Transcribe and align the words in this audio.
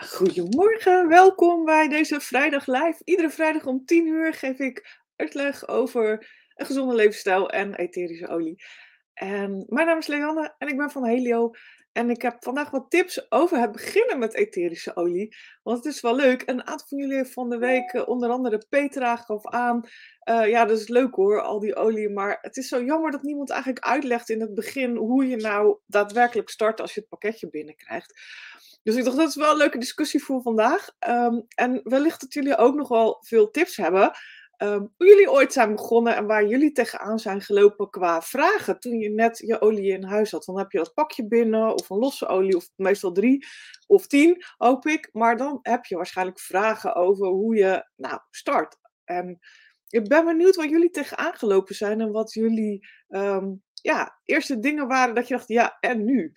Goedemorgen, 0.00 1.08
welkom 1.08 1.64
bij 1.64 1.88
deze 1.88 2.20
vrijdag 2.20 2.66
live. 2.66 3.00
Iedere 3.04 3.30
vrijdag 3.30 3.66
om 3.66 3.84
10 3.84 4.06
uur 4.06 4.34
geef 4.34 4.58
ik 4.58 5.00
uitleg 5.16 5.68
over 5.68 6.28
een 6.54 6.66
gezonde 6.66 6.94
levensstijl 6.94 7.50
en 7.50 7.74
etherische 7.74 8.28
olie. 8.28 8.64
En 9.14 9.64
mijn 9.68 9.86
naam 9.86 9.98
is 9.98 10.06
Leanne 10.06 10.54
en 10.58 10.68
ik 10.68 10.76
ben 10.76 10.90
van 10.90 11.06
Helio. 11.06 11.50
En 11.92 12.10
ik 12.10 12.22
heb 12.22 12.36
vandaag 12.40 12.70
wat 12.70 12.90
tips 12.90 13.30
over 13.30 13.58
het 13.58 13.72
beginnen 13.72 14.18
met 14.18 14.34
etherische 14.34 14.96
olie. 14.96 15.36
Want 15.62 15.84
het 15.84 15.94
is 15.94 16.00
wel 16.00 16.16
leuk. 16.16 16.42
Een 16.46 16.66
aantal 16.66 16.86
van 16.88 16.98
jullie 16.98 17.24
van 17.24 17.48
de 17.48 17.58
week 17.58 17.92
eh, 17.92 18.08
onder 18.08 18.30
andere 18.30 18.66
Petra 18.68 19.16
gaf 19.16 19.46
aan. 19.46 19.80
eh, 20.18 20.48
ja, 20.48 20.64
dat 20.64 20.78
is 20.78 20.88
leuk 20.88 21.14
hoor, 21.14 21.42
al 21.42 21.60
die 21.60 21.76
olie. 21.76 22.08
Maar 22.08 22.38
het 22.40 22.56
is 22.56 22.68
zo 22.68 22.82
jammer 22.82 23.10
dat 23.10 23.22
niemand 23.22 23.50
eigenlijk 23.50 23.84
uitlegt 23.84 24.28
in 24.28 24.40
het 24.40 24.54
begin 24.54 24.96
hoe 24.96 25.28
je 25.28 25.36
nou 25.36 25.78
daadwerkelijk 25.86 26.48
start 26.48 26.80
als 26.80 26.94
je 26.94 27.00
het 27.00 27.08
pakketje 27.08 27.50
binnenkrijgt. 27.50 28.20
Dus 28.86 28.96
ik 28.96 29.04
dacht, 29.04 29.16
dat 29.16 29.28
is 29.28 29.34
wel 29.34 29.50
een 29.50 29.56
leuke 29.56 29.78
discussie 29.78 30.24
voor 30.24 30.42
vandaag. 30.42 30.90
Ehm, 30.98 31.40
en 31.54 31.80
wellicht 31.84 32.20
dat 32.20 32.32
jullie 32.32 32.56
ook 32.56 32.74
nog 32.74 32.88
wel 32.88 33.16
veel 33.20 33.50
tips 33.50 33.76
hebben. 33.76 34.10
ehm, 34.56 34.78
hoe 34.78 35.06
jullie 35.06 35.30
ooit 35.30 35.52
zijn 35.52 35.74
begonnen 35.74 36.16
en 36.16 36.26
waar 36.26 36.46
jullie 36.46 36.72
tegenaan 36.72 37.18
zijn 37.18 37.40
gelopen 37.40 37.90
qua 37.90 38.22
vragen 38.22 38.80
toen 38.80 38.98
je 38.98 39.10
net 39.10 39.38
je 39.38 39.60
olie 39.60 39.92
in 39.92 40.04
huis 40.04 40.30
had. 40.30 40.44
Dan 40.44 40.58
heb 40.58 40.70
je 40.72 40.78
dat 40.78 40.94
pakje 40.94 41.26
binnen 41.26 41.74
of 41.74 41.90
een 41.90 41.98
losse 41.98 42.26
olie 42.26 42.56
of 42.56 42.68
meestal 42.76 43.12
drie 43.12 43.46
of 43.86 44.06
tien, 44.06 44.44
hoop 44.56 44.86
ik. 44.86 45.08
Maar 45.12 45.36
dan 45.36 45.58
heb 45.62 45.84
je 45.84 45.96
waarschijnlijk 45.96 46.40
vragen 46.40 46.94
over 46.94 47.26
hoe 47.26 47.56
je 47.56 47.88
nou 47.96 48.20
start. 48.30 48.76
En 49.04 49.38
ik 49.88 50.08
ben 50.08 50.24
benieuwd 50.24 50.56
waar 50.56 50.68
jullie 50.68 50.90
tegenaan 50.90 51.34
gelopen 51.34 51.74
zijn 51.74 52.00
en 52.00 52.12
wat 52.12 52.32
jullie 52.32 52.88
ehm, 53.08 53.52
ja, 53.72 54.20
eerste 54.24 54.58
dingen 54.58 54.88
waren 54.88 55.14
dat 55.14 55.28
je 55.28 55.34
dacht, 55.34 55.48
ja, 55.48 55.76
en 55.80 56.04
nu? 56.04 56.32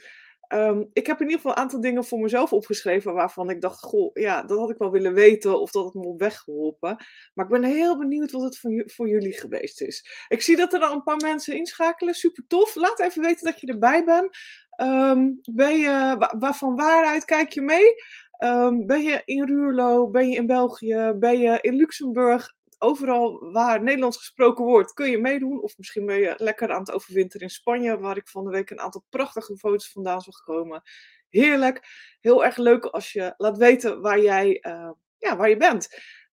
Ehm, 0.49 0.83
ik 0.93 1.07
heb 1.07 1.17
in 1.19 1.25
ieder 1.25 1.39
geval 1.41 1.51
een 1.51 1.57
aantal 1.63 1.81
dingen 1.81 2.03
voor 2.05 2.19
mezelf 2.19 2.53
opgeschreven 2.53 3.13
waarvan 3.13 3.49
ik 3.49 3.61
dacht, 3.61 3.79
goh, 3.83 4.09
ja, 4.13 4.43
dat 4.43 4.57
had 4.59 4.69
ik 4.69 4.77
wel 4.77 4.91
willen 4.91 5.13
weten 5.13 5.59
of 5.61 5.71
dat 5.71 5.85
het 5.85 5.93
me 5.93 6.01
op 6.05 6.19
weg 6.19 6.37
geholpen. 6.39 6.95
Maar 7.33 7.45
ik 7.45 7.51
ben 7.51 7.63
heel 7.63 7.97
benieuwd 7.97 8.31
wat 8.31 8.41
het 8.41 8.57
voor, 8.57 8.71
ju- 8.71 8.89
voor 8.89 9.09
jullie 9.09 9.33
geweest 9.33 9.81
is. 9.81 10.25
Ik 10.27 10.41
zie 10.41 10.55
dat 10.55 10.73
er 10.73 10.79
al 10.81 10.93
een 10.93 11.03
paar 11.03 11.17
mensen 11.21 11.55
inschakelen, 11.57 12.13
super 12.13 12.43
tof. 12.47 12.75
Laat 12.75 12.99
even 12.99 13.21
weten 13.21 13.45
dat 13.45 13.59
je 13.61 13.67
erbij 13.67 14.03
bent. 14.05 14.37
Ehm, 14.69 15.31
ben 15.51 15.77
je, 15.77 16.15
wa- 16.19 16.35
wa- 16.39 16.53
van 16.53 16.75
waaruit 16.75 17.25
kijk 17.25 17.51
je 17.51 17.61
mee? 17.61 17.93
Ehm, 18.37 18.85
ben 18.85 19.01
je 19.03 19.21
in 19.25 19.45
Ruurlo? 19.45 20.09
Ben 20.09 20.29
je 20.29 20.35
in 20.35 20.45
België? 20.47 21.13
Ben 21.15 21.39
je 21.39 21.57
in 21.61 21.75
Luxemburg? 21.75 22.53
Overal 22.81 23.51
waar 23.51 23.83
Nederlands 23.83 24.17
gesproken 24.17 24.65
wordt, 24.65 24.93
kun 24.93 25.09
je 25.09 25.17
meedoen. 25.17 25.61
Of 25.61 25.77
misschien 25.77 26.05
ben 26.05 26.19
je 26.19 26.33
lekker 26.37 26.71
aan 26.71 26.79
het 26.79 26.91
overwinteren 26.91 27.47
in 27.47 27.53
Spanje, 27.53 27.99
waar 27.99 28.17
ik 28.17 28.27
van 28.27 28.43
de 28.43 28.49
week 28.49 28.69
een 28.69 28.79
aantal 28.79 29.05
prachtige 29.09 29.57
foto's 29.57 29.91
vandaan 29.91 30.21
zag 30.21 30.43
komen. 30.43 30.81
Heerlijk. 31.29 31.87
Heel 32.19 32.45
erg 32.45 32.57
leuk 32.57 32.85
als 32.85 33.11
je 33.11 33.33
laat 33.37 33.57
weten 33.57 34.01
waar 34.01 34.19
jij 34.19 34.59
eh, 34.59 34.91
ja, 35.17 35.37
waar 35.37 35.49
je 35.49 35.57
bent. 35.57 35.87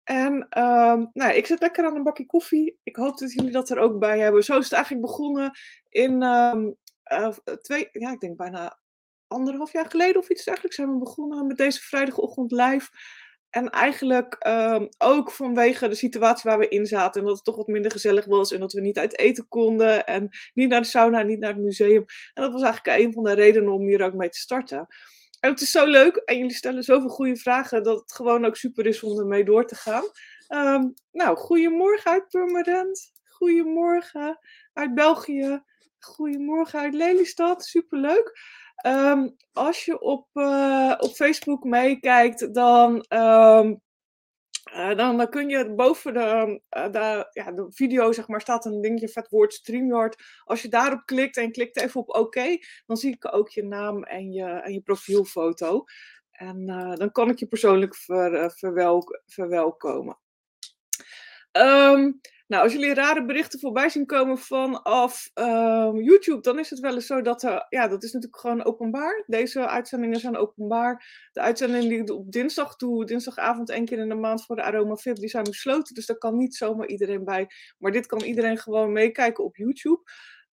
En 0.05 0.47
ehm, 0.49 1.05
nou, 1.13 1.33
ik 1.33 1.47
zit 1.47 1.61
lekker 1.61 1.85
aan 1.85 1.97
een 1.97 2.03
bakje 2.03 2.27
koffie. 2.27 2.79
Ik 2.83 2.97
hoop 2.97 3.19
dat 3.19 3.33
jullie 3.33 3.53
dat 3.53 3.71
er 3.71 3.79
ook 3.79 3.99
bij 3.99 4.19
hebben. 4.19 4.45
Zo 4.45 4.59
is 4.59 4.65
het 4.65 4.73
eigenlijk 4.73 5.07
begonnen 5.07 5.59
in 5.89 6.23
ehm, 6.23 6.71
eh, 7.03 7.29
twee, 7.63 7.89
ja, 7.93 8.11
ik 8.13 8.21
denk 8.21 8.37
bijna 8.37 8.79
anderhalf 9.27 9.73
jaar 9.73 9.91
geleden 9.91 10.21
of 10.21 10.29
iets 10.29 10.45
dergelijks 10.45 10.77
zijn 10.77 10.93
we 10.93 10.99
begonnen 10.99 11.47
met 11.47 11.57
deze 11.57 11.81
vrijdagochtend 11.81 12.53
live. 12.53 12.89
En 13.55 13.71
eigenlijk 13.71 14.37
ehm, 14.39 14.87
ook 14.99 15.31
vanwege 15.31 15.89
de 15.89 15.95
situatie 15.95 16.51
waar 16.51 16.59
we 16.59 16.69
in 16.69 16.87
zaten. 16.87 17.21
En 17.21 17.27
dat 17.27 17.37
het 17.37 17.45
toch 17.45 17.57
wat 17.57 17.67
minder 17.67 17.91
gezellig 17.91 18.25
was. 18.25 18.53
En 18.53 18.61
dat 18.61 18.73
we 18.73 18.81
niet 18.81 18.99
uit 18.99 19.19
eten 19.19 19.49
konden. 19.49 20.07
En 20.07 20.29
niet 20.55 20.69
naar 20.69 20.81
de 20.81 20.87
sauna, 20.87 21.23
niet 21.23 21.39
naar 21.39 21.53
het 21.53 21.63
museum. 21.63 22.05
En 22.35 22.43
dat 22.43 22.53
was 22.53 22.63
eigenlijk 22.63 22.99
een 22.99 23.13
van 23.13 23.25
de 23.25 23.33
redenen 23.33 23.73
om 23.73 23.87
hier 23.87 24.03
ook 24.03 24.15
mee 24.15 24.29
te 24.29 24.39
starten. 24.39 24.87
En 25.41 25.51
het 25.51 25.61
is 25.61 25.71
zo 25.71 25.87
leuk. 25.87 26.17
En 26.17 26.37
jullie 26.37 26.55
stellen 26.55 26.83
zoveel 26.83 27.09
goede 27.09 27.37
vragen. 27.37 27.83
Dat 27.83 28.01
het 28.01 28.13
gewoon 28.13 28.45
ook 28.45 28.57
super 28.57 28.87
is 28.87 29.03
om 29.03 29.19
ermee 29.19 29.45
door 29.45 29.67
te 29.67 29.75
gaan. 29.75 30.05
Ehm, 30.49 30.89
nou, 31.13 31.37
goedemorgen 31.37 32.11
uit 32.11 32.29
Purmerend. 32.29 33.13
Goedemorgen 33.25 34.39
uit 34.73 34.95
België. 34.95 35.63
Goedemorgen 35.99 36.81
uit 36.81 36.95
Lelystad. 36.95 37.65
Superleuk. 37.65 38.33
Ehm, 38.75 39.29
als 39.53 39.85
je 39.85 40.01
op, 40.01 40.29
eh, 40.33 40.95
op 40.99 41.11
Facebook 41.11 41.65
meekijkt, 41.65 42.55
dan, 42.55 43.01
ehm, 43.09 43.75
eh, 44.65 44.97
dan, 44.97 45.17
dan 45.17 45.29
kun 45.29 45.49
je 45.49 45.75
boven 45.75 46.15
de, 46.15 46.61
eh, 46.69 46.91
de, 46.93 47.29
ja, 47.31 47.53
de 47.53 47.67
video 47.71 48.13
zeg 48.13 48.29
maar, 48.29 48.41
staat 48.41 48.65
een 48.65 48.81
dingetje 48.81 49.09
vet 49.09 49.29
woord 49.29 49.55
StreamYard. 49.55 50.23
Als 50.45 50.63
je 50.63 50.69
daarop 50.69 51.03
klikt 51.05 51.37
en 51.37 51.53
klikt 51.53 51.81
even 51.81 52.01
op 52.01 52.17
oké, 52.17 52.57
dan 52.87 52.97
zie 52.97 53.13
ik 53.15 53.35
ook 53.35 53.49
je 53.49 53.65
naam 53.65 54.03
en 54.05 54.33
je, 54.33 54.45
en 54.45 54.73
je 54.73 54.81
profielfoto. 54.81 55.85
En 56.31 56.67
dan 56.99 57.13
kan 57.13 57.31
ik 57.31 57.39
je 57.39 57.47
persoonlijk 57.47 57.97
ver, 57.97 58.51
verwelk- 58.51 59.23
verwelkomen. 59.27 60.19
Ehm, 61.53 62.13
nou, 62.55 62.67
als 62.67 62.73
jullie 62.73 62.95
rare 62.95 63.25
berichten 63.25 63.61
voorbij 63.61 63.89
zien 63.89 64.07
komen 64.07 64.39
vanaf 64.39 65.31
ehm, 65.35 65.97
YouTube, 65.97 66.41
dan 66.41 66.59
is 66.59 66.71
het 66.71 66.79
wel 66.79 66.95
eens 66.95 67.07
zo 67.07 67.23
dat 67.23 67.43
er, 67.43 67.67
ja, 67.69 67.89
dat 67.89 68.03
is 68.03 68.13
natuurlijk 68.13 68.41
gewoon 68.41 68.65
openbaar. 68.65 69.25
Deze 69.27 69.69
uitzendingen 69.69 70.21
zijn 70.21 70.37
openbaar. 70.37 71.29
De 71.33 71.41
uitzendingen 71.41 71.89
die 71.89 71.99
ik 71.99 72.11
op 72.11 72.33
dinsdag 72.33 72.77
doe, 72.77 73.05
dinsdagavond 73.05 73.71
één 73.71 73.85
keer 73.85 73.99
in 73.99 74.09
de 74.09 74.15
maand 74.15 74.45
voor 74.45 74.57
de 74.57 74.63
Aroma 74.63 74.97
Fit, 74.97 75.17
die 75.17 75.29
zijn 75.29 75.45
besloten. 75.45 75.95
Dus 75.95 76.07
daar 76.07 76.19
kan 76.19 76.37
niet 76.37 76.55
zomaar 76.55 76.87
iedereen 76.87 77.25
bij. 77.25 77.47
Maar 77.79 77.93
dit 77.93 78.07
kan 78.07 78.21
iedereen 78.23 78.59
gewoon 78.59 78.93
meekijken 78.93 79.45
op 79.45 79.57
YouTube. 79.57 80.03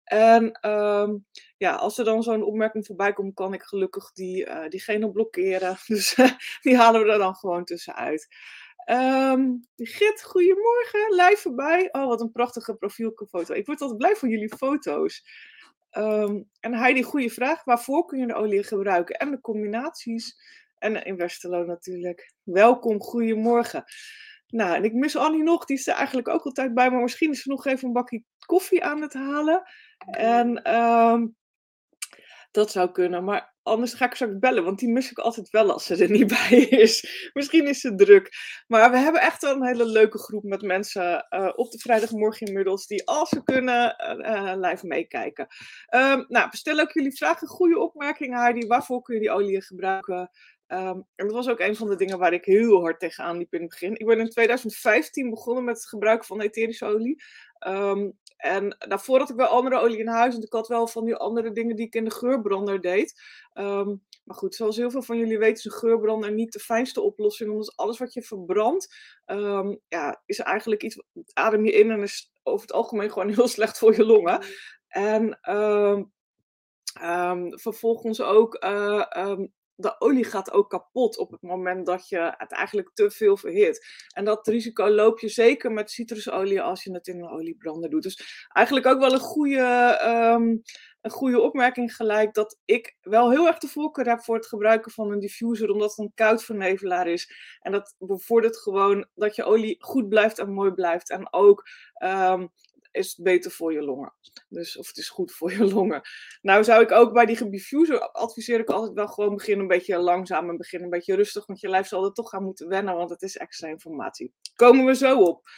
En 0.03 0.51
ehm, 0.51 1.17
ja, 1.57 1.75
als 1.75 1.97
er 1.97 2.05
dan 2.05 2.23
zo'n 2.23 2.43
opmerking 2.43 2.85
voorbij 2.85 3.13
komt, 3.13 3.33
kan 3.33 3.53
ik 3.53 3.63
gelukkig 3.63 4.11
die, 4.11 4.45
eh, 4.45 4.69
diegene 4.69 5.11
blokkeren. 5.11 5.77
Dus 5.87 6.15
die 6.61 6.77
halen 6.77 7.03
we 7.03 7.11
er 7.11 7.17
dan 7.17 7.35
gewoon 7.35 7.65
tussenuit. 7.65 8.27
Ehm 8.85 9.55
Git, 9.75 10.23
goedemorgen. 10.23 11.15
Live 11.15 11.37
voorbij. 11.37 11.89
Oh, 11.91 12.07
wat 12.07 12.21
een 12.21 12.31
prachtige 12.31 12.75
profielfoto. 12.75 13.53
Ik 13.53 13.65
word 13.65 13.81
altijd 13.81 13.99
blij 13.99 14.15
van 14.15 14.29
jullie 14.29 14.55
foto's. 14.55 15.25
Ehm, 15.89 16.41
en 16.59 16.73
Heidi, 16.73 17.03
goede 17.03 17.29
vraag. 17.29 17.63
Waarvoor 17.63 18.05
kun 18.05 18.19
je 18.19 18.27
de 18.27 18.33
olie 18.33 18.63
gebruiken? 18.63 19.15
En 19.15 19.31
de 19.31 19.41
combinaties. 19.41 20.37
En 20.77 21.05
in 21.05 21.17
Westerlo 21.17 21.63
natuurlijk. 21.63 22.33
Welkom, 22.43 23.01
goedemorgen. 23.01 23.83
Nou, 24.47 24.75
en 24.75 24.83
ik 24.83 24.93
mis 24.93 25.15
Annie 25.15 25.43
nog. 25.43 25.65
Die 25.65 25.77
is 25.77 25.87
er 25.87 25.95
eigenlijk 25.95 26.27
ook 26.27 26.43
altijd 26.43 26.73
bij. 26.73 26.91
Maar 26.91 27.01
misschien 27.01 27.31
is 27.31 27.41
ze 27.41 27.49
nog 27.49 27.65
even 27.65 27.87
een 27.87 27.93
bakje 27.93 28.23
koffie 28.45 28.83
aan 28.83 29.01
het 29.01 29.13
halen. 29.13 29.63
En 30.11 30.61
ehm, 30.63 31.27
dat 32.51 32.71
zou 32.71 32.91
kunnen. 32.91 33.23
Maar 33.23 33.50
anders 33.63 33.93
ga 33.93 34.05
ik 34.05 34.15
straks 34.15 34.39
bellen, 34.39 34.63
want 34.63 34.79
die 34.79 34.89
mis 34.89 35.11
ik 35.11 35.17
altijd 35.17 35.49
wel 35.49 35.71
als 35.71 35.85
ze 35.85 36.03
er 36.03 36.11
niet 36.11 36.27
bij 36.49 36.59
is. 36.59 37.29
Misschien 37.33 37.67
is 37.67 37.79
ze 37.79 37.95
druk. 37.95 38.29
Maar 38.67 38.91
we 38.91 38.97
hebben 38.97 39.21
echt 39.21 39.41
wel 39.41 39.55
een 39.55 39.65
hele 39.65 39.85
leuke 39.85 40.17
groep 40.17 40.43
met 40.43 40.61
mensen 40.61 41.27
eh, 41.29 41.51
op 41.55 41.71
de 41.71 41.77
vrijdagmorgen 41.77 42.47
inmiddels, 42.47 42.87
die 42.87 43.07
als 43.07 43.29
ze 43.29 43.43
kunnen 43.43 43.95
eh, 43.95 44.51
eh, 44.51 44.59
live 44.59 44.87
meekijken. 44.87 45.47
Ehm, 45.85 46.23
nou, 46.27 46.49
bestel 46.49 46.79
ook 46.79 46.91
jullie 46.91 47.17
vragen. 47.17 47.47
Goede 47.47 47.79
opmerkingen, 47.79 48.39
Heidi. 48.39 48.67
Waarvoor 48.67 49.01
kun 49.01 49.15
je 49.15 49.21
die 49.21 49.31
olie 49.31 49.61
gebruiken? 49.61 50.29
Ehm, 50.67 50.99
en 51.15 51.27
dat 51.27 51.31
was 51.31 51.49
ook 51.49 51.59
een 51.59 51.75
van 51.75 51.89
de 51.89 51.95
dingen 51.95 52.19
waar 52.19 52.33
ik 52.33 52.45
heel 52.45 52.81
hard 52.81 52.99
tegenaan 52.99 53.37
liep 53.37 53.53
in 53.53 53.61
het 53.61 53.69
begin. 53.69 53.99
Ik 53.99 54.05
ben 54.05 54.19
in 54.19 54.29
2015 54.29 55.29
begonnen 55.29 55.63
met 55.63 55.75
het 55.75 55.87
gebruik 55.87 56.25
van 56.25 56.41
etherische 56.41 56.85
olie. 56.85 57.23
Ehm, 57.59 58.09
en 58.41 58.75
daarvoor 58.79 59.19
had 59.19 59.29
ik 59.29 59.35
wel 59.35 59.47
andere 59.47 59.79
olie 59.79 59.97
in 59.97 60.07
huis. 60.07 60.35
En 60.35 60.41
ik 60.41 60.53
had 60.53 60.67
wel 60.67 60.87
van 60.87 61.05
die 61.05 61.15
andere 61.15 61.51
dingen 61.51 61.75
die 61.75 61.85
ik 61.85 61.95
in 61.95 62.03
de 62.03 62.11
geurbrander 62.11 62.81
deed. 62.81 63.21
Ehm, 63.53 63.95
maar 64.23 64.35
goed, 64.35 64.55
zoals 64.55 64.77
heel 64.77 64.91
veel 64.91 65.01
van 65.01 65.17
jullie 65.17 65.37
weten, 65.37 65.55
is 65.55 65.65
een 65.65 65.71
geurbrander 65.71 66.31
niet 66.31 66.53
de 66.53 66.59
fijnste 66.59 67.01
oplossing. 67.01 67.51
Omdat 67.51 67.73
alles 67.75 67.97
wat 67.97 68.13
je 68.13 68.21
verbrandt, 68.21 68.95
ehm, 69.25 69.75
ja, 69.87 70.21
is 70.25 70.39
eigenlijk 70.39 70.83
iets. 70.83 71.03
Adem 71.33 71.65
je 71.65 71.71
in 71.71 71.91
en 71.91 72.01
is 72.01 72.31
over 72.43 72.61
het 72.61 72.75
algemeen 72.75 73.11
gewoon 73.11 73.29
heel 73.29 73.47
slecht 73.57 73.77
voor 73.77 73.95
je 73.95 74.05
longen. 74.05 74.43
En 74.87 75.39
ehm, 75.41 76.03
vervolgens 77.49 78.21
ook. 78.21 78.55
eh, 78.55 79.39
de 79.81 79.95
olie 79.99 80.23
gaat 80.23 80.51
ook 80.51 80.69
kapot 80.69 81.17
op 81.17 81.31
het 81.31 81.41
moment 81.41 81.85
dat 81.85 82.09
je 82.09 82.33
het 82.37 82.51
eigenlijk 82.51 82.91
te 82.93 83.11
veel 83.11 83.37
verhit. 83.37 83.85
En 84.15 84.25
dat 84.25 84.47
risico 84.47 84.89
loop 84.89 85.19
je 85.19 85.29
zeker 85.29 85.71
met 85.71 85.91
citrusolie 85.91 86.61
als 86.61 86.83
je 86.83 86.93
het 86.93 87.07
in 87.07 87.19
een 87.19 87.29
oliebrander 87.29 87.89
doet. 87.89 88.03
Dus 88.03 88.47
eigenlijk 88.49 88.85
ook 88.85 88.99
wel 88.99 89.13
een 89.13 89.19
goede, 89.19 89.97
ehm, 90.01 90.57
een 91.01 91.11
goede 91.11 91.39
opmerking 91.41 91.95
gelijk 91.95 92.33
dat 92.33 92.59
ik 92.65 92.97
wel 93.01 93.31
heel 93.31 93.47
erg 93.47 93.57
de 93.57 93.67
voorkeur 93.67 94.05
heb 94.05 94.23
voor 94.23 94.35
het 94.35 94.47
gebruiken 94.47 94.91
van 94.91 95.11
een 95.11 95.19
diffuser, 95.19 95.69
omdat 95.69 95.89
het 95.89 95.97
een 95.97 96.11
koudvernevelaar 96.15 97.07
is. 97.07 97.33
En 97.59 97.71
dat 97.71 97.95
bevordert 97.97 98.57
gewoon 98.57 99.07
dat 99.15 99.35
je 99.35 99.43
olie 99.43 99.75
goed 99.79 100.09
blijft 100.09 100.39
en 100.39 100.53
mooi 100.53 100.71
blijft. 100.71 101.09
En 101.09 101.33
ook 101.33 101.67
ehm, 101.93 102.47
is 102.91 103.07
het 103.07 103.23
beter 103.23 103.51
voor 103.51 103.73
je 103.73 103.81
longen. 103.81 104.13
Dus, 104.49 104.77
of 104.77 104.87
het 104.87 104.97
is 104.97 105.09
goed 105.09 105.31
voor 105.31 105.51
je 105.51 105.65
longen. 105.73 106.01
Nou 106.41 106.63
zou 106.63 106.83
ik 106.83 106.91
ook 106.91 107.13
bij 107.13 107.25
die 107.25 107.49
diffuser 107.49 107.99
adviseer 108.11 108.59
ik 108.59 108.69
altijd 108.69 108.93
wel 108.93 109.07
gewoon 109.07 109.35
beginnen 109.35 109.61
een 109.61 109.77
beetje 109.77 109.97
langzaam 109.97 110.49
en 110.49 110.57
beginnen 110.57 110.87
een 110.87 110.97
beetje 110.97 111.15
rustig, 111.15 111.45
want 111.45 111.59
je 111.59 111.69
lijf 111.69 111.87
zal 111.87 112.05
er 112.05 112.13
toch 112.13 112.29
gaan 112.29 112.43
moeten 112.43 112.67
wennen, 112.67 112.95
want 112.95 113.09
het 113.09 113.21
is 113.21 113.37
extra 113.37 113.67
informatie. 113.67 114.33
Komen 114.55 114.85
we 114.85 114.95
zo 114.95 115.19
op. 115.19 115.49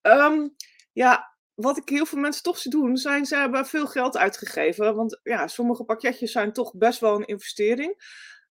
Ehm, 0.00 0.48
ja, 0.92 1.36
wat 1.54 1.76
ik 1.76 1.88
heel 1.88 2.06
veel 2.06 2.18
mensen 2.18 2.42
toch 2.42 2.58
zie 2.58 2.70
doen, 2.70 2.96
zijn 2.96 3.26
ze 3.26 3.36
hebben 3.36 3.66
veel 3.66 3.86
geld 3.86 4.16
uitgegeven. 4.16 4.94
Want 4.94 5.20
ja, 5.22 5.46
sommige 5.46 5.84
pakketjes 5.84 6.32
zijn 6.32 6.52
toch 6.52 6.74
best 6.74 7.00
wel 7.00 7.14
een 7.14 7.26
investering. 7.26 7.94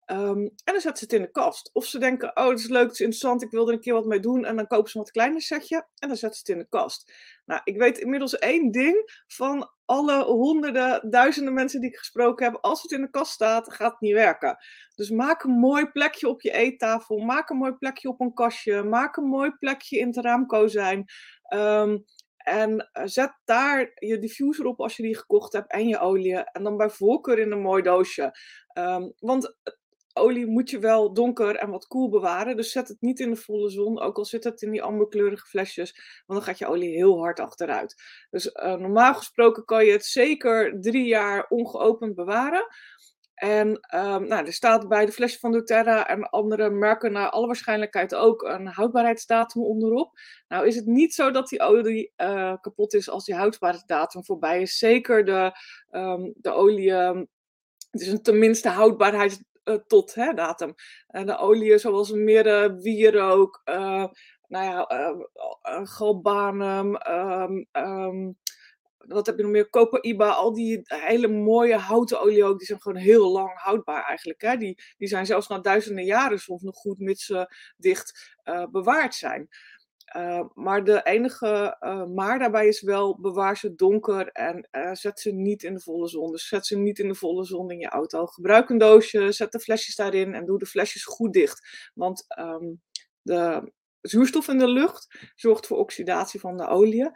Ehm, 0.08 0.38
en 0.38 0.72
dan 0.72 0.80
zetten 0.80 0.96
ze 0.96 1.04
het 1.04 1.12
in 1.12 1.22
de 1.22 1.30
kast. 1.30 1.70
Of 1.72 1.84
ze 1.84 1.98
denken, 1.98 2.36
oh, 2.36 2.48
het 2.48 2.58
is 2.58 2.68
leuk, 2.68 2.82
het 2.82 2.92
is 2.92 3.00
interessant, 3.00 3.42
ik 3.42 3.50
wil 3.50 3.68
er 3.68 3.74
een 3.74 3.80
keer 3.80 3.92
wat 3.92 4.06
mee 4.06 4.20
doen. 4.20 4.44
En 4.44 4.56
dan 4.56 4.66
kopen 4.66 4.90
ze 4.90 4.98
wat 4.98 5.10
kleiner 5.10 5.42
setje 5.42 5.76
en 5.76 6.08
dan 6.08 6.16
zetten 6.16 6.38
ze 6.38 6.44
het 6.46 6.48
in 6.48 6.58
de 6.58 6.68
kast. 6.68 7.12
Nou, 7.44 7.60
ik 7.64 7.78
weet 7.78 7.98
inmiddels 7.98 8.38
één 8.38 8.70
ding 8.70 9.22
van 9.26 9.70
alle 9.84 10.24
honderden, 10.24 11.10
duizenden 11.10 11.54
mensen 11.54 11.80
die 11.80 11.90
ik 11.90 11.96
gesproken 11.96 12.44
heb. 12.44 12.58
Als 12.60 12.82
het 12.82 12.90
in 12.90 13.00
de 13.00 13.10
kast 13.10 13.32
staat, 13.32 13.72
gaat 13.72 13.90
het 13.90 14.00
niet 14.00 14.12
werken. 14.12 14.56
Dus 14.94 15.10
maak 15.10 15.42
een 15.42 15.58
mooi 15.58 15.86
plekje 15.86 16.28
op 16.28 16.40
je 16.40 16.52
eettafel. 16.52 17.18
Maak 17.18 17.50
een 17.50 17.56
mooi 17.56 17.72
plekje 17.72 18.08
op 18.08 18.20
een 18.20 18.34
kastje. 18.34 18.82
Maak 18.82 19.16
een 19.16 19.28
mooi 19.28 19.50
plekje 19.50 19.98
in 19.98 20.06
het 20.06 20.16
raamkozijn. 20.16 21.04
Um, 21.54 22.04
en 22.36 22.88
eh, 22.92 23.02
zet 23.06 23.32
daar 23.44 23.92
je 23.94 24.18
diffuser 24.18 24.66
op 24.66 24.80
als 24.80 24.96
je 24.96 25.02
die 25.02 25.16
gekocht 25.16 25.52
hebt 25.52 25.72
en 25.72 25.88
je 25.88 25.98
olie. 25.98 26.36
En 26.36 26.62
dan 26.62 26.76
bij 26.76 26.90
voorkeur 26.90 27.38
in 27.38 27.52
een 27.52 27.60
mooi 27.60 27.82
doosje. 27.82 28.32
Um, 28.78 29.12
want 29.18 29.56
olie 30.18 30.46
moet 30.46 30.70
je 30.70 30.78
wel 30.78 31.12
donker 31.12 31.56
en 31.56 31.70
wat 31.70 31.86
koel 31.86 32.08
bewaren. 32.08 32.56
Dus 32.56 32.72
zet 32.72 32.88
het 32.88 33.00
niet 33.00 33.20
in 33.20 33.30
de 33.30 33.36
volle 33.36 33.70
zon, 33.70 34.00
ook 34.00 34.16
al 34.16 34.24
zit 34.24 34.44
het 34.44 34.62
in 34.62 34.70
die 34.70 34.82
amberkleurige 34.82 35.46
flesjes. 35.46 36.22
Want 36.26 36.40
dan 36.40 36.48
gaat 36.48 36.58
je 36.58 36.66
olie 36.66 36.94
heel 36.94 37.18
hard 37.18 37.40
achteruit. 37.40 38.02
Dus 38.30 38.46
uh, 38.46 38.74
normaal 38.74 39.14
gesproken 39.14 39.64
kan 39.64 39.84
je 39.84 39.92
het 39.92 40.04
zeker 40.04 40.80
drie 40.80 41.06
jaar 41.06 41.46
ongeopend 41.48 42.14
bewaren. 42.14 42.66
En 43.38 43.68
um, 43.68 44.26
nou, 44.26 44.46
er 44.46 44.52
staat 44.52 44.88
bij 44.88 45.06
de 45.06 45.12
flesje 45.12 45.38
van 45.38 45.52
doTERRA 45.52 46.06
en 46.08 46.30
andere 46.30 46.70
merken 46.70 47.12
naar 47.12 47.30
alle 47.30 47.46
waarschijnlijkheid 47.46 48.14
ook 48.14 48.42
een 48.42 48.66
houdbaarheidsdatum 48.66 49.62
onderop. 49.62 50.18
Nou 50.48 50.66
is 50.66 50.76
het 50.76 50.86
niet 50.86 51.14
zo 51.14 51.30
dat 51.30 51.48
die 51.48 51.60
olie 51.60 52.12
uh, 52.16 52.54
kapot 52.60 52.94
is 52.94 53.10
als 53.10 53.24
die 53.24 53.34
houdbaarheidsdatum 53.34 54.24
voorbij 54.24 54.60
is. 54.60 54.78
Zeker 54.78 55.24
de, 55.24 55.52
um, 55.90 56.32
de 56.36 56.52
olie, 56.52 56.90
um, 56.90 57.28
het 57.90 58.00
is 58.00 58.08
een 58.08 58.22
tenminste 58.22 58.68
houdbaarheids 58.68 59.34
uh, 59.34 59.42
tot 59.86 60.14
hè, 60.14 60.32
datum. 60.32 60.74
En 61.06 61.26
de 61.26 61.38
olie 61.38 61.78
zoals 61.78 62.10
meer 62.10 62.76
wierook, 62.76 63.62
uh, 63.64 64.04
nou 64.48 64.64
ja, 64.64 65.14
galbanum, 65.84 66.96
um, 67.72 68.36
wat 68.98 69.26
heb 69.26 69.36
je 69.36 69.42
nog 69.42 69.50
meer? 69.50 69.70
Copaiba, 69.70 70.30
al 70.30 70.54
die 70.54 70.80
hele 70.84 71.28
mooie 71.28 71.76
houten 71.76 72.20
olie 72.20 72.44
ook, 72.44 72.58
die 72.58 72.66
zijn 72.66 72.80
gewoon 72.80 73.02
heel 73.02 73.32
lang 73.32 73.50
houdbaar 73.54 74.04
eigenlijk. 74.04 74.40
Hè? 74.40 74.56
Die, 74.56 74.82
die 74.96 75.08
zijn 75.08 75.26
zelfs 75.26 75.48
na 75.48 75.58
duizenden 75.58 76.04
jaren 76.04 76.38
soms 76.38 76.62
nog 76.62 76.76
goed 76.76 76.98
mits 76.98 77.24
ze 77.24 77.54
dicht 77.76 78.36
bewaard 78.70 79.14
zijn. 79.14 79.48
Uh, 80.16 80.44
maar 80.54 80.84
de 80.84 81.02
enige 81.02 81.76
uh, 81.80 82.04
maar 82.04 82.38
daarbij 82.38 82.68
is 82.68 82.82
wel 82.82 83.20
bewaar 83.20 83.56
ze 83.56 83.74
donker 83.74 84.28
en 84.28 84.68
uh, 84.72 84.94
zet 84.94 85.20
ze 85.20 85.32
niet 85.32 85.62
in 85.62 85.74
de 85.74 85.80
volle 85.80 86.08
zon. 86.08 86.30
Dus 86.30 86.48
zet 86.48 86.66
ze 86.66 86.78
niet 86.78 86.98
in 86.98 87.08
de 87.08 87.14
volle 87.14 87.44
zon 87.44 87.70
in 87.70 87.78
je 87.78 87.88
auto. 87.88 88.26
Gebruik 88.26 88.70
een 88.70 88.78
doosje, 88.78 89.32
zet 89.32 89.52
de 89.52 89.60
flesjes 89.60 89.96
daarin 89.96 90.34
en 90.34 90.44
doe 90.44 90.58
de 90.58 90.66
flesjes 90.66 91.04
goed 91.04 91.32
dicht. 91.32 91.90
Want 91.94 92.24
um, 92.38 92.82
de 93.22 93.72
zuurstof 94.00 94.48
in 94.48 94.58
de 94.58 94.68
lucht 94.68 95.32
zorgt 95.34 95.66
voor 95.66 95.78
oxidatie 95.78 96.40
van 96.40 96.56
de 96.56 96.66
olie. 96.66 97.10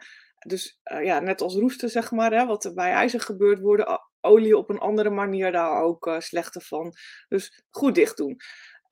Dus 0.47 0.79
ja, 0.83 1.19
net 1.19 1.41
als 1.41 1.55
roesten, 1.55 1.89
zeg 1.89 2.11
maar, 2.11 2.31
hè, 2.31 2.45
wat 2.45 2.65
er 2.65 2.73
bij 2.73 2.91
ijzer 2.91 3.19
gebeurt, 3.19 3.59
worden 3.59 4.01
olie 4.21 4.57
op 4.57 4.69
een 4.69 4.79
andere 4.79 5.09
manier 5.09 5.51
daar 5.51 5.81
ook 5.81 6.15
slechter 6.17 6.61
van. 6.61 6.93
Dus 7.27 7.63
goed 7.69 7.95
dicht 7.95 8.17
doen. 8.17 8.37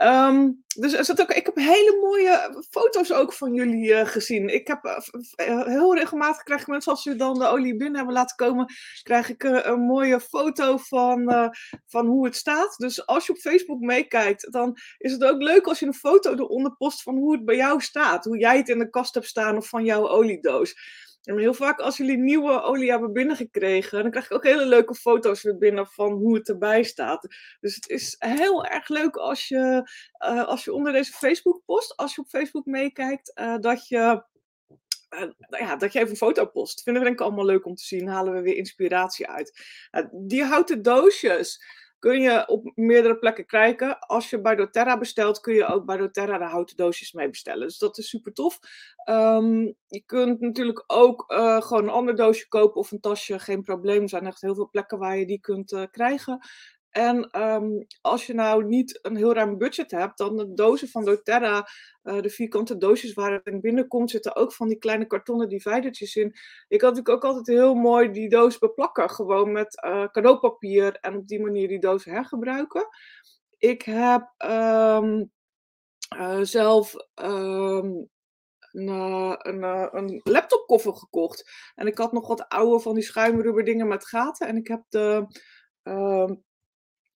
Um, 0.04 0.64
dus 0.76 0.94
er 0.94 1.06
zat 1.06 1.22
ook, 1.22 1.32
ik 1.32 1.46
heb 1.46 1.56
hele 1.56 1.98
mooie 2.02 2.64
foto's 2.70 3.12
ook 3.12 3.34
van 3.34 3.54
jullie 3.54 3.90
uh, 3.90 4.06
gezien. 4.06 4.54
Ik 4.54 4.68
heb 4.68 4.86
uh, 4.86 5.66
heel 5.66 5.96
regelmatig 5.96 6.44
krijg 6.44 6.62
ik 6.62 6.68
mensen, 6.68 6.92
als 6.92 7.02
ze 7.02 7.16
dan 7.16 7.40
de 7.40 7.46
olie 7.46 7.76
binnen 7.76 7.96
hebben 7.96 8.14
laten 8.14 8.36
komen, 8.36 8.74
krijg 9.04 9.30
ik 9.30 9.44
een 9.44 9.82
mooie 9.82 10.20
foto 10.20 10.78
van, 10.78 11.52
van 11.86 12.06
hoe 12.06 12.26
het 12.26 12.36
staat. 12.36 12.78
Dus 12.78 13.06
als 13.06 13.26
je 13.26 13.32
op 13.32 13.38
Facebook 13.38 13.80
meekijkt, 13.80 14.52
dan 14.52 14.78
is 14.98 15.12
het 15.12 15.24
ook 15.24 15.42
leuk 15.42 15.68
als 15.68 15.80
je 15.80 15.86
een 15.86 15.94
foto 15.94 16.32
eronder 16.34 16.76
post 16.76 17.04
van 17.04 17.16
hoe 17.16 17.32
het 17.32 17.46
bij 17.46 17.56
jou 17.56 17.82
staat. 17.82 18.26
Hoe 18.26 18.38
jij 18.38 18.58
het 18.58 18.70
in 18.70 18.80
de 18.80 18.90
kast 18.90 19.14
hebt 19.14 19.28
staan 19.28 19.58
of 19.58 19.68
van 19.68 19.86
jouw 19.86 20.10
oliedoos. 20.10 20.76
En 21.24 21.38
heel 21.38 21.54
vaak 21.54 21.80
als 21.80 21.98
jullie 21.98 22.18
nieuwe 22.18 22.62
olie 22.62 22.90
hebben 22.90 23.14
binnengekregen, 23.14 24.02
dan 24.02 24.12
krijg 24.12 24.26
ik 24.26 24.34
ook 24.34 24.44
hele 24.44 24.66
leuke 24.66 24.96
foto's 24.96 25.42
weer 25.42 25.58
binnen 25.58 25.88
van 25.88 26.12
hoe 26.12 26.36
het 26.36 26.50
erbij 26.50 26.84
staat. 26.84 27.28
Dus 27.60 27.76
het 27.76 27.90
is 27.90 28.16
heel 28.20 28.66
erg 28.66 28.88
leuk 28.88 29.16
als 29.16 29.48
je, 29.48 29.90
uh, 30.26 30.48
als 30.48 30.64
je 30.64 30.74
onder 30.74 30.94
deze 30.94 31.12
Facebook 31.12 31.62
post, 31.66 31.98
als 31.98 32.16
je 32.16 32.22
op 32.22 32.28
Facebook 32.28 32.66
meekijkt, 32.66 33.40
uh, 33.40 33.58
dat 33.58 33.88
je. 33.88 34.24
Uh, 35.10 35.30
ja, 35.50 35.76
dat 35.76 35.94
je 35.94 36.00
even 36.00 36.12
een 36.12 36.18
foto 36.18 36.46
post. 36.46 36.84
Vinden 36.84 37.02
we 37.02 37.08
denk 37.08 37.20
ik 37.20 37.26
allemaal 37.26 37.46
leuk 37.46 37.66
om 37.66 37.76
te 37.76 37.84
zien. 37.84 38.08
Halen 38.08 38.34
we 38.34 38.42
weer 38.42 38.56
inspiratie 38.56 39.28
uit. 39.28 39.66
die 40.12 40.44
houten 40.44 40.82
doosjes 40.82 41.64
kun 42.02 42.22
je 42.22 42.48
op 42.48 42.72
meerdere 42.76 43.18
plekken 43.18 43.46
krijgen. 43.46 44.00
Als 44.00 44.30
je 44.30 44.42
bij 44.42 44.56
doTERRA 44.56 44.98
bestelt, 44.98 45.40
kun 45.40 45.54
je 45.54 45.66
ook 45.66 45.86
bij 45.86 45.98
doTERRA 45.98 46.38
de 46.38 46.44
houten 46.44 46.76
doosjes 46.76 47.12
mee 47.12 47.30
bestellen. 47.30 47.68
Dus 47.68 47.78
dat 47.78 47.98
is 47.98 48.10
super 48.10 48.34
tof. 48.34 48.60
Um, 49.10 49.76
je 49.88 50.04
kunt 50.06 50.40
natuurlijk 50.40 50.84
ook 50.88 51.32
uh, 51.32 51.62
gewoon 51.62 51.84
een 51.84 51.90
ander 51.90 52.16
doosje 52.16 52.48
kopen 52.48 52.80
of 52.80 52.92
een 52.92 53.00
tasje, 53.00 53.40
geen 53.40 53.62
probleem. 53.62 54.02
Er 54.02 54.10
zijn 54.10 54.26
echt 54.26 54.42
heel 54.42 54.56
veel 54.56 54.70
plekken 54.70 54.98
waar 54.98 55.18
je 55.18 55.26
die 55.26 55.40
kunt 55.40 55.72
uh, 55.72 55.84
krijgen. 55.92 56.40
En 56.92 57.42
um, 57.42 57.86
als 58.02 58.26
je 58.26 58.34
nou 58.34 58.66
niet 58.66 59.00
een 59.02 59.16
heel 59.16 59.34
ruim 59.34 59.58
budget 59.58 59.92
hebt, 59.92 60.18
dan 60.18 60.38
de 60.38 60.54
dozen 60.54 60.88
van 60.88 61.06
doTERRA, 61.06 61.68
uh, 62.04 62.22
de 62.22 62.30
vierkante 62.30 62.78
doosjes 62.78 63.14
waar 63.14 63.32
het 63.32 63.46
in 63.46 63.62
binnenkomt, 63.62 64.10
zitten 64.10 64.36
ook 64.36 64.54
van 64.54 64.68
die 64.68 64.78
kleine 64.78 65.06
kartonnen 65.06 65.50
dividertjes 65.50 66.16
in. 66.16 66.36
Ik 66.68 66.82
had 66.82 66.96
natuurlijk 66.96 67.10
ook 67.10 67.32
altijd 67.32 67.58
heel 67.58 67.74
mooi 67.74 68.12
die 68.12 68.30
doos 68.30 68.58
beplakken, 68.58 69.10
gewoon 69.10 69.52
met 69.52 69.84
uh, 69.86 70.08
cadeaupapier 70.08 70.96
en 70.96 71.16
op 71.16 71.28
die 71.28 71.42
manier 71.42 71.68
die 71.68 71.80
doos 71.80 72.06
hergebruiken. 72.06 72.88
Ik 73.58 73.82
heb 73.82 74.34
um, 74.38 75.32
uh, 76.18 76.40
zelf 76.42 76.96
um, 77.16 78.10
een, 78.72 78.88
een, 79.48 79.64
een 79.98 80.22
laptopkoffer 80.24 80.94
gekocht. 80.94 81.52
En 81.76 81.88
ik 81.88 81.98
had 81.98 82.12
nog 82.12 82.28
wat 82.28 82.50
oude 82.50 82.80
van 82.80 82.94
die 82.94 83.04
schuimrubber 83.04 83.64
dingen 83.64 83.88
met 83.88 84.08
gaten. 84.08 84.48
En 84.48 84.58
ik 84.58 84.68
heb 84.68 84.84
de 84.90 85.28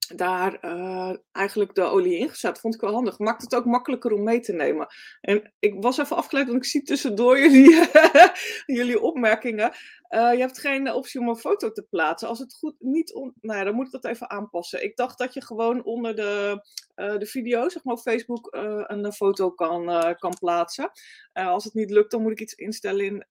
daar 0.07 0.65
uh, 0.65 1.13
eigenlijk 1.31 1.75
de 1.75 1.81
olie 1.81 2.17
in 2.17 2.29
gezet. 2.29 2.59
Vond 2.59 2.75
ik 2.75 2.81
wel 2.81 2.93
handig. 2.93 3.19
Maakt 3.19 3.41
het 3.41 3.55
ook 3.55 3.65
makkelijker 3.65 4.11
om 4.11 4.23
mee 4.23 4.39
te 4.39 4.53
nemen. 4.53 4.87
En 5.21 5.53
ik 5.59 5.75
was 5.79 5.97
even 5.97 6.15
afgeleid, 6.15 6.47
want 6.47 6.57
ik 6.57 6.65
zie 6.65 6.83
tussendoor 6.83 7.39
jullie, 7.43 7.87
jullie 8.65 9.01
opmerkingen. 9.01 9.71
Uh, 10.09 10.33
je 10.33 10.39
hebt 10.39 10.59
geen 10.59 10.91
optie 10.91 11.19
om 11.19 11.29
een 11.29 11.35
foto 11.35 11.71
te 11.71 11.87
plaatsen. 11.89 12.27
Als 12.27 12.39
het 12.39 12.53
goed 12.53 12.75
niet. 12.79 13.13
On... 13.13 13.33
Nou 13.41 13.59
ja, 13.59 13.65
dan 13.65 13.75
moet 13.75 13.85
ik 13.85 13.91
dat 13.91 14.05
even 14.05 14.29
aanpassen. 14.29 14.83
Ik 14.83 14.95
dacht 14.95 15.17
dat 15.17 15.33
je 15.33 15.41
gewoon 15.45 15.83
onder 15.83 16.15
de, 16.15 16.61
uh, 16.95 17.18
de 17.18 17.25
video, 17.25 17.69
zeg 17.69 17.83
maar 17.83 17.94
op 17.94 18.00
Facebook, 18.00 18.48
een 18.88 19.13
foto 19.13 19.51
kan, 19.51 20.15
kan 20.17 20.34
plaatsen. 20.39 20.91
als 21.34 21.63
het 21.63 21.74
niet 21.74 21.89
lukt, 21.89 22.12
dan 22.12 22.22
moet 22.22 22.31
ik 22.31 22.41
iets 22.41 22.53
instellen 22.53 23.05
in, 23.05 23.25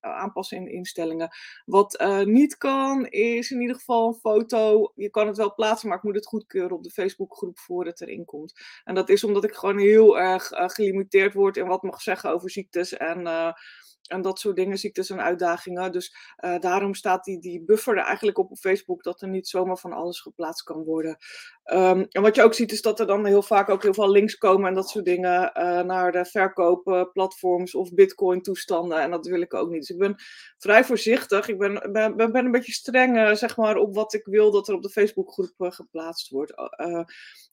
aanpassen 0.00 0.56
in 0.56 0.72
instellingen. 0.72 1.30
Wat 1.64 2.04
niet 2.24 2.56
kan, 2.56 3.06
is 3.06 3.50
in 3.50 3.60
ieder 3.60 3.76
geval 3.76 4.08
een 4.08 4.14
foto. 4.14 4.92
Je 4.94 5.10
kan 5.10 5.26
het 5.26 5.36
wel 5.36 5.54
plaatsen, 5.54 5.88
maar 5.88 5.96
ik 5.96 6.02
moet 6.02 6.14
het 6.14 6.26
goedkeuren 6.26 6.76
op 6.76 6.82
de 6.82 6.90
Facebookgroep 6.90 7.58
voor 7.58 7.86
het 7.86 8.00
erin 8.00 8.24
komt. 8.24 8.60
En 8.84 8.94
dat 8.94 9.08
is 9.08 9.24
omdat 9.24 9.44
ik 9.44 9.54
gewoon 9.54 9.78
heel 9.78 10.18
erg 10.18 10.50
gelimiteerd 10.52 11.34
word 11.34 11.56
in 11.56 11.66
wat 11.66 11.82
mag 11.82 12.00
zeggen 12.02 12.30
over 12.30 12.50
ziektes 12.50 12.96
en, 12.96 13.26
en 14.06 14.22
dat 14.22 14.38
soort 14.38 14.56
dingen, 14.56 14.78
ziektes 14.78 15.10
en 15.10 15.22
uitdagingen. 15.22 15.92
Dus 15.92 16.14
daarom 16.60 16.94
staat 16.94 17.24
die, 17.24 17.40
die 17.40 17.62
buffer 17.62 17.96
er 17.96 18.04
eigenlijk 18.04 18.38
op 18.38 18.50
op 18.50 18.58
Facebook 18.58 19.02
dat 19.02 19.22
er 19.22 19.28
niet 19.28 19.48
zomaar 19.48 19.78
van 19.78 19.92
alles 19.92 20.20
geplaatst 20.20 20.62
kan 20.62 20.84
worden. 20.84 21.16
Um, 21.72 22.06
en 22.10 22.22
wat 22.22 22.34
je 22.34 22.42
ook 22.42 22.54
ziet 22.54 22.72
is 22.72 22.82
dat 22.82 23.00
er 23.00 23.06
dan 23.06 23.26
heel 23.26 23.42
vaak 23.42 23.68
ook 23.68 23.82
heel 23.82 23.94
veel 23.94 24.10
links 24.10 24.36
komen 24.36 24.68
en 24.68 24.74
dat 24.74 24.88
soort 24.88 25.04
dingen 25.04 25.50
naar 25.86 26.12
de 26.12 26.24
verkoopplatforms 26.24 27.74
of 27.74 27.94
bitcoin 27.94 28.42
toestanden. 28.42 29.00
En 29.00 29.10
dat 29.10 29.26
wil 29.26 29.40
ik 29.40 29.54
ook 29.54 29.70
niet. 29.70 29.80
Dus 29.80 29.90
ik 29.90 29.98
ben 29.98 30.22
vrij 30.58 30.84
voorzichtig. 30.84 31.48
Ik 31.48 31.58
ben, 31.58 31.92
ben, 31.92 32.16
ben 32.16 32.44
een 32.44 32.50
beetje 32.50 32.72
streng 32.72 33.38
zeg 33.38 33.56
maar, 33.56 33.76
op 33.76 33.94
wat 33.94 34.14
ik 34.14 34.24
wil 34.24 34.50
dat 34.50 34.68
er 34.68 34.74
op 34.74 34.82
de 34.82 34.90
Facebookgroep 34.90 35.54
geplaatst 35.58 36.30
wordt. 36.30 36.52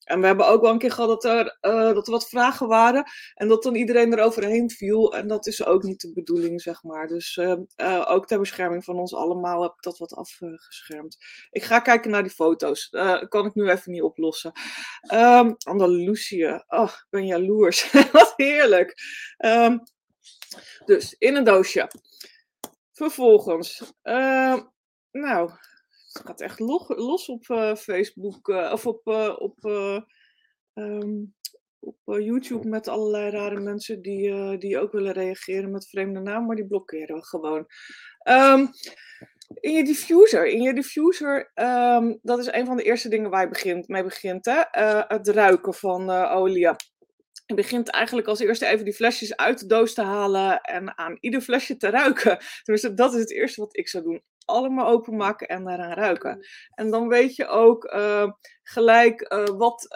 En 0.03 0.19
we 0.19 0.25
hebben 0.25 0.47
ook 0.47 0.61
wel 0.61 0.71
een 0.71 0.77
keer 0.77 0.91
gehad 0.91 1.21
dat 1.21 1.23
er, 1.23 1.57
dat 1.93 2.07
er 2.07 2.13
wat 2.13 2.29
vragen 2.29 2.67
waren 2.67 3.03
en 3.33 3.47
dat 3.47 3.63
dan 3.63 3.75
iedereen 3.75 4.13
eroverheen 4.13 4.69
viel. 4.69 5.15
En 5.15 5.27
dat 5.27 5.47
is 5.47 5.65
ook 5.65 5.83
niet 5.83 6.01
de 6.01 6.13
bedoeling, 6.13 6.61
zeg 6.61 6.83
maar. 6.83 7.07
Dus 7.07 7.35
uh, 7.35 8.05
ook 8.07 8.27
ter 8.27 8.39
bescherming 8.39 8.83
van 8.83 8.99
ons 8.99 9.13
allemaal 9.13 9.61
heb 9.61 9.71
ik 9.71 9.83
dat 9.83 9.97
wat 9.97 10.13
afgeschermd. 10.13 11.17
Ik 11.51 11.63
ga 11.63 11.79
kijken 11.79 12.11
naar 12.11 12.23
die 12.23 12.31
foto's. 12.31 12.89
kan 13.29 13.45
ik 13.45 13.55
nu 13.55 13.69
even 13.69 13.91
niet 13.91 14.01
oplossen. 14.07 14.51
Um, 15.13 15.55
Andalusië. 15.57 16.63
Oh, 16.67 16.89
ik 16.89 17.07
ben 17.09 17.25
jaloers. 17.25 17.91
wat 18.11 18.33
heerlijk. 18.35 18.95
Um, 19.45 19.83
dus 20.85 21.15
in 21.17 21.35
een 21.35 21.43
doosje. 21.43 21.91
Vervolgens. 22.91 23.93
Uh, 24.03 24.61
nou, 25.11 25.51
het 26.13 26.21
gaat 26.25 26.41
echt 26.41 26.59
los, 26.59 27.29
op 27.29 27.47
uh, 27.47 27.75
Facebook 27.75 28.47
uh, 28.47 28.71
of 28.71 28.87
op, 28.87 29.07
uh, 29.07 29.35
op, 29.39 29.57
op 31.79 31.97
YouTube 32.05 32.67
met 32.67 32.87
allerlei 32.87 33.29
rare 33.29 33.59
mensen 33.59 34.01
die, 34.01 34.57
die 34.57 34.79
ook 34.79 34.91
willen 34.91 35.13
reageren 35.13 35.71
met 35.71 35.89
vreemde 35.89 36.19
naam, 36.19 36.45
maar 36.45 36.55
die 36.55 36.67
blokkeren 36.67 37.15
we 37.15 37.25
gewoon. 37.25 37.65
In 39.53 39.71
je 39.71 39.83
diffuser. 39.83 40.45
In 40.45 40.61
je 40.61 40.73
diffuser, 40.73 41.51
ehm, 41.53 42.15
dat 42.21 42.39
is 42.39 42.51
een 42.51 42.65
van 42.65 42.77
de 42.77 42.83
eerste 42.83 43.09
dingen 43.09 43.29
waar 43.29 43.41
je 43.41 43.49
begint, 43.49 43.87
mee 43.87 44.03
begint. 44.03 44.45
Hè? 44.45 44.59
Eh, 44.59 45.03
het 45.07 45.27
ruiken 45.27 45.73
van 45.73 46.09
uh, 46.09 46.35
olie. 46.35 46.69
Je 47.45 47.53
begint 47.55 47.89
eigenlijk 47.89 48.27
als 48.27 48.39
eerste 48.39 48.65
even 48.65 48.85
die 48.85 48.93
flesjes 48.93 49.35
uit 49.35 49.59
de 49.59 49.65
doos 49.65 49.93
te 49.93 50.01
halen 50.01 50.61
en 50.61 50.97
aan 50.97 51.17
ieder 51.19 51.41
flesje 51.41 51.77
te 51.77 51.89
ruiken. 51.89 52.37
Dus 52.63 52.81
dat 52.81 53.13
is 53.13 53.19
het 53.19 53.31
eerste 53.31 53.61
wat 53.61 53.77
ik 53.77 53.89
zou 53.89 54.03
doen. 54.03 54.21
Allemaal 54.45 54.87
openmaken 54.87 55.47
en 55.47 55.63
daaraan 55.63 55.93
ruiken. 55.93 56.45
En 56.69 56.91
dan 56.91 57.07
weet 57.07 57.35
je 57.35 57.47
ook 57.47 57.93
uh, 57.93 58.31
gelijk 58.63 59.35
wat, 59.57 59.87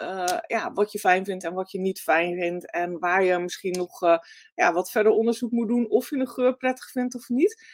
ja, 0.46 0.72
wat 0.72 0.92
je 0.92 0.98
fijn 0.98 1.24
vindt 1.24 1.44
en 1.44 1.54
wat 1.54 1.70
je 1.70 1.80
niet 1.80 2.00
fijn 2.00 2.34
vindt. 2.38 2.70
En 2.70 2.98
waar 2.98 3.24
je 3.24 3.38
misschien 3.38 3.72
nog 3.72 4.00
ja, 4.54 4.72
wat 4.72 4.90
verder 4.90 5.12
onderzoek 5.12 5.50
moet 5.50 5.68
doen 5.68 5.90
of 5.90 6.10
je 6.10 6.16
een 6.16 6.28
geur 6.28 6.56
prettig 6.56 6.90
vindt 6.90 7.14
of 7.14 7.28
niet 7.28 7.64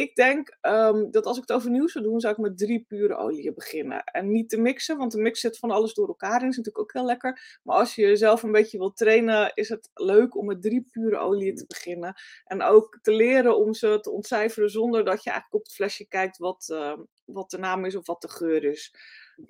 ik 0.00 0.14
denk 0.14 0.56
um, 0.60 1.10
dat 1.10 1.26
als 1.26 1.36
ik 1.36 1.42
het 1.42 1.56
overnieuw 1.56 1.88
zou 1.88 2.04
doen, 2.04 2.20
zou 2.20 2.32
ik 2.34 2.40
met 2.40 2.58
drie 2.58 2.84
pure 2.88 3.16
oliën 3.16 3.54
beginnen. 3.54 4.04
En 4.04 4.30
niet 4.30 4.48
te 4.48 4.60
mixen, 4.60 4.96
want 4.96 5.12
de 5.12 5.20
mix 5.20 5.40
zit 5.40 5.58
van 5.58 5.70
alles 5.70 5.94
door 5.94 6.08
elkaar 6.08 6.42
in. 6.42 6.48
is 6.48 6.56
natuurlijk 6.56 6.78
ook 6.78 6.92
heel 6.92 7.04
lekker. 7.04 7.58
Maar 7.62 7.76
als 7.76 7.94
je 7.94 8.02
jezelf 8.02 8.42
een 8.42 8.52
beetje 8.52 8.78
wilt 8.78 8.96
trainen, 8.96 9.52
is 9.54 9.68
het 9.68 9.90
leuk 9.94 10.36
om 10.36 10.46
met 10.46 10.62
drie 10.62 10.86
pure 10.90 11.18
oliën 11.18 11.56
te 11.56 11.66
beginnen. 11.66 12.14
En 12.44 12.62
ook 12.62 12.98
te 13.02 13.12
leren 13.12 13.58
om 13.58 13.74
ze 13.74 13.98
te 14.00 14.10
ontcijferen 14.10 14.70
zonder 14.70 15.04
dat 15.04 15.22
je 15.22 15.30
eigenlijk 15.30 15.60
op 15.60 15.62
het 15.62 15.74
flesje 15.74 16.08
kijkt 16.08 16.38
wat, 16.38 16.68
uh, 16.72 16.98
wat 17.24 17.50
de 17.50 17.58
naam 17.58 17.84
is 17.84 17.96
of 17.96 18.06
wat 18.06 18.20
de 18.20 18.30
geur 18.30 18.64
is. 18.64 18.94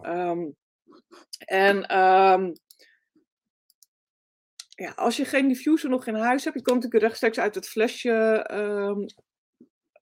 Um, 0.02 0.56
en 1.38 1.76
ja, 4.68 4.92
als 4.96 5.16
je 5.16 5.24
geen 5.24 5.48
diffuser 5.48 5.90
nog 5.90 6.06
in 6.06 6.14
huis 6.14 6.44
hebt, 6.44 6.56
je 6.56 6.62
komt 6.62 6.76
natuurlijk 6.76 7.02
rechtstreeks 7.02 7.38
uit 7.38 7.54
het 7.54 7.68
flesje 7.68 8.44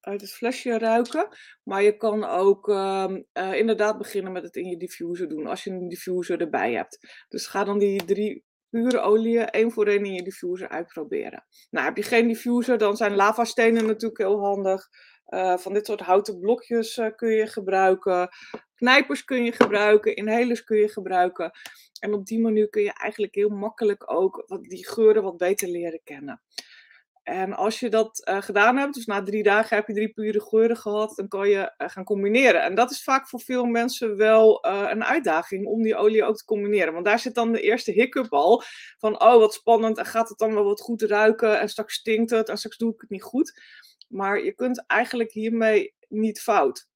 uit 0.07 0.21
het 0.21 0.33
flesje 0.33 0.79
ruiken. 0.79 1.29
Maar 1.63 1.83
je 1.83 1.97
kan 1.97 2.25
ook 2.25 2.69
uh, 2.69 3.07
uh, 3.33 3.55
inderdaad 3.55 3.99
beginnen 3.99 4.33
met 4.33 4.43
het 4.43 4.57
in 4.57 4.69
je 4.69 4.77
diffuser 4.77 5.29
doen, 5.29 5.47
als 5.47 5.65
je 5.65 5.71
een 5.71 5.89
diffuser 5.89 6.41
erbij 6.41 6.73
hebt. 6.73 7.25
Dus 7.29 7.47
ga 7.47 7.65
dan 7.65 7.79
die 7.79 8.05
drie 8.05 8.45
pure 8.71 9.01
oliën 9.01 9.51
één 9.51 9.73
voor 9.73 9.87
één 9.87 10.05
in 10.05 10.13
je 10.13 10.23
diffuser 10.23 10.69
uitproberen. 10.69 11.47
Nou, 11.71 11.85
heb 11.85 11.97
je 11.97 12.03
geen 12.03 12.29
diffuser, 12.29 12.79
dan 12.79 12.97
zijn 12.97 13.15
lavastenen 13.15 13.87
natuurlijk 13.87 14.21
heel 14.21 14.41
handig. 14.41 14.89
Uh, 15.29 15.57
van 15.57 15.73
dit 15.73 15.87
soort 15.87 16.01
houten 16.01 16.41
blokjes 16.41 16.97
uh, 16.97 17.07
kun 17.17 17.31
je 17.31 17.47
gebruiken. 17.47 18.29
Knijpers 18.75 19.25
kun 19.25 19.45
je 19.45 19.53
gebruiken. 19.53 20.17
Inhalers 20.17 20.65
kun 20.65 20.79
je 20.79 20.89
gebruiken. 20.89 21.51
En 22.01 22.15
op 22.15 22.27
die 22.27 22.41
manier 22.41 22.69
kun 22.69 22.83
je 22.83 22.93
eigenlijk 22.93 23.35
heel 23.35 23.49
makkelijk 23.49 24.13
ook 24.13 24.45
die 24.61 24.89
geuren 24.89 25.23
wat 25.23 25.37
beter 25.37 25.69
leren 25.69 26.01
kennen. 26.05 26.43
En 27.27 27.53
als 27.55 27.81
je 27.81 27.89
dat 27.89 28.29
uh, 28.29 28.43
gedaan 28.43 28.77
hebt, 28.77 28.95
dus 28.95 29.07
na 29.07 29.23
drie 29.23 29.43
dagen 29.43 29.77
heb 29.77 29.87
je 29.87 29.93
drie 29.95 30.09
pure 30.09 30.41
geuren 30.41 30.77
gehad, 30.77 31.17
dan 31.17 31.29
kan 31.29 31.49
je 31.49 31.73
uh, 31.79 31.89
gaan 31.89 32.05
combineren. 32.05 32.63
En 32.63 32.75
dat 32.75 32.91
is 32.91 33.03
vaak 33.03 33.29
voor 33.29 33.41
veel 33.41 33.65
mensen 33.65 34.17
wel 34.17 34.67
uh, 34.67 34.87
een 34.91 35.05
uitdaging 35.05 35.67
om 35.67 35.83
die 35.83 35.97
olie 35.97 36.25
ook 36.25 36.37
te 36.37 36.45
combineren. 36.45 36.93
Want 36.93 37.05
daar 37.05 37.19
zit 37.19 37.35
dan 37.35 37.53
de 37.53 37.61
eerste 37.61 37.91
hiccup 37.91 38.33
al 38.33 38.63
van, 38.99 39.23
oh 39.23 39.39
wat 39.39 39.55
spannend, 39.55 39.99
en 39.99 40.07
gaat 40.07 40.29
het 40.29 40.39
dan 40.39 40.55
wel 40.55 40.65
wat 40.65 40.81
goed 40.81 41.03
ruiken 41.03 41.61
en 41.61 41.69
straks 41.69 41.95
stinkt 41.95 42.31
het 42.31 42.49
en 42.49 42.57
straks 42.59 42.77
doe 42.77 42.93
ik 42.93 43.01
het 43.01 43.11
niet 43.11 43.23
goed. 43.23 43.61
Maar 44.09 44.45
je 44.45 44.53
kunt 44.53 44.85
eigenlijk 44.87 45.33
hiermee 45.33 45.95
niet 46.09 46.41
fout. 46.41 46.89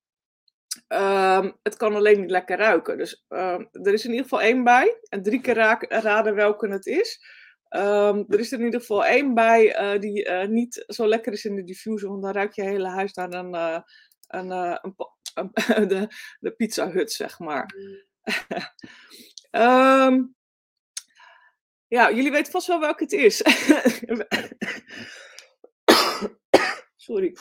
Um, 0.88 1.56
het 1.62 1.76
kan 1.76 1.94
alleen 1.94 2.20
niet 2.20 2.30
lekker 2.30 2.58
ruiken. 2.58 2.99
Dus 2.99 3.25
ehm, 3.28 3.64
er 3.72 3.92
is 3.92 4.04
in 4.04 4.10
ieder 4.10 4.25
geval 4.25 4.42
één 4.42 4.64
bij. 4.64 4.99
En 5.08 5.22
drie 5.22 5.40
keer 5.40 5.56
raden 5.88 6.34
welke 6.34 6.68
het 6.68 6.87
is. 6.87 7.20
Um, 7.76 8.24
er 8.28 8.38
is 8.38 8.52
er 8.52 8.58
in 8.58 8.64
ieder 8.64 8.80
geval 8.80 9.04
één 9.04 9.34
bij 9.34 9.94
uh, 9.94 10.00
die 10.00 10.28
uh, 10.28 10.46
niet 10.46 10.84
zo 10.86 11.06
lekker 11.06 11.32
is 11.32 11.44
in 11.44 11.56
de 11.56 11.64
diffuser, 11.64 12.08
want 12.08 12.22
dan 12.22 12.32
ruik 12.32 12.52
je 12.52 12.62
hele 12.62 12.88
huis 12.88 13.12
naar 13.12 13.32
een, 13.32 13.54
uh, 13.54 13.80
een, 14.26 14.50
een, 14.50 14.94
een 15.34 15.88
de, 15.88 16.08
de 16.40 16.50
pizza 16.50 16.90
hut, 16.90 17.12
zeg 17.12 17.38
maar. 17.38 17.74
um, 19.50 20.34
ja, 21.96 22.12
jullie 22.12 22.30
weten 22.30 22.52
vast 22.52 22.66
wel 22.66 22.80
welke 22.80 23.02
het 23.02 23.12
is. 23.12 23.42
Sorry. 26.96 27.36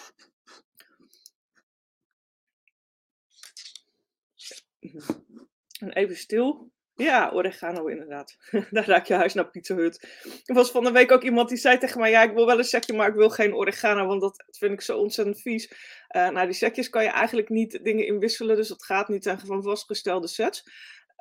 En 5.79 5.91
even 5.93 6.17
stil. 6.17 6.71
Ja, 7.00 7.32
oregano 7.34 7.88
inderdaad. 7.88 8.38
Daar 8.72 8.88
raak 8.88 9.06
je 9.06 9.13
huis 9.13 9.34
naar 9.34 9.50
Pizza 9.50 9.75
Hut. 9.75 10.08
Er 10.46 10.56
was 10.56 10.72
van 10.72 10.84
de 10.84 10.91
week 10.91 11.12
ook 11.12 11.24
iemand 11.24 11.50
die 11.50 11.58
zei 11.58 11.77
tegen 11.77 12.00
mij, 12.00 12.10
ja, 12.10 12.24
ik 12.24 12.34
wil 12.34 12.46
wel 12.46 12.58
een 12.58 12.63
sekje, 12.63 12.94
maar 12.94 13.08
ik 13.08 13.15
wil 13.15 13.29
geen 13.29 13.56
oregano, 13.56 14.06
want 14.06 14.22
dat 14.22 14.44
vind 14.50 14.74
ik 14.74 14.82
zo 14.82 14.98
ontzettend 14.98 15.41
vies. 15.41 15.72
Uh, 16.15 16.29
nou, 16.29 16.46
die 16.46 16.56
sekjes 16.56 16.89
kan 16.89 17.03
je 17.03 17.10
eigenlijk 17.10 17.50
niet 17.50 17.79
dingen 17.84 18.06
inwisselen, 18.06 18.56
dus 18.56 18.68
dat 18.68 18.86
gaat 18.86 19.08
niet 19.08 19.27
aan 19.27 19.39
van 19.39 19.63
vastgestelde 19.63 20.27
sets. 20.27 20.63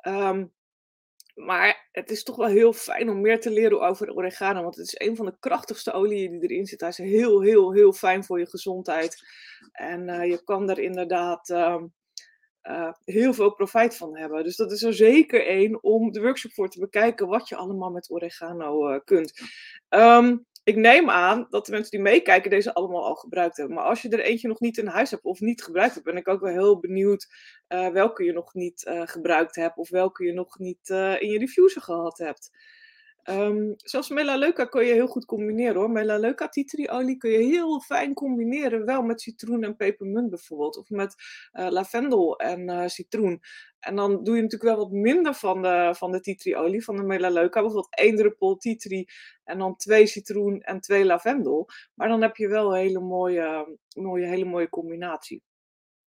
Um, 0.07 0.53
maar 1.35 1.87
het 1.91 2.09
is 2.09 2.23
toch 2.23 2.35
wel 2.35 2.47
heel 2.47 2.73
fijn 2.73 3.09
om 3.09 3.21
meer 3.21 3.39
te 3.39 3.49
leren 3.49 3.81
over 3.81 4.13
oregano, 4.13 4.61
want 4.61 4.75
het 4.75 4.85
is 4.85 5.07
een 5.07 5.15
van 5.15 5.25
de 5.25 5.37
krachtigste 5.39 5.91
oliën 5.91 6.39
die 6.39 6.49
erin 6.49 6.65
zit. 6.65 6.79
Hij 6.79 6.89
is 6.89 6.97
heel, 6.97 7.41
heel, 7.41 7.73
heel 7.73 7.93
fijn 7.93 8.23
voor 8.23 8.39
je 8.39 8.49
gezondheid. 8.49 9.27
En 9.71 10.07
uh, 10.07 10.25
je 10.25 10.43
kan 10.43 10.69
er 10.69 10.79
inderdaad... 10.79 11.49
Um, 11.49 11.93
uh, 12.63 12.91
heel 13.05 13.33
veel 13.33 13.53
profijt 13.53 13.97
van 13.97 14.17
hebben. 14.17 14.43
Dus 14.43 14.55
dat 14.55 14.71
is 14.71 14.83
er 14.83 14.93
zeker 14.93 15.45
één 15.45 15.83
om 15.83 16.11
de 16.11 16.21
workshop 16.21 16.53
voor 16.53 16.69
te 16.69 16.79
bekijken 16.79 17.27
wat 17.27 17.49
je 17.49 17.55
allemaal 17.55 17.89
met 17.89 18.11
oregano 18.11 18.93
uh, 18.93 18.99
kunt. 19.05 19.41
Um, 19.89 20.47
ik 20.63 20.75
neem 20.75 21.09
aan 21.09 21.47
dat 21.49 21.65
de 21.65 21.71
mensen 21.71 21.91
die 21.91 21.99
meekijken 21.99 22.49
deze 22.49 22.73
allemaal 22.73 23.05
al 23.05 23.15
gebruikt 23.15 23.57
hebben. 23.57 23.75
Maar 23.75 23.85
als 23.85 24.01
je 24.01 24.09
er 24.09 24.19
eentje 24.19 24.47
nog 24.47 24.59
niet 24.59 24.77
in 24.77 24.87
huis 24.87 25.11
hebt 25.11 25.23
of 25.23 25.39
niet 25.39 25.63
gebruikt 25.63 25.93
hebt, 25.93 26.05
ben 26.05 26.17
ik 26.17 26.27
ook 26.27 26.41
wel 26.41 26.51
heel 26.51 26.79
benieuwd 26.79 27.27
uh, 27.69 27.87
welke 27.87 28.23
je 28.23 28.33
nog 28.33 28.53
niet 28.53 28.91
gebruikt 29.03 29.55
hebt 29.55 29.77
of 29.77 29.89
welke 29.89 30.23
je 30.23 30.33
nog 30.33 30.59
niet 30.59 30.89
in 31.19 31.29
je 31.29 31.39
diffuser 31.39 31.81
gehad 31.81 32.17
hebt. 32.17 32.51
Um, 33.29 33.73
zelfs 33.77 34.09
melaleuca 34.09 34.65
kun 34.65 34.85
je 34.85 34.93
heel 34.93 35.07
goed 35.07 35.25
combineren 35.25 35.75
hoor. 35.75 35.91
Melaleuca 35.91 36.47
titriolie 36.47 37.17
kun 37.17 37.29
je 37.29 37.37
heel 37.37 37.79
fijn 37.79 38.13
combineren. 38.13 38.85
Wel 38.85 39.01
met 39.01 39.21
citroen 39.21 39.63
en 39.63 39.75
pepermunt 39.75 40.29
bijvoorbeeld. 40.29 40.77
Of 40.77 40.89
met 40.89 41.15
uh, 41.53 41.67
lavendel 41.69 42.39
en 42.39 42.69
uh, 42.69 42.87
citroen. 42.87 43.39
En 43.79 43.95
dan 43.95 44.23
doe 44.23 44.35
je 44.35 44.41
natuurlijk 44.41 44.75
wel 44.75 44.85
wat 44.85 44.91
minder 44.91 45.33
van 45.33 45.61
de, 45.61 45.93
van 45.97 46.11
de 46.11 46.19
titriolie, 46.19 46.83
van 46.83 46.95
de 46.95 47.03
melaleuca. 47.03 47.61
Bijvoorbeeld 47.61 47.95
één 47.95 48.15
druppel 48.15 48.57
titri 48.57 49.05
en 49.43 49.57
dan 49.57 49.75
twee 49.75 50.05
citroen 50.05 50.61
en 50.61 50.79
twee 50.79 51.05
lavendel. 51.05 51.67
Maar 51.93 52.07
dan 52.07 52.21
heb 52.21 52.35
je 52.35 52.47
wel 52.47 52.75
een 52.75 52.81
hele 52.81 52.99
mooie, 52.99 53.77
mooie, 53.95 54.27
hele 54.27 54.45
mooie 54.45 54.69
combinatie. 54.69 55.43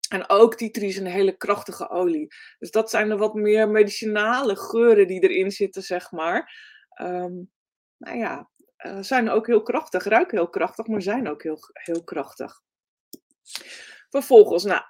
En 0.10 0.30
ook 0.30 0.56
titri 0.56 0.88
is 0.88 0.98
een 0.98 1.06
hele 1.06 1.38
krachtige 1.38 1.90
olie. 1.90 2.28
Dus 2.60 2.72
dat 2.72 2.90
zijn 2.90 3.10
de 3.10 3.18
wat 3.18 3.34
meer 3.34 3.70
medicinale 3.70 4.56
geuren 4.56 5.08
die 5.08 5.20
erin 5.20 5.52
zitten, 5.52 5.82
zeg 5.82 6.12
maar 6.12 6.68
um, 7.02 7.52
nou 7.98 8.18
ja, 8.18 8.50
uh, 8.86 8.98
zijn 9.02 9.30
ook 9.30 9.48
heel 9.48 9.62
krachtig, 9.62 10.04
ruiken 10.04 10.38
heel 10.38 10.50
krachtig, 10.50 10.88
maar 10.88 11.02
zijn 11.02 11.30
ook 11.30 11.44
heel, 11.44 11.60
heel 11.74 12.04
krachtig. 12.04 12.62
Vervolgens, 14.10 14.64
nou, 14.64 14.82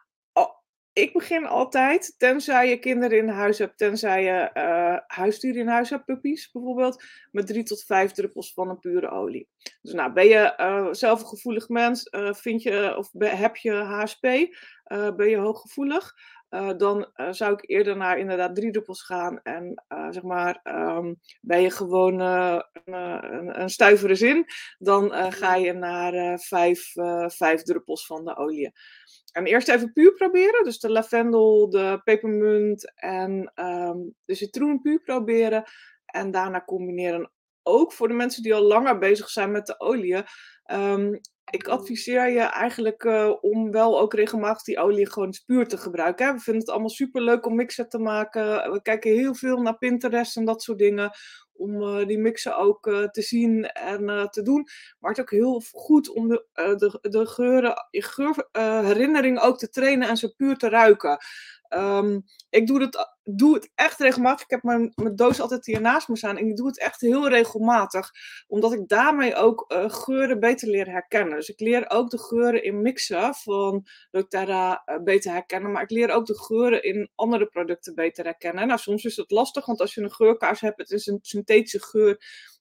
ik 0.93 1.13
begin 1.13 1.45
altijd, 1.45 2.15
tenzij 2.17 2.69
je 2.69 2.79
kinderen 2.79 3.17
in 3.17 3.27
huis 3.27 3.57
hebt, 3.57 3.77
tenzij 3.77 4.23
je 4.23 4.49
uh, 4.53 4.97
huisdieren 5.07 5.61
in 5.61 5.67
huis 5.67 5.89
hebt, 5.89 6.05
puppies 6.05 6.51
bijvoorbeeld, 6.51 7.03
met 7.31 7.47
drie 7.47 7.63
tot 7.63 7.83
vijf 7.83 8.11
druppels 8.11 8.53
van 8.53 8.69
een 8.69 8.79
pure 8.79 9.09
olie. 9.09 9.49
Dus 9.81 9.93
nou, 9.93 10.13
ben 10.13 10.27
je 10.27 10.53
uh, 10.57 10.87
zelf 10.91 11.21
een 11.21 11.27
gevoelig 11.27 11.69
mens, 11.69 12.09
vind 12.31 12.63
je, 12.63 12.97
of 12.97 13.09
heb 13.17 13.55
je 13.55 13.71
HSP, 13.71 14.21
ben 15.15 15.29
je 15.29 15.37
hooggevoelig, 15.37 16.13
uh, 16.49 16.69
dan 16.77 17.11
uh, 17.15 17.31
zou 17.31 17.53
ik 17.53 17.69
eerder 17.69 17.97
naar 17.97 18.19
inderdaad 18.19 18.55
drie 18.55 18.71
druppels 18.71 19.03
gaan. 19.03 19.41
En 19.41 19.83
uh, 19.89 20.07
zeg 20.09 20.23
maar, 20.23 20.59
um, 20.63 21.19
ben 21.41 21.61
je 21.61 21.69
gewoon 21.69 22.19
een, 22.19 22.63
een, 22.85 23.61
een 23.61 23.69
stuivere 23.69 24.15
zin, 24.15 24.45
dan 24.77 25.33
ga 25.33 25.55
je 25.55 25.73
naar 25.73 26.39
vijf, 26.39 26.91
vijf 27.25 27.63
druppels 27.63 28.05
van 28.05 28.25
de 28.25 28.35
olie. 28.35 28.71
En 29.31 29.45
eerst 29.45 29.69
even 29.69 29.93
puur 29.93 30.13
proberen, 30.13 30.63
dus 30.63 30.79
de 30.79 30.91
lavendel, 30.91 31.69
de 31.69 32.01
pepermunt 32.03 32.91
en 32.95 33.51
um, 33.55 34.15
de 34.25 34.35
citroen 34.35 34.81
puur 34.81 35.01
proberen. 35.01 35.63
En 36.05 36.31
daarna 36.31 36.63
combineren. 36.65 37.31
Ook 37.63 37.93
voor 37.93 38.07
de 38.07 38.13
mensen 38.13 38.43
die 38.43 38.53
al 38.53 38.61
langer 38.61 38.97
bezig 38.97 39.29
zijn 39.29 39.51
met 39.51 39.65
de 39.65 39.79
olie. 39.79 40.23
Um, 40.71 41.19
ik 41.49 41.67
adviseer 41.67 42.29
je 42.29 42.39
eigenlijk 42.39 43.03
uh, 43.03 43.33
om 43.41 43.71
wel 43.71 43.99
ook 43.99 44.13
regelmatig 44.13 44.63
die 44.63 44.79
olie 44.79 45.11
gewoon 45.11 45.33
puur 45.45 45.67
te 45.67 45.77
gebruiken. 45.77 46.33
We 46.33 46.39
vinden 46.39 46.61
het 46.61 46.71
allemaal 46.71 46.89
super 46.89 47.21
leuk 47.21 47.45
om 47.45 47.55
mixen 47.55 47.89
te 47.89 47.99
maken. 47.99 48.71
We 48.71 48.81
kijken 48.81 49.11
heel 49.11 49.35
veel 49.35 49.61
naar 49.61 49.77
Pinterest 49.77 50.37
en 50.37 50.45
dat 50.45 50.61
soort 50.61 50.77
dingen. 50.77 51.11
Om 51.53 51.81
uh, 51.81 52.07
die 52.07 52.17
mixen 52.17 52.57
ook 52.57 52.87
uh, 52.87 53.03
te 53.07 53.21
zien 53.21 53.65
en 53.65 54.27
te 54.29 54.41
doen. 54.41 54.67
Maar 54.99 55.09
het 55.09 55.17
is 55.17 55.23
ook 55.23 55.31
heel 55.31 55.61
goed 55.71 56.09
om 56.09 56.27
de, 56.27 56.45
de, 56.53 57.09
de 57.09 57.25
geuren, 57.25 57.87
je 57.91 58.01
geurherinnering 58.01 59.39
ook 59.39 59.57
te 59.57 59.69
trainen 59.69 60.07
en 60.07 60.17
ze 60.17 60.35
puur 60.35 60.55
te 60.55 60.69
ruiken. 60.69 61.17
Ehm, 61.69 62.19
ik 62.49 62.67
doe 62.67 62.81
het, 62.81 63.09
doe 63.23 63.53
het 63.53 63.71
echt 63.75 63.99
regelmatig. 63.99 64.43
Ik 64.43 64.49
heb 64.49 64.63
mijn, 64.63 64.91
mijn 64.95 65.15
doos 65.15 65.41
altijd 65.41 65.65
hier 65.65 65.81
naast 65.81 66.07
me 66.07 66.17
staan. 66.17 66.37
En 66.37 66.47
ik 66.47 66.55
doe 66.55 66.67
het 66.67 66.79
echt 66.79 67.01
heel 67.01 67.29
regelmatig. 67.29 68.11
Omdat 68.47 68.73
ik 68.73 68.87
daarmee 68.87 69.35
ook 69.35 69.65
uh, 69.67 69.89
geuren 69.89 70.39
beter 70.39 70.67
leer 70.67 70.91
herkennen. 70.91 71.35
Dus 71.35 71.49
ik 71.49 71.59
leer 71.59 71.89
ook 71.89 72.09
de 72.09 72.19
geuren 72.19 72.63
in 72.63 72.81
mixen 72.81 73.35
van 73.35 73.85
doTERRA 74.11 74.83
uh, 74.85 75.03
beter 75.03 75.31
herkennen. 75.31 75.71
Maar 75.71 75.83
ik 75.83 75.89
leer 75.89 76.11
ook 76.11 76.25
de 76.25 76.39
geuren 76.39 76.83
in 76.83 77.09
andere 77.15 77.45
producten 77.45 77.95
beter 77.95 78.23
herkennen. 78.23 78.67
Nou, 78.67 78.79
soms 78.79 79.03
is 79.03 79.15
het 79.15 79.31
lastig. 79.31 79.65
Want 79.65 79.81
als 79.81 79.93
je 79.93 80.01
een 80.01 80.11
geurkaars 80.11 80.61
hebt, 80.61 80.77
het 80.77 80.91
is 80.91 81.07
een 81.07 81.19
synthetische 81.21 81.81
geur 81.81 82.17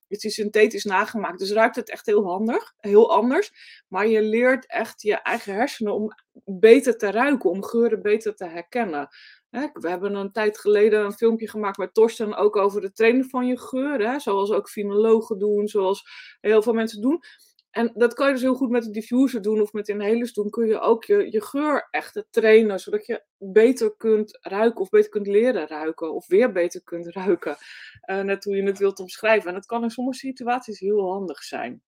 het 0.09 0.25
is 0.25 0.35
synthetisch 0.35 0.85
nagemaakt, 0.85 1.39
dus 1.39 1.53
ruikt 1.53 1.77
het 1.77 1.91
echt 1.91 2.07
heel 2.07 2.25
handig, 2.25 2.75
heel 2.77 3.13
anders. 3.13 3.53
Maar 3.89 4.07
je 4.07 4.23
leert 4.23 4.67
echt 4.67 5.03
je 5.03 5.15
eigen 5.15 5.55
hersenen 5.55 5.95
om 5.95 6.13
beter 6.45 6.97
te 6.97 7.11
ruiken, 7.11 7.51
om 7.51 7.65
geuren 7.65 8.03
beter 8.03 8.35
te 8.35 8.45
herkennen. 8.45 9.09
We 9.51 9.89
hebben 9.89 10.15
een 10.15 10.33
tijd 10.33 10.59
geleden 10.59 11.05
een 11.05 11.13
filmpje 11.13 11.49
gemaakt 11.49 11.79
met 11.79 11.95
Torsten 11.95 12.37
ook 12.37 12.57
over 12.57 12.83
het 12.83 12.97
trainen 12.97 13.25
van 13.25 13.47
je 13.47 13.59
geur. 13.59 14.21
Zoals 14.21 14.51
ook 14.51 14.69
finologen 14.69 15.39
doen, 15.39 15.69
zoals 15.69 16.05
heel 16.41 16.63
veel 16.63 16.73
mensen 16.73 17.01
doen. 17.01 17.23
En 17.71 17.91
dat 17.95 18.15
kan 18.15 18.27
je 18.27 18.33
dus 18.33 18.43
heel 18.43 18.55
goed 18.55 18.71
met 18.71 18.83
de 18.85 18.91
diffuser 18.91 19.43
doen 19.43 19.61
of 19.61 19.73
met 19.73 19.89
inhalers 19.89 20.33
doen. 20.33 20.51
Kun 20.51 20.67
je 20.67 20.81
ook 20.81 21.05
je, 21.05 21.33
je 21.33 21.43
geur 21.43 21.89
echt 21.91 22.25
trainen, 22.31 22.81
zodat 22.81 23.07
je 23.07 23.23
beter 23.39 23.97
kunt 23.97 24.39
ruiken 24.41 24.81
of 24.81 24.89
beter 24.89 25.11
kunt 25.11 25.27
leren 25.27 25.69
ruiken. 25.69 26.15
Of 26.15 26.27
weer 26.27 26.53
beter 26.53 26.83
kunt 26.85 27.07
ruiken. 27.23 27.57
Uh, 28.11 28.21
net 28.21 28.45
hoe 28.45 28.57
je 28.57 28.63
het 28.63 28.79
wilt 28.79 29.01
omschrijven. 29.01 29.49
En 29.49 29.55
dat 29.55 29.67
kan 29.67 29.83
in 29.83 29.91
sommige 29.91 30.19
situaties 30.19 30.81
heel 30.81 31.11
handig 31.11 31.43
zijn. 31.43 31.83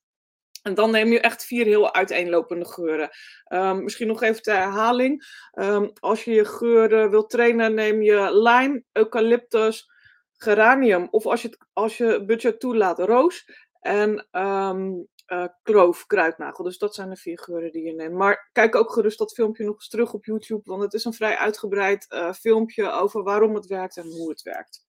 En 0.62 0.74
dan 0.74 0.90
neem 0.90 1.12
je 1.12 1.20
echt 1.20 1.44
vier 1.44 1.64
heel 1.64 1.94
uiteenlopende 1.94 2.64
geuren. 2.64 3.10
Um, 3.48 3.82
misschien 3.82 4.06
nog 4.06 4.22
even 4.22 4.42
ter 4.42 4.56
herhaling. 4.56 5.24
Um, 5.52 5.90
als 6.00 6.24
je 6.24 6.30
je 6.32 6.44
geuren 6.44 7.10
wilt 7.10 7.30
trainen, 7.30 7.74
neem 7.74 8.02
je 8.02 8.38
lime, 8.38 8.84
eucalyptus, 8.92 9.90
geranium. 10.32 11.08
Of 11.10 11.26
als 11.26 11.42
je, 11.42 11.58
als 11.72 11.96
je 11.96 12.24
budget 12.24 12.60
toelaat, 12.60 12.98
roos. 12.98 13.44
En 13.80 14.28
um, 14.32 15.08
uh, 15.32 15.46
kloof, 15.62 16.06
kruidnagel. 16.06 16.64
Dus 16.64 16.78
dat 16.78 16.94
zijn 16.94 17.10
de 17.10 17.16
vier 17.16 17.38
geuren 17.38 17.72
die 17.72 17.84
je 17.84 17.92
neemt. 17.92 18.14
Maar 18.14 18.50
kijk 18.52 18.74
ook 18.74 18.92
gerust 18.92 19.18
dat 19.18 19.32
filmpje 19.32 19.64
nog 19.64 19.74
eens 19.74 19.88
terug 19.88 20.12
op 20.12 20.24
YouTube, 20.24 20.62
want 20.64 20.82
het 20.82 20.92
is 20.92 21.04
een 21.04 21.12
vrij 21.12 21.36
uitgebreid 21.36 22.06
uh, 22.08 22.32
filmpje 22.32 22.90
over 22.90 23.22
waarom 23.22 23.54
het 23.54 23.66
werkt 23.66 23.96
en 23.96 24.06
hoe 24.06 24.30
het 24.30 24.42
werkt. 24.42 24.88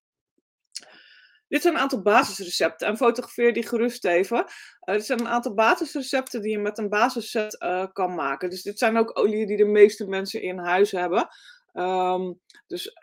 Dit 1.47 1.61
zijn 1.61 1.73
een 1.73 1.79
aantal 1.79 2.01
basisrecepten 2.01 2.87
en 2.87 2.97
fotografeer 2.97 3.53
die 3.53 3.67
gerust 3.67 4.05
even. 4.05 4.37
Uh, 4.37 4.95
dit 4.95 5.05
zijn 5.05 5.19
een 5.19 5.27
aantal 5.27 5.53
basisrecepten 5.53 6.41
die 6.41 6.51
je 6.51 6.59
met 6.59 6.77
een 6.77 6.89
basisset 6.89 7.57
kan 7.93 8.15
maken. 8.15 8.49
Dus 8.49 8.61
dit 8.61 8.77
zijn 8.77 8.97
ook 8.97 9.19
oliën 9.19 9.47
die 9.47 9.57
de 9.57 9.65
meeste 9.65 10.07
mensen 10.07 10.41
in 10.41 10.57
huis 10.57 10.91
hebben. 10.91 11.27
Um, 11.73 12.39
dus 12.67 12.93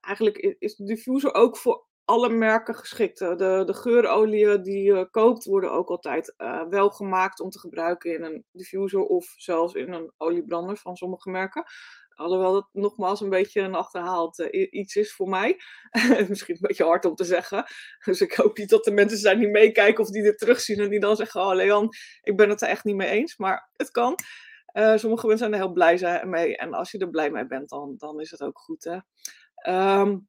eigenlijk 0.00 0.36
is 0.58 0.76
de 0.76 0.84
diffuser 0.84 1.34
ook 1.34 1.56
voor 1.56 1.88
alle 2.10 2.28
merken 2.28 2.74
geschikt. 2.74 3.18
De, 3.18 3.62
de 3.66 3.74
geurolieën 3.74 4.62
die 4.62 4.82
je 4.82 5.08
koopt 5.10 5.44
worden 5.44 5.72
ook 5.72 5.88
altijd 5.88 6.34
uh, 6.38 6.62
wel 6.68 6.90
gemaakt 6.90 7.40
om 7.40 7.50
te 7.50 7.58
gebruiken 7.58 8.14
in 8.14 8.22
een 8.22 8.44
diffuser 8.52 9.00
of 9.00 9.34
zelfs 9.36 9.74
in 9.74 9.92
een 9.92 10.12
oliebrander 10.16 10.76
van 10.76 10.96
sommige 10.96 11.30
merken. 11.30 11.64
Alhoewel 12.14 12.52
dat 12.52 12.68
nogmaals 12.72 13.20
een 13.20 13.28
beetje 13.28 13.60
een 13.60 13.74
achterhaald 13.74 14.38
iets 14.70 14.96
is 14.96 15.14
voor 15.14 15.28
mij. 15.28 15.56
Misschien 16.28 16.54
een 16.54 16.66
beetje 16.66 16.84
hard 16.84 17.04
om 17.04 17.14
te 17.14 17.24
zeggen. 17.24 17.64
Dus 18.04 18.20
ik 18.20 18.32
hoop 18.32 18.58
niet 18.58 18.70
dat 18.70 18.86
er 18.86 18.92
mensen 18.92 19.18
zijn 19.18 19.38
die 19.38 19.48
meekijken 19.48 20.04
of 20.04 20.10
die 20.10 20.22
dit 20.22 20.38
terugzien 20.38 20.80
en 20.80 20.88
die 20.88 21.00
dan 21.00 21.16
zeggen: 21.16 21.40
Oh, 21.40 21.54
Leon, 21.54 21.88
ik 22.22 22.36
ben 22.36 22.48
het 22.48 22.62
er 22.62 22.68
echt 22.68 22.84
niet 22.84 22.96
mee 22.96 23.08
eens. 23.08 23.36
Maar 23.36 23.70
het 23.76 23.90
kan. 23.90 24.14
Sommige 24.72 25.26
mensen 25.26 25.38
zijn 25.38 25.52
er 25.52 25.58
heel 25.58 25.72
blij 25.72 26.24
mee. 26.26 26.56
En 26.56 26.74
als 26.74 26.90
je 26.90 26.98
er 26.98 27.10
blij 27.10 27.30
mee 27.30 27.46
bent, 27.46 27.68
dan, 27.68 27.94
dan 27.96 28.20
is 28.20 28.30
het 28.30 28.42
ook 28.42 28.58
goed. 28.58 28.84
Hè? 28.84 28.98
Um, 30.00 30.28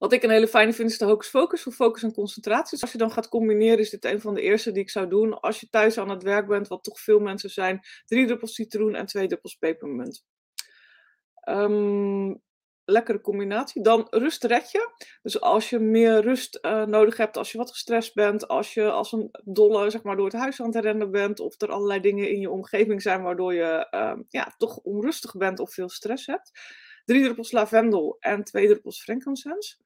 wat 0.00 0.12
ik 0.12 0.22
een 0.22 0.30
hele 0.30 0.48
fijne 0.48 0.72
vind 0.72 0.90
is 0.90 0.98
de 0.98 1.04
hocus 1.04 1.28
focus 1.28 1.62
voor 1.62 1.72
focus 1.72 2.02
en 2.02 2.12
concentratie. 2.12 2.70
Dus 2.70 2.82
als 2.82 2.92
je 2.92 2.98
dan 2.98 3.10
gaat 3.10 3.28
combineren, 3.28 3.78
is 3.78 3.90
dit 3.90 4.04
een 4.04 4.20
van 4.20 4.34
de 4.34 4.40
eerste 4.40 4.72
die 4.72 4.82
ik 4.82 4.90
zou 4.90 5.08
doen. 5.08 5.40
Als 5.40 5.60
je 5.60 5.68
thuis 5.70 5.98
aan 5.98 6.08
het 6.08 6.22
werk 6.22 6.46
bent, 6.46 6.68
wat 6.68 6.84
toch 6.84 7.00
veel 7.00 7.18
mensen 7.18 7.50
zijn, 7.50 7.80
drie 8.06 8.26
druppels 8.26 8.54
citroen 8.54 8.94
en 8.94 9.06
twee 9.06 9.26
druppels 9.26 9.54
pepermunt. 9.54 10.24
Um, 11.48 12.42
lekkere 12.84 13.20
combinatie. 13.20 13.82
Dan 13.82 14.06
rust 14.10 14.44
red 14.44 14.70
je. 14.70 14.90
Dus 15.22 15.40
als 15.40 15.70
je 15.70 15.78
meer 15.78 16.20
rust 16.20 16.58
uh, 16.62 16.84
nodig 16.84 17.16
hebt, 17.16 17.36
als 17.36 17.52
je 17.52 17.58
wat 17.58 17.70
gestrest 17.70 18.14
bent, 18.14 18.48
als 18.48 18.74
je 18.74 18.90
als 18.90 19.12
een 19.12 19.30
dolle 19.44 19.90
zeg 19.90 20.02
maar, 20.02 20.16
door 20.16 20.24
het 20.24 20.34
huis 20.34 20.60
aan 20.60 20.74
het 20.74 20.84
rennen 20.84 21.10
bent, 21.10 21.40
of 21.40 21.60
er 21.60 21.70
allerlei 21.70 22.00
dingen 22.00 22.30
in 22.30 22.40
je 22.40 22.50
omgeving 22.50 23.02
zijn 23.02 23.22
waardoor 23.22 23.54
je 23.54 23.88
uh, 23.90 24.12
ja, 24.28 24.54
toch 24.58 24.76
onrustig 24.76 25.36
bent 25.36 25.58
of 25.58 25.72
veel 25.72 25.88
stress 25.88 26.26
hebt. 26.26 26.50
Drie 27.10 27.22
druppels 27.22 27.52
lavendel 27.52 28.16
en 28.20 28.44
twee 28.44 28.66
druppels 28.66 29.02
frankincense. 29.02 29.76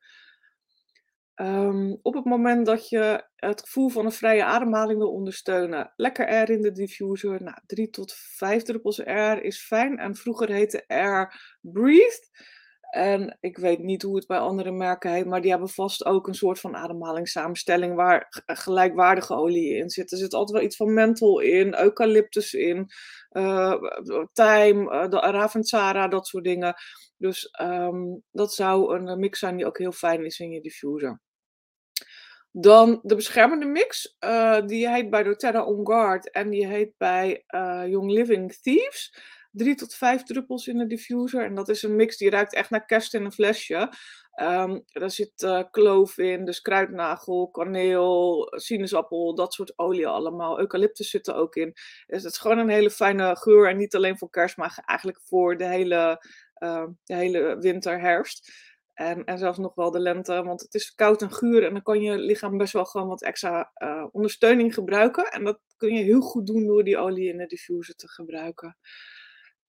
Um, 1.36 1.98
op 2.02 2.14
het 2.14 2.24
moment 2.24 2.66
dat 2.66 2.88
je 2.88 3.24
het 3.36 3.60
gevoel 3.60 3.88
van 3.88 4.04
een 4.04 4.12
vrije 4.12 4.44
ademhaling 4.44 4.98
wil 4.98 5.12
ondersteunen, 5.12 5.92
lekker 5.96 6.28
air 6.28 6.50
in 6.50 6.62
de 6.62 6.72
diffuser. 6.72 7.42
Nou, 7.42 7.56
3 7.66 7.90
tot 7.90 8.12
5 8.14 8.62
druppels 8.62 9.04
air 9.04 9.42
is 9.42 9.66
fijn. 9.66 9.98
En 9.98 10.14
vroeger 10.16 10.48
heette 10.48 10.84
air 10.86 11.56
breathe. 11.60 12.28
En 12.94 13.36
ik 13.40 13.56
weet 13.56 13.78
niet 13.78 14.02
hoe 14.02 14.16
het 14.16 14.26
bij 14.26 14.38
andere 14.38 14.72
merken 14.72 15.12
heet, 15.12 15.26
maar 15.26 15.40
die 15.40 15.50
hebben 15.50 15.68
vast 15.68 16.04
ook 16.04 16.26
een 16.28 16.34
soort 16.34 16.60
van 16.60 16.76
ademhalingssamenstelling 16.76 17.94
waar 17.94 18.26
gelijkwaardige 18.46 19.34
olie 19.34 19.76
in 19.76 19.90
zit. 19.90 20.12
Er 20.12 20.18
zit 20.18 20.34
altijd 20.34 20.58
wel 20.58 20.66
iets 20.66 20.76
van 20.76 20.94
menthol 20.94 21.40
in, 21.40 21.74
eucalyptus 21.78 22.52
in, 22.52 22.86
uh, 23.30 23.74
tijm, 24.32 24.92
uh, 24.92 25.04
Ravensara, 25.08 26.08
dat 26.08 26.26
soort 26.26 26.44
dingen. 26.44 26.74
Dus 27.16 27.58
um, 27.60 28.22
dat 28.30 28.54
zou 28.54 28.96
een 28.96 29.18
mix 29.18 29.38
zijn 29.38 29.56
die 29.56 29.66
ook 29.66 29.78
heel 29.78 29.92
fijn 29.92 30.24
is 30.24 30.38
in 30.38 30.50
je 30.50 30.60
diffuser. 30.60 31.20
Dan 32.50 33.00
de 33.02 33.14
beschermende 33.14 33.66
mix. 33.66 34.16
Die 34.66 34.88
heet 34.88 35.10
bij 35.10 35.22
doTERRA 35.22 35.64
On 35.64 35.86
Guard 35.86 36.30
en 36.30 36.50
die 36.50 36.66
heet 36.66 36.92
bij 36.96 37.44
Young 37.88 38.10
Living 38.10 38.52
Thieves. 38.52 39.18
Drie 39.56 39.74
tot 39.74 39.94
vijf 39.94 40.22
druppels 40.22 40.66
in 40.66 40.78
de 40.78 40.86
diffuser. 40.86 41.44
En 41.44 41.54
dat 41.54 41.68
is 41.68 41.82
een 41.82 41.96
mix 41.96 42.16
die 42.16 42.30
ruikt 42.30 42.54
echt 42.54 42.70
naar 42.70 42.84
kerst 42.84 43.14
in 43.14 43.24
een 43.24 43.32
flesje. 43.32 43.92
Um, 44.40 44.82
daar 44.86 45.10
zit 45.10 45.42
uh, 45.42 45.62
kloof 45.70 46.18
in, 46.18 46.44
dus 46.44 46.60
kruidnagel, 46.60 47.50
kaneel, 47.50 48.46
sinaasappel, 48.50 49.34
dat 49.34 49.52
soort 49.52 49.78
olie 49.78 50.06
allemaal. 50.06 50.58
Eucalyptus 50.58 51.10
zit 51.10 51.26
er 51.26 51.34
ook 51.34 51.56
in. 51.56 51.72
Dus 52.06 52.22
het 52.22 52.32
is 52.32 52.38
gewoon 52.38 52.58
een 52.58 52.68
hele 52.68 52.90
fijne 52.90 53.36
geur. 53.36 53.68
En 53.68 53.76
niet 53.76 53.94
alleen 53.94 54.18
voor 54.18 54.30
kerst, 54.30 54.56
maar 54.56 54.82
eigenlijk 54.84 55.20
voor 55.24 55.56
de 55.56 55.66
hele, 55.66 56.26
uh, 56.58 56.86
de 57.04 57.14
hele 57.14 57.56
winter, 57.58 58.00
herfst. 58.00 58.52
En, 58.94 59.38
zelfs 59.38 59.58
nog 59.58 59.74
wel 59.74 59.90
de 59.90 60.00
lente, 60.00 60.42
want 60.42 60.60
het 60.60 60.74
is 60.74 60.94
koud 60.94 61.22
en 61.22 61.32
guur 61.32 61.64
en 61.64 61.72
dan 61.72 61.82
kan 61.82 62.00
je 62.00 62.18
lichaam 62.18 62.56
best 62.56 62.72
wel 62.72 62.84
gewoon 62.84 63.08
wat 63.08 63.22
extra 63.22 63.72
uh, 63.82 64.06
ondersteuning 64.12 64.74
gebruiken. 64.74 65.24
En 65.24 65.44
dat 65.44 65.60
kun 65.76 65.94
je 65.94 66.02
heel 66.02 66.20
goed 66.20 66.46
doen 66.46 66.66
door 66.66 66.84
die 66.84 66.98
olie 66.98 67.28
in 67.28 67.38
de 67.38 67.46
diffuser 67.46 67.94
te 67.94 68.08
gebruiken. 68.08 68.76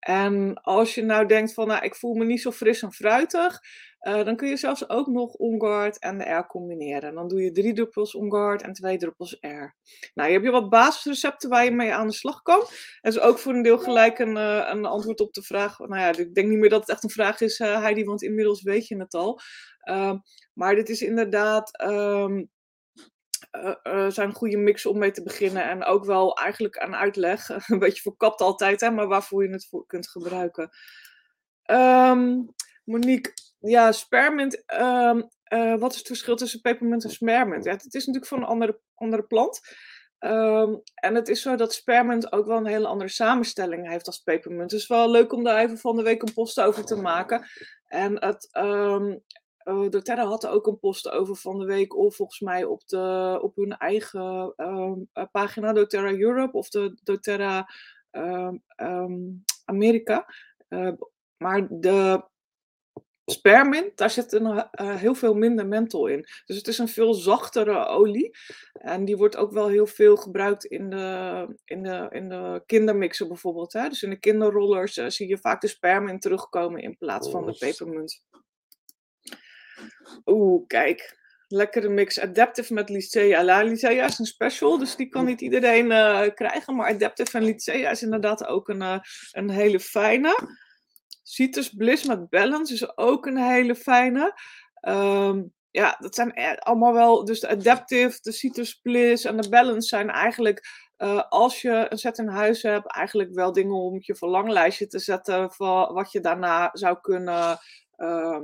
En 0.06 0.54
als 0.62 0.96
je 0.96 1.04
nou 1.04 1.26
denkt 1.26 1.54
van, 1.54 1.68
nou, 1.68 1.84
ik 1.84 1.96
voel 1.96 2.13
me 2.13 2.26
niet 2.26 2.41
zo 2.41 2.52
fris 2.52 2.82
en 2.82 2.94
fruitig, 2.94 3.60
uh, 4.02 4.24
dan 4.24 4.36
kun 4.36 4.48
je 4.48 4.58
zelfs 4.58 4.89
ook 4.89 5.08
nog 5.08 5.34
OnGuard 5.34 6.00
en 6.00 6.18
de 6.18 6.24
R 6.24 6.46
combineren. 6.46 7.15
Dan 7.15 7.28
doe 7.28 7.41
je 7.41 7.52
drie 7.52 7.74
druppels 7.74 8.15
OnGuard 8.15 8.62
en 8.62 8.74
twee 8.74 8.98
druppels 8.98 9.38
R. 9.39 9.76
Nou, 10.13 10.28
je 10.28 10.34
hebt 10.34 10.44
je 10.44 10.52
wat 10.52 10.70
basisrecepten 10.70 11.50
waar 11.50 11.63
je 11.63 11.72
mee 11.72 11.94
aan 11.94 12.08
de 12.08 12.13
slag 12.13 12.41
kan. 12.41 12.60
En 13.02 13.12
is 13.12 13.20
ook 13.20 13.38
voor 13.38 13.54
een 13.54 13.62
deel 13.62 13.78
gelijk 13.78 14.20
een, 14.20 14.36
uh, 14.36 14.70
een 14.72 14.86
antwoord 14.86 15.20
op 15.20 15.34
de 15.34 15.44
vraag. 15.44 15.80
Nou 15.80 16.02
ja, 16.02 16.18
ik 16.18 16.34
denk 16.34 16.48
niet 16.48 16.60
meer 16.60 16.70
dat 16.70 16.80
het 16.80 16.89
echt 16.89 17.04
een 17.04 17.10
vraag 17.10 17.41
is, 17.41 17.60
uh, 17.60 17.82
Heidi, 17.82 18.04
want 18.04 18.22
inmiddels 18.22 18.62
weet 18.62 18.88
je 18.88 18.98
het 18.98 19.13
al. 19.13 19.39
Ehm, 19.80 20.18
maar 20.54 20.76
dit 20.76 20.89
is 20.89 21.02
inderdaad 21.02 21.84
um, 21.84 22.50
zijn 24.08 24.30
een 24.30 24.36
goede 24.36 24.58
mix 24.58 24.86
om 24.86 24.98
mee 24.98 25.12
te 25.12 25.24
beginnen. 25.24 25.63
En 25.63 25.84
ook 25.84 26.06
wel 26.06 26.38
eigenlijk 26.38 26.78
aan 26.78 26.96
uitleg. 26.96 27.50
een 27.70 27.80
beetje 27.80 28.02
verkapt 28.02 28.41
altijd, 28.41 28.82
hè, 28.82 28.91
maar 28.91 29.08
waarvoor 29.08 29.44
je 29.44 29.52
het 29.52 29.68
voor 29.68 29.86
kunt 29.86 30.08
gebruiken. 30.08 30.70
Um, 31.72 32.54
Monique, 32.84 33.34
ja, 33.60 33.91
spermint. 33.91 34.63
Um, 34.82 35.30
uh, 35.54 35.76
wat 35.78 35.91
is 35.91 35.98
het 35.98 36.08
verschil 36.08 36.36
tussen 36.36 36.62
pepermunt 36.62 37.04
en 37.04 37.10
spermint? 37.10 37.63
Ja, 37.63 37.72
het 37.72 37.94
is 37.94 38.06
natuurlijk 38.06 38.26
van 38.26 38.38
een 38.38 38.48
andere, 38.48 38.80
andere 38.96 39.24
plant. 39.24 39.60
Um, 40.20 40.82
en 40.94 41.15
het 41.15 41.28
is 41.28 41.41
zo 41.41 41.56
dat 41.56 41.74
spermint 41.74 42.32
ook 42.32 42.46
wel 42.46 42.58
een 42.58 42.65
hele 42.65 42.88
andere 42.88 43.10
samenstelling 43.10 43.89
heeft 43.89 44.08
als. 44.08 44.22
Het 44.24 44.72
is 44.72 44.88
wel 44.88 45.12
leuk 45.12 45.34
om 45.34 45.44
daar 45.44 45.60
even 45.60 45.78
van 45.78 45.96
de 45.96 46.04
week 46.04 46.22
een 46.22 46.34
post 46.34 46.62
over 46.62 46.86
te 46.86 46.96
maken. 46.96 47.46
En 47.88 48.26
het, 48.26 48.50
uh, 49.65 49.89
doTERRA 49.89 50.25
had 50.25 50.43
er 50.43 50.49
ook 50.49 50.67
een 50.67 50.80
post 50.80 51.10
over 51.10 51.36
van 51.36 51.60
de 51.60 51.65
week, 51.65 51.95
of 51.95 52.15
volgens 52.15 52.39
mij 52.39 52.63
op, 52.63 52.88
de, 52.88 53.39
op 53.41 53.56
hun 53.56 53.78
eigen 53.78 54.54
um, 54.58 55.10
pagina 55.32 55.73
doTERRA 55.73 56.12
Europe 56.12 56.58
of 56.58 56.69
de 56.69 56.97
doTERRA 57.04 57.69
um, 58.12 58.63
um, 58.78 59.43
Amerika. 59.65 60.34
Uh, 60.69 60.91
maar 61.38 61.67
de, 61.69 62.23
Spearmint, 63.25 63.97
daar 63.97 64.10
zit 64.10 64.34
een, 64.34 64.45
uh, 64.45 64.95
heel 64.95 65.15
veel 65.15 65.34
minder 65.34 65.67
menthol 65.67 66.08
in. 66.08 66.25
Dus 66.45 66.58
het 66.58 66.67
is 66.67 66.78
een 66.78 66.88
veel 66.88 67.13
zachtere 67.13 67.86
olie. 67.86 68.38
En 68.73 69.06
die 69.06 69.17
wordt 69.17 69.38
ook 69.38 69.51
wel 69.51 69.67
heel 69.67 69.88
veel 69.88 70.15
gebruikt 70.15 70.65
in 70.65 70.89
de, 70.89 71.47
in 71.65 71.84
de, 71.84 72.08
in 72.10 72.30
de 72.30 72.63
kindermixen 72.65 73.28
bijvoorbeeld. 73.28 73.73
Hè? 73.73 73.89
Dus 73.89 74.04
in 74.04 74.10
de 74.10 74.19
kinderrollers 74.19 74.97
uh, 74.97 75.10
zie 75.10 75.28
je 75.28 75.38
vaak 75.38 75.62
de 75.62 75.67
spearmint 75.67 76.21
terugkomen 76.21 76.82
in 76.82 76.97
plaats 76.97 77.30
van 77.30 77.45
de 77.45 77.51
oh. 77.51 77.58
pepermunt. 77.58 78.23
Oeh, 80.26 80.68
kijk. 80.68 81.24
Lekkere 81.48 81.90
mix. 81.90 82.20
Adaptive 82.20 82.74
met 82.74 82.90
Lycea. 82.90 83.44
La, 83.44 83.62
Lycea 83.62 84.06
is 84.06 84.20
een 84.20 84.26
special, 84.26 84.78
dus 84.78 84.96
die 84.96 85.10
kan 85.10 85.26
niet 85.26 85.42
iedereen 85.42 85.86
uh, 85.86 86.22
krijgen. 86.34 86.76
Maar 86.76 86.94
Adaptive 86.94 87.38
en 87.38 87.44
Lycea 87.44 87.90
is 87.90 88.04
inderdaad 88.04 88.46
ook 88.46 88.70
een, 88.70 89.02
een 89.32 89.50
hele 89.50 89.80
fijne. 89.80 90.64
Citrus 91.24 91.70
Bliss 91.70 92.06
met 92.06 92.30
Balance 92.30 92.74
is 92.74 92.98
ook 92.98 93.26
een 93.26 93.38
hele 93.38 93.76
fijne. 93.76 94.40
Ehm, 94.74 95.44
ja, 95.72 95.96
dat 96.00 96.16
zijn 96.16 96.32
e-, 96.34 96.56
allemaal 96.56 96.94
wel. 96.94 97.26
Dus 97.26 97.40
de 97.40 97.48
Adaptive, 97.48 98.18
de 98.22 98.32
Citrus 98.32 98.74
Bliss 98.74 99.26
en 99.26 99.38
de 99.38 99.50
Balance 99.50 99.88
zijn 99.88 100.10
eigenlijk. 100.10 100.84
Uh, 100.98 101.24
als 101.30 101.62
je 101.62 101.86
een 101.90 101.98
set 101.98 102.18
in 102.18 102.28
huis 102.28 102.62
hebt, 102.62 102.92
eigenlijk 102.92 103.34
wel 103.34 103.52
dingen 103.52 103.76
om 103.76 103.98
je 104.00 104.16
verlanglijstje 104.16 104.88
te 104.88 105.00
zetten. 105.00 105.52
van 105.52 105.94
wat 105.94 106.12
je 106.12 106.20
daarna 106.20 106.70
zou 106.74 106.98
kunnen 107.02 107.60
uh, 107.98 108.42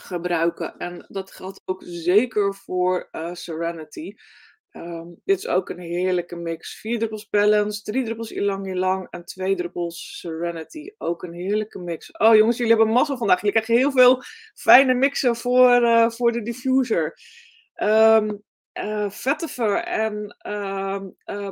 gebruiken. 0.00 0.76
En 0.76 1.06
dat 1.08 1.32
geldt 1.32 1.62
ook 1.64 1.82
zeker 1.86 2.54
voor 2.54 3.08
uh, 3.12 3.34
Serenity. 3.34 4.14
Um, 4.72 5.20
dit 5.24 5.38
is 5.38 5.46
ook 5.46 5.68
een 5.68 5.78
heerlijke 5.78 6.36
mix. 6.36 6.80
Vier 6.80 6.98
druppels 6.98 7.28
Balance, 7.28 7.82
drie 7.82 8.04
druppels 8.04 8.30
Ilang 8.30 8.66
Ilang 8.66 9.06
en 9.10 9.24
twee 9.24 9.56
druppels 9.56 10.18
Serenity. 10.20 10.90
Ook 10.98 11.22
een 11.22 11.32
heerlijke 11.32 11.78
mix. 11.78 12.10
Oh 12.12 12.34
jongens, 12.34 12.56
jullie 12.56 12.74
hebben 12.74 12.92
massa 12.92 13.16
vandaag. 13.16 13.40
Jullie 13.40 13.62
krijgen 13.62 13.76
heel 13.76 13.92
veel 13.92 14.22
fijne 14.54 14.94
mixen 14.94 15.36
voor, 15.36 15.82
uh, 15.82 16.10
voor 16.10 16.32
de 16.32 16.42
diffuser. 16.42 17.18
Um, 17.82 18.42
Vetiver 19.08 19.84
en 19.84 20.36
uh, 20.46 21.00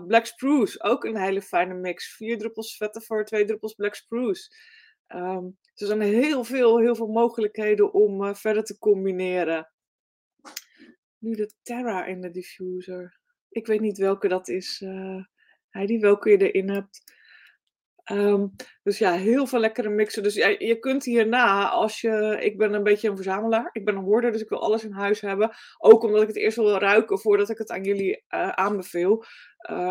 Black 0.06 0.26
Spruce. 0.26 0.82
Ook 0.82 1.04
een 1.04 1.16
hele 1.16 1.42
fijne 1.42 1.74
mix. 1.74 2.16
Vier 2.16 2.38
druppels 2.38 2.76
Vetiver, 2.76 3.24
twee 3.24 3.44
druppels 3.44 3.74
Black 3.74 3.94
Spruce. 3.94 4.50
Um, 5.08 5.58
er 5.74 5.86
zijn 5.86 6.00
heel 6.00 6.44
veel, 6.44 6.78
heel 6.78 6.94
veel 6.94 7.06
mogelijkheden 7.06 7.92
om 7.92 8.22
uh, 8.22 8.34
verder 8.34 8.64
te 8.64 8.78
combineren. 8.78 9.72
Nu 11.18 11.34
de 11.34 11.52
Terra 11.62 12.04
in 12.04 12.20
de 12.20 12.30
diffuser. 12.30 13.20
Ik 13.48 13.66
weet 13.66 13.80
niet 13.80 13.98
welke 13.98 14.28
dat 14.28 14.48
is, 14.48 14.80
uh, 14.80 15.24
Heidi, 15.68 15.98
welke 15.98 16.30
je 16.30 16.50
erin 16.50 16.70
hebt. 16.70 17.12
Um, 18.12 18.50
dus 18.82 18.98
ja, 18.98 19.12
heel 19.12 19.46
veel 19.46 19.58
lekkere 19.58 19.88
mixen. 19.88 20.22
Dus 20.22 20.34
je 20.34 20.76
kunt 20.80 21.04
hierna, 21.04 21.68
als 21.68 22.00
je. 22.00 22.36
Ik 22.40 22.58
ben 22.58 22.72
een 22.72 22.82
beetje 22.82 23.08
een 23.08 23.16
verzamelaar. 23.16 23.68
Ik 23.72 23.84
ben 23.84 23.96
een 23.96 24.04
hoorder, 24.04 24.32
dus 24.32 24.40
ik 24.40 24.48
wil 24.48 24.62
alles 24.62 24.84
in 24.84 24.92
huis 24.92 25.20
hebben. 25.20 25.50
Ook 25.78 26.02
omdat 26.02 26.22
ik 26.22 26.28
het 26.28 26.36
eerst 26.36 26.56
wil 26.56 26.78
ruiken 26.78 27.18
voordat 27.18 27.50
ik 27.50 27.58
het 27.58 27.70
aan 27.70 27.84
jullie 27.84 28.24
uh, 28.28 28.48
aanbeveel. 28.48 29.24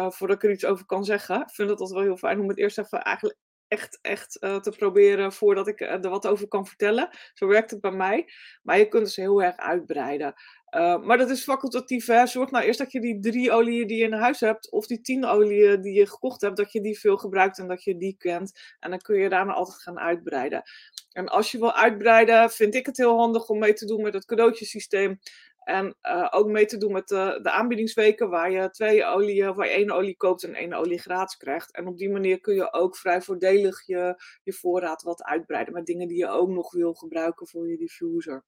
Voordat 0.08 0.36
ik 0.36 0.44
er 0.44 0.52
iets 0.52 0.66
over 0.66 0.86
kan 0.86 1.04
zeggen. 1.04 1.42
Ik 1.42 1.54
vind 1.54 1.70
het 1.70 1.80
altijd 1.80 2.00
wel 2.00 2.08
heel 2.08 2.18
fijn 2.18 2.40
om 2.40 2.48
het 2.48 2.58
eerst 2.58 2.78
even 2.78 3.02
eigenlijk 3.02 3.38
echt, 3.74 4.00
echt 4.02 4.38
uh, 4.40 4.60
te 4.60 4.72
proberen 4.72 5.34
voordat 5.34 5.68
ik 5.68 5.82
er 5.82 6.10
wat 6.10 6.28
over 6.28 6.48
kan 6.48 6.68
vertellen. 6.68 7.10
Zo 7.34 7.48
werkt 7.48 7.72
het 7.72 7.82
bij 7.82 7.92
mij. 7.92 8.30
Maar 8.64 8.78
je 8.78 8.88
kunt 8.88 9.04
dus 9.04 9.16
heel 9.16 9.44
erg 9.44 9.58
uitbreiden. 9.58 10.34
Uh, 10.76 11.04
maar 11.04 11.18
dat 11.18 11.30
is 11.30 11.44
facultatief. 11.44 12.06
Hè? 12.06 12.28
Zorg 12.28 12.52
nou 12.52 12.66
eerst 12.66 12.80
dat 12.80 12.92
je 12.92 13.02
die 13.02 13.20
drie 13.20 13.52
oliën 13.52 13.88
die 13.88 13.98
je 13.98 14.04
in 14.04 14.14
huis 14.14 14.40
hebt, 14.40 14.72
of 14.72 14.88
die 14.88 15.02
tien 15.02 15.26
oliën 15.26 15.82
die 15.82 15.94
je 15.94 16.08
gekocht 16.08 16.42
hebt, 16.42 16.58
dat 16.58 16.72
je 16.72 16.82
die 16.82 17.00
veel 17.00 17.18
gebruikt 17.18 17.60
en 17.60 17.68
dat 17.68 17.84
je 17.84 17.98
die 17.98 18.16
kent. 18.18 18.60
En 18.80 18.90
dan 18.90 19.00
kun 19.00 19.20
je 19.20 19.30
daarna 19.30 19.54
altijd 19.54 19.82
gaan 19.82 20.00
uitbreiden. 20.00 20.64
En 21.12 21.28
als 21.28 21.52
je 21.52 21.58
wil 21.58 21.74
uitbreiden, 21.74 22.50
vind 22.50 22.76
ik 22.76 22.86
het 22.86 22.98
heel 22.98 23.18
handig 23.18 23.48
om 23.48 23.60
mee 23.60 23.74
te 23.74 23.86
doen 23.86 24.02
met 24.02 24.14
het 24.14 24.26
cadeautjesysteem. 24.26 25.20
En 25.64 25.96
uh, 26.04 26.28
ook 26.32 26.48
mee 26.48 26.66
te 26.66 26.78
doen 26.78 26.92
met 26.92 27.08
de, 27.08 27.40
de, 27.42 27.52
aanbiedingsweken, 27.52 28.30
waar 28.30 28.52
je 28.52 28.70
twee 28.70 29.06
oliën, 29.06 29.54
waar 29.54 29.68
je 29.68 29.74
één 29.74 29.92
olie 29.92 30.18
koopt 30.18 30.44
en 30.44 30.56
één 30.56 30.74
olie 30.74 31.00
gratis 31.00 31.38
krijgt. 31.38 31.72
En 31.72 31.88
op 31.88 31.98
die 31.98 32.10
manier 32.10 32.40
kun 32.40 32.56
je 32.56 32.74
ook 32.74 32.98
vrij 32.98 33.22
voordelig 33.22 33.86
je, 33.86 34.24
je 34.44 34.54
voorraad 34.54 35.02
wat 35.02 35.24
uitbreiden 35.24 35.74
met 35.74 35.86
dingen 35.86 36.08
die 36.08 36.18
je 36.18 36.30
ook 36.30 36.50
nog 36.50 36.72
wil 36.72 36.94
gebruiken 36.94 37.48
voor 37.48 37.70
je 37.70 37.78
diffuser. 37.78 38.44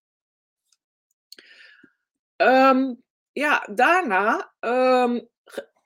Um, 2.37 3.03
ja, 3.31 3.67
daarna 3.73 4.53
um, 4.59 5.27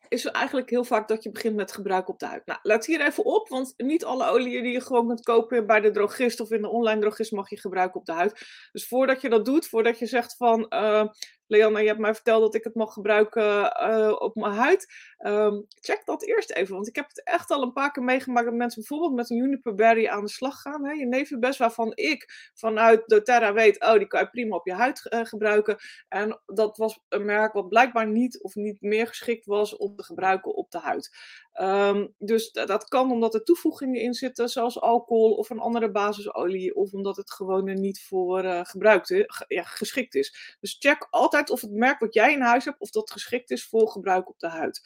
is 0.10 0.26
eigenlijk 0.26 0.70
heel 0.70 0.84
vaak 0.84 1.08
dat 1.08 1.24
je 1.24 1.32
begint 1.32 1.56
met 1.56 1.72
gebruik 1.72 2.10
op 2.10 2.20
de 2.20 2.26
huid. 2.26 2.46
Nou, 2.46 2.60
let 2.64 2.86
hier 2.86 3.02
even 3.02 3.26
op, 3.26 3.50
want 3.50 3.74
niet 3.78 4.06
alle 4.06 4.30
oliën 4.30 4.64
die 4.64 4.72
je 4.72 4.82
gewoon 4.82 5.08
kunt 5.08 5.22
kopen 5.22 5.68
bij 5.68 5.80
de 5.80 5.92
drogist 5.92 6.40
of 6.40 6.52
in 6.52 6.62
de 6.62 6.70
online 6.70 7.02
drogist 7.02 7.32
mag 7.32 7.50
je 7.50 7.60
gebruiken 7.60 8.00
op 8.00 8.06
de 8.06 8.12
huid. 8.12 8.46
Dus 8.72 8.88
voordat 8.88 9.22
je 9.22 9.30
dat 9.30 9.46
doet, 9.46 9.68
voordat 9.68 10.00
je 10.00 10.06
zegt 10.06 10.36
van, 10.36 10.66
uh, 10.70 11.06
Leanne, 11.50 11.82
je 11.82 11.88
hebt 11.88 12.00
mij 12.00 12.14
verteld 12.14 12.42
dat 12.42 12.56
ik 12.56 12.64
het 12.64 12.76
mag 12.76 12.94
gebruiken 12.94 13.44
uh, 13.90 14.16
op 14.20 14.36
mijn 14.36 14.54
huid. 14.54 14.94
Um, 15.26 15.66
check 15.68 16.02
dat 16.06 16.24
eerst 16.24 16.52
even, 16.52 16.76
want 16.76 16.88
ik 16.88 16.96
heb 16.96 17.08
het 17.08 17.24
echt 17.24 17.52
al 17.52 17.62
een 17.62 17.74
paar 17.74 17.92
keer 17.92 18.04
meegemaakt 18.04 18.46
dat 18.46 18.56
mensen 18.56 18.80
bijvoorbeeld 18.80 19.16
met 19.16 19.30
een 19.30 19.38
Juniper 19.38 19.76
Berry 19.76 20.08
aan 20.08 20.24
de 20.24 20.32
slag 20.32 20.62
gaan. 20.62 20.86
Hè? 20.86 20.92
Je 20.92 21.06
nevenbest 21.06 21.60
waarvan 21.60 21.92
ik 21.96 22.52
vanuit 22.54 23.08
doTERRA 23.08 23.54
weet, 23.54 23.84
oh, 23.84 23.94
die 23.94 24.08
kan 24.08 24.20
je 24.20 24.30
prima 24.30 24.56
op 24.56 24.66
je 24.66 24.74
huid 24.74 25.08
uh, 25.10 25.26
gebruiken. 25.26 25.78
En 26.08 26.40
dat 26.46 26.78
was 26.78 27.00
een 27.10 27.26
merk 27.26 27.54
wat 27.54 27.70
blijkbaar 27.70 28.08
niet 28.08 28.42
of 28.42 28.56
niet 28.56 28.82
meer 28.82 29.08
geschikt 29.08 29.46
was 29.46 29.78
om 29.78 29.96
te 29.96 30.04
gebruiken 30.04 30.56
op 30.56 30.72
de 30.72 30.80
huid. 30.80 31.18
Um, 31.62 32.14
dus 32.18 32.52
dat 32.52 32.88
kan 32.88 33.12
omdat 33.12 33.34
er 33.34 33.44
toevoegingen 33.44 34.02
in 34.02 34.14
zitten, 34.14 34.50
zoals 34.50 34.82
alcohol 34.82 35.34
of 35.34 35.50
een 35.50 35.60
andere 35.60 35.92
basisolie, 35.92 36.76
of 36.76 36.94
omdat 36.94 37.18
het 37.18 37.32
gewoon 37.32 37.68
er 37.68 37.80
niet 37.80 38.02
voor 38.02 38.44
uh, 38.44 38.60
gebruikt, 38.64 39.26
ja, 39.48 39.64
geschikt 39.64 40.16
is. 40.16 40.58
Dus 40.60 40.76
check 40.80 41.08
altijd 41.10 41.39
of 41.48 41.62
het 41.62 41.72
merk 41.72 42.00
wat 42.00 42.14
jij 42.14 42.34
in 42.34 42.42
huis 42.42 42.66
hebt, 42.66 42.80
of 42.80 42.90
dat 42.90 43.12
geschikt 43.12 43.52
is 43.52 43.66
voor 43.66 43.90
gebruik 43.90 44.30
op 44.30 44.40
de 44.40 44.48
huid. 44.48 44.82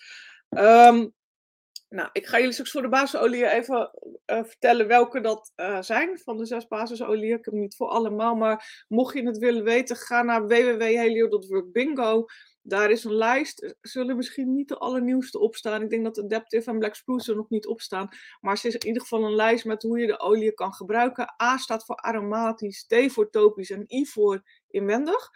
Um, 0.49 1.13
nou, 1.93 2.09
ik 2.11 2.27
ga 2.27 2.37
jullie 2.37 2.51
straks 2.51 2.71
voor 2.71 2.81
de 2.81 2.89
basisolieën 2.89 3.47
even 3.47 3.91
uh, 4.25 4.43
vertellen 4.43 4.87
welke 4.87 5.21
dat 5.21 5.51
uh, 5.55 5.81
zijn 5.81 6.19
van 6.19 6.37
de 6.37 6.45
zes 6.45 6.67
basisolieën. 6.67 7.37
Ik 7.37 7.45
heb 7.45 7.53
niet 7.53 7.75
voor 7.75 7.87
allemaal, 7.87 8.35
maar 8.35 8.85
mocht 8.87 9.13
je 9.13 9.25
het 9.25 9.37
willen 9.37 9.63
weten, 9.63 9.95
ga 9.95 10.21
naar 10.21 10.47
www.helio.workbingo. 10.47 12.25
Daar 12.61 12.91
is 12.91 13.03
een 13.03 13.15
lijst. 13.15 13.63
Er 13.63 13.75
zullen 13.81 14.15
misschien 14.15 14.53
niet 14.53 14.67
de 14.67 14.77
allernieuwste 14.77 15.39
opstaan. 15.39 15.81
Ik 15.81 15.89
denk 15.89 16.03
dat 16.03 16.19
Adaptive 16.19 16.69
en 16.69 16.79
Black 16.79 16.95
Spruce 16.95 17.31
er 17.31 17.37
nog 17.37 17.49
niet 17.49 17.67
op 17.67 17.81
staan. 17.81 18.09
Maar 18.41 18.57
er 18.57 18.65
is 18.65 18.75
in 18.75 18.87
ieder 18.87 19.01
geval 19.01 19.23
een 19.23 19.35
lijst 19.35 19.65
met 19.65 19.81
hoe 19.81 19.99
je 19.99 20.07
de 20.07 20.19
olie 20.19 20.53
kan 20.53 20.73
gebruiken. 20.73 21.33
A 21.41 21.57
staat 21.57 21.85
voor 21.85 21.95
aromatisch, 21.95 22.85
T 22.85 22.95
voor 23.07 23.29
topisch 23.29 23.71
en 23.71 23.85
I 23.87 24.05
voor 24.05 24.43
inwendig. 24.67 25.29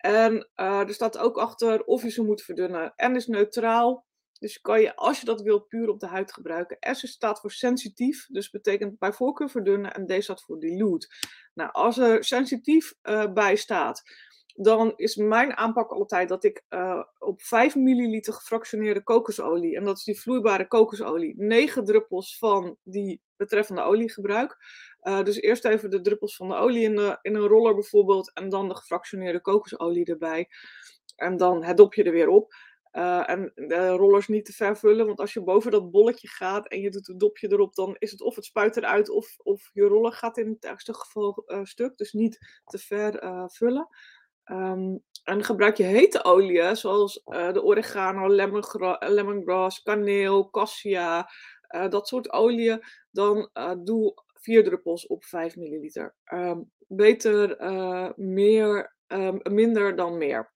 En 0.00 0.48
uh, 0.56 0.80
er 0.80 0.94
staat 0.94 1.18
ook 1.18 1.36
achter 1.38 1.84
of 1.84 2.02
je 2.02 2.10
ze 2.10 2.22
moet 2.22 2.42
verdunnen. 2.42 2.92
N 2.96 3.14
is 3.14 3.26
neutraal. 3.26 4.08
Dus 4.38 4.60
kan 4.60 4.80
je, 4.80 4.96
als 4.96 5.20
je 5.20 5.26
dat 5.26 5.42
wilt, 5.42 5.68
puur 5.68 5.88
op 5.88 6.00
de 6.00 6.06
huid 6.06 6.32
gebruiken. 6.32 6.76
S 6.80 7.10
staat 7.10 7.40
voor 7.40 7.52
sensitief, 7.52 8.26
dus 8.26 8.50
betekent 8.50 8.98
bij 8.98 9.12
voorkeur 9.12 9.50
verdunnen. 9.50 9.94
En 9.94 10.06
D 10.06 10.22
staat 10.22 10.42
voor 10.42 10.60
dilute. 10.60 11.08
Nou, 11.54 11.72
als 11.72 11.98
er 11.98 12.24
sensitief 12.24 12.94
uh, 13.02 13.32
bij 13.32 13.56
staat, 13.56 14.02
dan 14.54 14.92
is 14.96 15.16
mijn 15.16 15.56
aanpak 15.56 15.90
altijd 15.90 16.28
dat 16.28 16.44
ik 16.44 16.64
uh, 16.68 17.02
op 17.18 17.42
5 17.42 17.74
milliliter 17.76 18.32
gefractioneerde 18.32 19.02
kokosolie, 19.02 19.76
en 19.76 19.84
dat 19.84 19.96
is 19.96 20.04
die 20.04 20.20
vloeibare 20.20 20.66
kokosolie, 20.66 21.34
9 21.36 21.84
druppels 21.84 22.38
van 22.38 22.76
die 22.82 23.22
betreffende 23.36 23.82
olie 23.82 24.10
gebruik. 24.10 24.56
Uh, 25.02 25.22
dus 25.22 25.40
eerst 25.40 25.64
even 25.64 25.90
de 25.90 26.00
druppels 26.00 26.36
van 26.36 26.48
de 26.48 26.54
olie 26.54 26.82
in, 26.82 26.96
de, 26.96 27.18
in 27.22 27.34
een 27.34 27.46
roller 27.46 27.74
bijvoorbeeld, 27.74 28.32
en 28.34 28.48
dan 28.48 28.68
de 28.68 28.74
gefractioneerde 28.74 29.40
kokosolie 29.40 30.04
erbij. 30.04 30.48
En 31.16 31.36
dan 31.36 31.64
het 31.64 31.76
dopje 31.76 32.02
er 32.02 32.12
weer 32.12 32.28
op. 32.28 32.54
Uh, 32.92 33.30
en 33.30 33.52
de 33.54 33.88
rollers 33.88 34.28
niet 34.28 34.44
te 34.44 34.52
ver 34.52 34.76
vullen, 34.76 35.06
want 35.06 35.20
als 35.20 35.32
je 35.32 35.42
boven 35.42 35.70
dat 35.70 35.90
bolletje 35.90 36.28
gaat 36.28 36.68
en 36.68 36.80
je 36.80 36.90
doet 36.90 37.06
het 37.06 37.20
dopje 37.20 37.52
erop, 37.52 37.74
dan 37.74 37.96
is 37.98 38.10
het 38.10 38.20
of 38.20 38.34
het 38.34 38.44
spuit 38.44 38.76
eruit 38.76 39.10
of, 39.10 39.36
of 39.38 39.70
je 39.72 39.82
roller 39.82 40.12
gaat 40.12 40.38
in 40.38 40.48
het 40.48 40.64
ergste 40.64 40.94
geval 40.94 41.44
uh, 41.46 41.60
stuk. 41.62 41.96
Dus 41.96 42.12
niet 42.12 42.60
te 42.64 42.78
ver 42.78 43.18
vullen. 43.52 43.88
Um, 44.44 45.02
en 45.24 45.44
gebruik 45.44 45.76
je 45.76 45.82
hete 45.82 46.24
oliën, 46.24 46.76
zoals 46.76 47.22
de 47.24 47.62
oregano, 47.62 48.28
lemongrass, 48.98 49.82
kaneel, 49.82 50.50
cassia, 50.50 51.30
dat 51.88 52.08
soort 52.08 52.32
oliën, 52.32 52.82
dan 53.10 53.50
doe 53.78 54.14
vier 54.40 54.64
druppels 54.64 55.06
op 55.06 55.24
5 55.24 55.56
milliliter. 55.56 56.14
Um, 56.32 56.70
beter 56.86 57.56
meer, 58.16 58.96
um, 59.06 59.40
minder 59.42 59.96
dan 59.96 60.18
meer. 60.18 60.52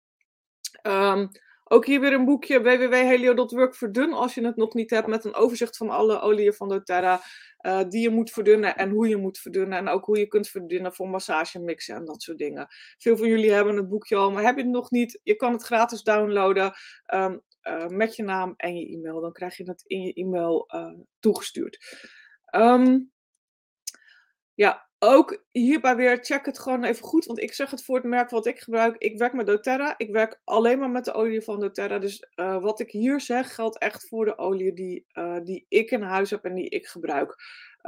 Um, 0.82 1.30
ook 1.64 1.86
hier 1.86 2.00
weer 2.00 2.12
een 2.12 2.24
boekje 2.24 2.62
www.helio.work 2.62 3.74
verdun 3.74 4.12
als 4.12 4.34
je 4.34 4.44
het 4.44 4.56
nog 4.56 4.74
niet 4.74 4.90
hebt 4.90 5.06
met 5.06 5.24
een 5.24 5.34
overzicht 5.34 5.76
van 5.76 5.90
alle 5.90 6.20
oliën 6.20 6.52
van 6.52 6.68
doTERRA 6.68 7.20
uh, 7.60 7.82
die 7.88 8.00
je 8.00 8.10
moet 8.10 8.30
verdunnen 8.30 8.76
en 8.76 8.90
hoe 8.90 9.08
je 9.08 9.16
moet 9.16 9.38
verdunnen 9.38 9.78
en 9.78 9.88
ook 9.88 10.04
hoe 10.04 10.18
je 10.18 10.26
kunt 10.26 10.48
verdunnen 10.48 10.94
voor 10.94 11.08
massage 11.08 11.58
mixen 11.58 11.96
en 11.96 12.04
dat 12.04 12.22
soort 12.22 12.38
dingen. 12.38 12.66
Veel 12.98 13.16
van 13.16 13.28
jullie 13.28 13.52
hebben 13.52 13.76
het 13.76 13.88
boekje 13.88 14.16
al, 14.16 14.30
maar 14.30 14.42
heb 14.42 14.56
je 14.56 14.62
het 14.62 14.70
nog 14.70 14.90
niet? 14.90 15.20
Je 15.22 15.34
kan 15.34 15.52
het 15.52 15.62
gratis 15.62 16.02
downloaden 16.02 16.72
uh, 17.14 17.34
met 17.86 18.16
je 18.16 18.22
naam 18.22 18.54
en 18.56 18.76
je 18.76 18.86
e-mail. 18.86 19.20
Dan 19.20 19.32
krijg 19.32 19.56
je 19.56 19.64
het 19.64 19.84
in 19.86 20.02
je 20.02 20.12
e-mail 20.12 20.68
toegestuurd. 21.18 21.78
Ja, 24.54 24.88
ook 24.98 25.44
hierbij 25.52 25.96
weer, 25.96 26.18
check 26.24 26.46
het 26.46 26.58
gewoon 26.58 26.84
even 26.84 27.04
goed. 27.04 27.24
Want 27.24 27.40
ik 27.40 27.52
zeg 27.52 27.70
het 27.70 27.84
voor 27.84 27.96
het 27.96 28.04
merk 28.04 28.30
wat 28.30 28.46
ik 28.46 28.58
gebruik. 28.58 28.96
Ik 28.98 29.18
werk 29.18 29.32
met 29.32 29.46
doTERRA. 29.46 29.94
Ik 29.96 30.10
werk 30.10 30.40
alleen 30.44 30.78
maar 30.78 30.90
met 30.90 31.04
de 31.04 31.12
olie 31.12 31.42
van 31.42 31.60
doTERRA. 31.60 31.98
Dus 31.98 32.26
uh, 32.36 32.62
wat 32.62 32.80
ik 32.80 32.90
hier 32.90 33.20
zeg 33.20 33.54
geldt 33.54 33.78
echt 33.78 34.08
voor 34.08 34.24
de 34.24 34.38
olie 34.38 34.72
die, 34.72 35.06
uh, 35.12 35.36
die 35.42 35.66
ik 35.68 35.90
in 35.90 36.02
huis 36.02 36.30
heb 36.30 36.44
en 36.44 36.54
die 36.54 36.68
ik 36.68 36.86
gebruik. 36.86 37.36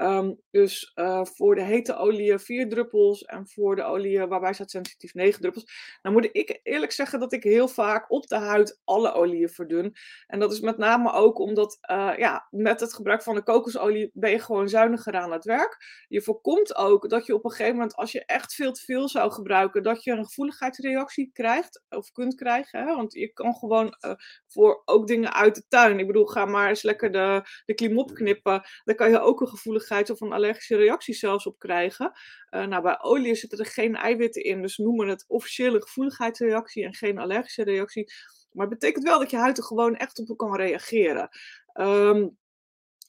Um, 0.00 0.40
dus 0.50 0.92
uh, 0.94 1.24
voor 1.24 1.54
de 1.54 1.62
hete 1.62 1.96
olie 1.96 2.38
vier 2.38 2.68
druppels 2.68 3.24
en 3.24 3.48
voor 3.48 3.76
de 3.76 3.82
olie 3.82 4.26
waarbij 4.26 4.52
staat 4.52 4.70
sensitief 4.70 5.14
negen 5.14 5.40
druppels. 5.40 5.98
Dan 6.02 6.12
moet 6.12 6.28
ik 6.32 6.60
eerlijk 6.62 6.92
zeggen 6.92 7.20
dat 7.20 7.32
ik 7.32 7.42
heel 7.42 7.68
vaak 7.68 8.10
op 8.10 8.26
de 8.26 8.36
huid 8.36 8.80
alle 8.84 9.12
oliën 9.12 9.48
verdun. 9.48 9.96
En 10.26 10.38
dat 10.38 10.52
is 10.52 10.60
met 10.60 10.78
name 10.78 11.12
ook 11.12 11.38
omdat 11.38 11.78
uh, 11.90 12.12
ja, 12.16 12.46
met 12.50 12.80
het 12.80 12.94
gebruik 12.94 13.22
van 13.22 13.34
de 13.34 13.42
kokosolie 13.42 14.10
ben 14.12 14.30
je 14.30 14.38
gewoon 14.38 14.68
zuiniger 14.68 15.14
aan 15.14 15.32
het 15.32 15.44
werk. 15.44 16.04
Je 16.08 16.22
voorkomt 16.22 16.76
ook 16.76 17.08
dat 17.08 17.26
je 17.26 17.34
op 17.34 17.44
een 17.44 17.50
gegeven 17.50 17.74
moment 17.74 17.94
als 17.94 18.12
je 18.12 18.24
echt 18.24 18.54
veel 18.54 18.72
te 18.72 18.84
veel 18.84 19.08
zou 19.08 19.32
gebruiken, 19.32 19.82
dat 19.82 20.04
je 20.04 20.10
een 20.10 20.24
gevoeligheidsreactie 20.24 21.30
krijgt 21.32 21.82
of 21.88 22.12
kunt 22.12 22.34
krijgen. 22.34 22.86
Want 22.86 23.12
je 23.12 23.32
kan 23.32 23.54
gewoon 23.54 23.96
uh, 24.06 24.12
voor 24.46 24.82
ook 24.84 25.06
dingen 25.06 25.32
uit 25.34 25.54
de 25.54 25.64
tuin. 25.68 25.98
Ik 25.98 26.06
bedoel, 26.06 26.26
ga 26.26 26.44
maar 26.44 26.68
eens 26.68 26.82
lekker 26.82 27.12
de, 27.12 27.42
de 27.64 27.74
klimop 27.74 28.14
knippen. 28.14 28.62
Dan 28.84 28.94
kan 28.94 29.10
je 29.10 29.20
ook 29.20 29.40
een 29.40 29.46
of 29.90 30.20
een 30.20 30.32
allergische 30.32 30.76
reactie 30.76 31.14
zelfs 31.14 31.46
op 31.46 31.58
krijgen. 31.58 32.12
Uh, 32.50 32.66
nou, 32.66 32.82
bij 32.82 33.02
olie 33.02 33.34
zitten 33.34 33.58
er 33.58 33.66
geen 33.66 33.96
eiwitten 33.96 34.42
in, 34.42 34.62
dus 34.62 34.76
noemen 34.76 35.08
het 35.08 35.24
officiële 35.28 35.82
gevoeligheidsreactie 35.82 36.84
en 36.84 36.94
geen 36.94 37.18
allergische 37.18 37.64
reactie. 37.64 38.12
Maar 38.52 38.66
het 38.66 38.78
betekent 38.78 39.04
wel 39.04 39.18
dat 39.18 39.30
je 39.30 39.36
huid 39.36 39.58
er 39.58 39.64
gewoon 39.64 39.96
echt 39.96 40.28
op 40.28 40.36
kan 40.36 40.56
reageren. 40.56 41.28
Um, 41.74 42.36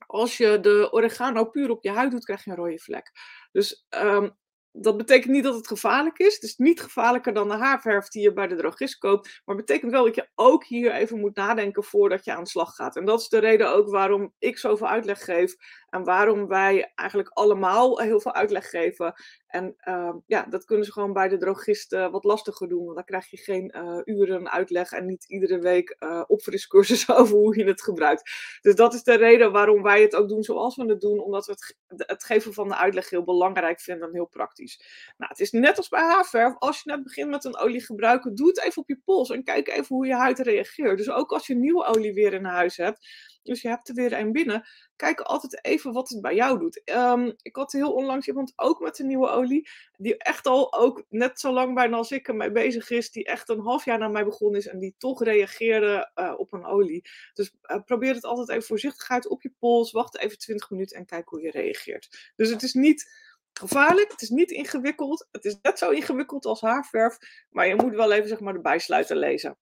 als 0.05 0.37
je 0.37 0.59
de 0.59 0.87
oregano 0.91 1.45
puur 1.45 1.69
op 1.69 1.83
je 1.83 1.89
huid 1.89 2.11
doet, 2.11 2.25
krijg 2.25 2.43
je 2.43 2.49
een 2.49 2.55
rode 2.55 2.79
vlek. 2.79 3.11
Dus 3.51 3.85
um, 3.89 4.37
dat 4.71 4.97
betekent 4.97 5.31
niet 5.33 5.43
dat 5.43 5.55
het 5.55 5.67
gevaarlijk 5.67 6.17
is. 6.17 6.33
Het 6.33 6.43
is 6.43 6.57
niet 6.57 6.81
gevaarlijker 6.81 7.33
dan 7.33 7.47
de 7.47 7.53
haarverf 7.53 8.07
die 8.07 8.21
je 8.21 8.33
bij 8.33 8.47
de 8.47 8.55
drogist 8.55 8.97
koopt. 8.97 9.41
Maar 9.45 9.55
het 9.55 9.65
betekent 9.65 9.91
wel 9.91 10.05
dat 10.05 10.15
je 10.15 10.29
ook 10.35 10.65
hier 10.65 10.91
even 10.91 11.19
moet 11.19 11.35
nadenken 11.35 11.83
voordat 11.83 12.25
je 12.25 12.33
aan 12.33 12.43
de 12.43 12.49
slag 12.49 12.75
gaat. 12.75 12.95
En 12.95 13.05
dat 13.05 13.21
is 13.21 13.27
de 13.27 13.39
reden 13.39 13.73
ook 13.73 13.89
waarom 13.89 14.33
ik 14.39 14.57
zoveel 14.57 14.87
uitleg 14.87 15.23
geef. 15.23 15.55
Waarom 16.03 16.47
wij 16.47 16.91
eigenlijk 16.95 17.29
allemaal 17.29 17.99
heel 17.99 18.19
veel 18.19 18.33
uitleg 18.33 18.69
geven. 18.69 19.13
En 19.47 19.75
uh, 19.88 20.15
ja, 20.25 20.43
dat 20.43 20.65
kunnen 20.65 20.86
ze 20.86 20.91
gewoon 20.91 21.13
bij 21.13 21.27
de 21.27 21.38
drogist 21.38 21.93
uh, 21.93 22.12
wat 22.12 22.23
lastiger 22.23 22.69
doen. 22.69 22.83
Want 22.83 22.95
dan 22.95 23.05
krijg 23.05 23.29
je 23.29 23.38
geen 23.38 23.73
uh, 23.75 23.99
uren 24.03 24.51
uitleg 24.51 24.91
en 24.91 25.05
niet 25.05 25.25
iedere 25.29 25.60
week 25.60 25.95
uh, 25.99 26.23
opfriscursus 26.27 27.10
over 27.19 27.36
hoe 27.36 27.57
je 27.57 27.63
het 27.63 27.81
gebruikt. 27.81 28.31
Dus 28.62 28.75
dat 28.75 28.93
is 28.93 29.03
de 29.03 29.15
reden 29.15 29.51
waarom 29.51 29.81
wij 29.81 30.01
het 30.01 30.15
ook 30.15 30.29
doen 30.29 30.43
zoals 30.43 30.75
we 30.75 30.86
het 30.86 31.01
doen. 31.01 31.19
Omdat 31.19 31.45
we 31.45 31.51
het, 31.51 32.07
het 32.07 32.23
geven 32.23 32.53
van 32.53 32.67
de 32.67 32.75
uitleg 32.75 33.10
heel 33.10 33.23
belangrijk 33.23 33.81
vinden 33.81 34.07
en 34.07 34.13
heel 34.13 34.27
praktisch. 34.27 34.81
Nou, 35.17 35.31
het 35.31 35.39
is 35.39 35.51
net 35.51 35.77
als 35.77 35.88
bij 35.88 36.01
haarverf. 36.01 36.57
Als 36.57 36.81
je 36.83 36.91
net 36.91 37.03
begint 37.03 37.29
met 37.29 37.45
een 37.45 37.57
olie 37.57 37.86
gebruiken, 37.86 38.36
doe 38.36 38.47
het 38.47 38.63
even 38.63 38.81
op 38.81 38.88
je 38.88 39.01
pols. 39.05 39.29
En 39.29 39.43
kijk 39.43 39.67
even 39.67 39.95
hoe 39.95 40.07
je 40.07 40.15
huid 40.15 40.39
reageert. 40.39 40.97
Dus 40.97 41.10
ook 41.10 41.31
als 41.31 41.47
je 41.47 41.55
nieuwe 41.55 41.86
olie 41.86 42.13
weer 42.13 42.33
in 42.33 42.45
huis 42.45 42.77
hebt 42.77 43.07
dus 43.47 43.62
je 43.62 43.67
hebt 43.67 43.88
er 43.89 43.95
weer 43.95 44.13
een 44.13 44.31
binnen. 44.31 44.67
Kijk 44.95 45.19
altijd 45.19 45.65
even 45.65 45.93
wat 45.93 46.10
het 46.10 46.21
bij 46.21 46.36
jou 46.36 46.60
doet. 46.60 46.81
Um, 46.86 47.33
ik 47.41 47.55
had 47.55 47.71
heel 47.71 47.93
onlangs 47.93 48.27
iemand 48.27 48.53
ook 48.55 48.79
met 48.79 48.99
een 48.99 49.07
nieuwe 49.07 49.29
olie. 49.29 49.69
Die 49.97 50.17
echt 50.17 50.45
al 50.45 50.73
ook 50.73 51.05
net 51.10 51.39
zo 51.39 51.53
lang 51.53 51.75
bijna 51.75 51.97
als 51.97 52.12
ik 52.12 52.27
ermee 52.27 52.51
bezig 52.51 52.89
is. 52.89 53.12
Die 53.12 53.25
echt 53.25 53.49
een 53.49 53.60
half 53.60 53.86
jaar 53.86 53.97
naar 53.97 54.12
mij 54.12 54.25
begonnen 54.25 54.60
is. 54.60 54.67
En 54.67 54.79
die 54.79 54.95
toch 54.97 55.23
reageerde 55.23 56.12
uh, 56.15 56.33
op 56.38 56.53
een 56.53 56.65
olie. 56.65 57.10
Dus 57.33 57.51
uh, 57.63 57.83
probeer 57.86 58.13
het 58.13 58.25
altijd 58.25 58.49
even 58.49 58.63
voorzichtigheid 58.63 59.27
op 59.27 59.41
je 59.41 59.53
pols. 59.60 59.91
Wacht 59.91 60.17
even 60.17 60.38
20 60.38 60.69
minuten 60.69 60.97
en 60.97 61.05
kijk 61.05 61.29
hoe 61.29 61.41
je 61.41 61.51
reageert. 61.51 62.31
Dus 62.36 62.49
het 62.49 62.63
is 62.63 62.73
niet 62.73 63.25
gevaarlijk. 63.53 64.12
Het 64.12 64.21
is 64.21 64.29
niet 64.29 64.51
ingewikkeld. 64.51 65.27
Het 65.31 65.45
is 65.45 65.57
net 65.62 65.77
zo 65.77 65.89
ingewikkeld 65.89 66.45
als 66.45 66.62
haarverf. 66.62 67.17
Maar 67.49 67.67
je 67.67 67.75
moet 67.75 67.95
wel 67.95 68.12
even 68.12 68.29
zeg 68.29 68.39
maar, 68.39 68.53
de 68.53 68.62
bijsluiter 68.62 69.15
lezen. 69.15 69.57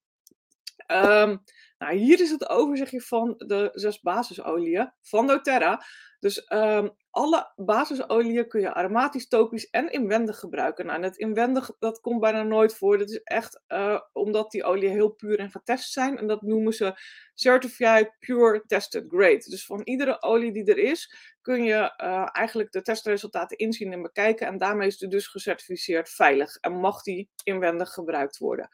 Um, 0.88 1.44
nou, 1.78 1.96
hier 1.96 2.22
is 2.22 2.32
het 2.32 2.50
overzichtje 2.50 3.02
van 3.02 3.34
de 3.38 3.70
zes 3.74 4.00
basisolieën 4.00 4.94
van 5.02 5.28
doTERRA. 5.28 5.84
Dus 6.20 6.52
um, 6.54 6.96
alle 7.10 7.52
basisolieën 7.56 8.48
kun 8.48 8.62
je 8.62 8.74
aromatisch, 8.74 9.28
topisch 9.28 9.70
en 9.70 9.92
inwendig 9.92 10.40
gebruiken. 10.40 10.86
Nou, 10.86 10.98
en 10.98 11.04
het 11.04 11.18
inwendig, 11.18 11.72
dat 11.80 12.00
komt 12.00 12.20
bijna 12.20 12.44
nooit 12.44 12.76
voor. 12.76 12.98
Dat 12.98 13.10
is 13.10 13.22
echt 13.24 13.62
uh, 13.68 14.00
omdat 14.14 14.52
die 14.52 14.64
oliën 14.64 14.92
heel 14.92 15.10
puur 15.10 15.40
en 15.40 15.52
getest 15.52 15.92
zijn. 15.92 16.18
En 16.18 16.28
dat 16.28 16.42
noemen 16.42 16.74
ze 16.74 17.00
Certified 17.34 18.16
Pure 18.20 18.64
Tested 18.66 19.06
Grade. 19.08 19.44
Dus 19.50 19.66
van 19.66 19.82
iedere 19.84 20.22
olie 20.22 20.52
die 20.52 20.66
er 20.66 20.78
is, 20.78 21.16
kun 21.42 21.64
je 21.64 21.94
uh, 22.04 22.30
eigenlijk 22.32 22.72
de 22.72 22.82
testresultaten 22.82 23.58
inzien 23.58 23.94
en 23.94 24.02
bekijken. 24.02 24.48
En 24.48 24.58
daarmee 24.58 24.88
is 24.88 25.00
het 25.00 25.12
dus 25.12 25.28
gecertificeerd 25.28 26.10
veilig. 26.10 26.56
En 26.56 26.74
mag 26.74 27.02
die 27.02 27.30
inwendig 27.44 27.90
gebruikt 27.90 28.38
worden. 28.38 28.70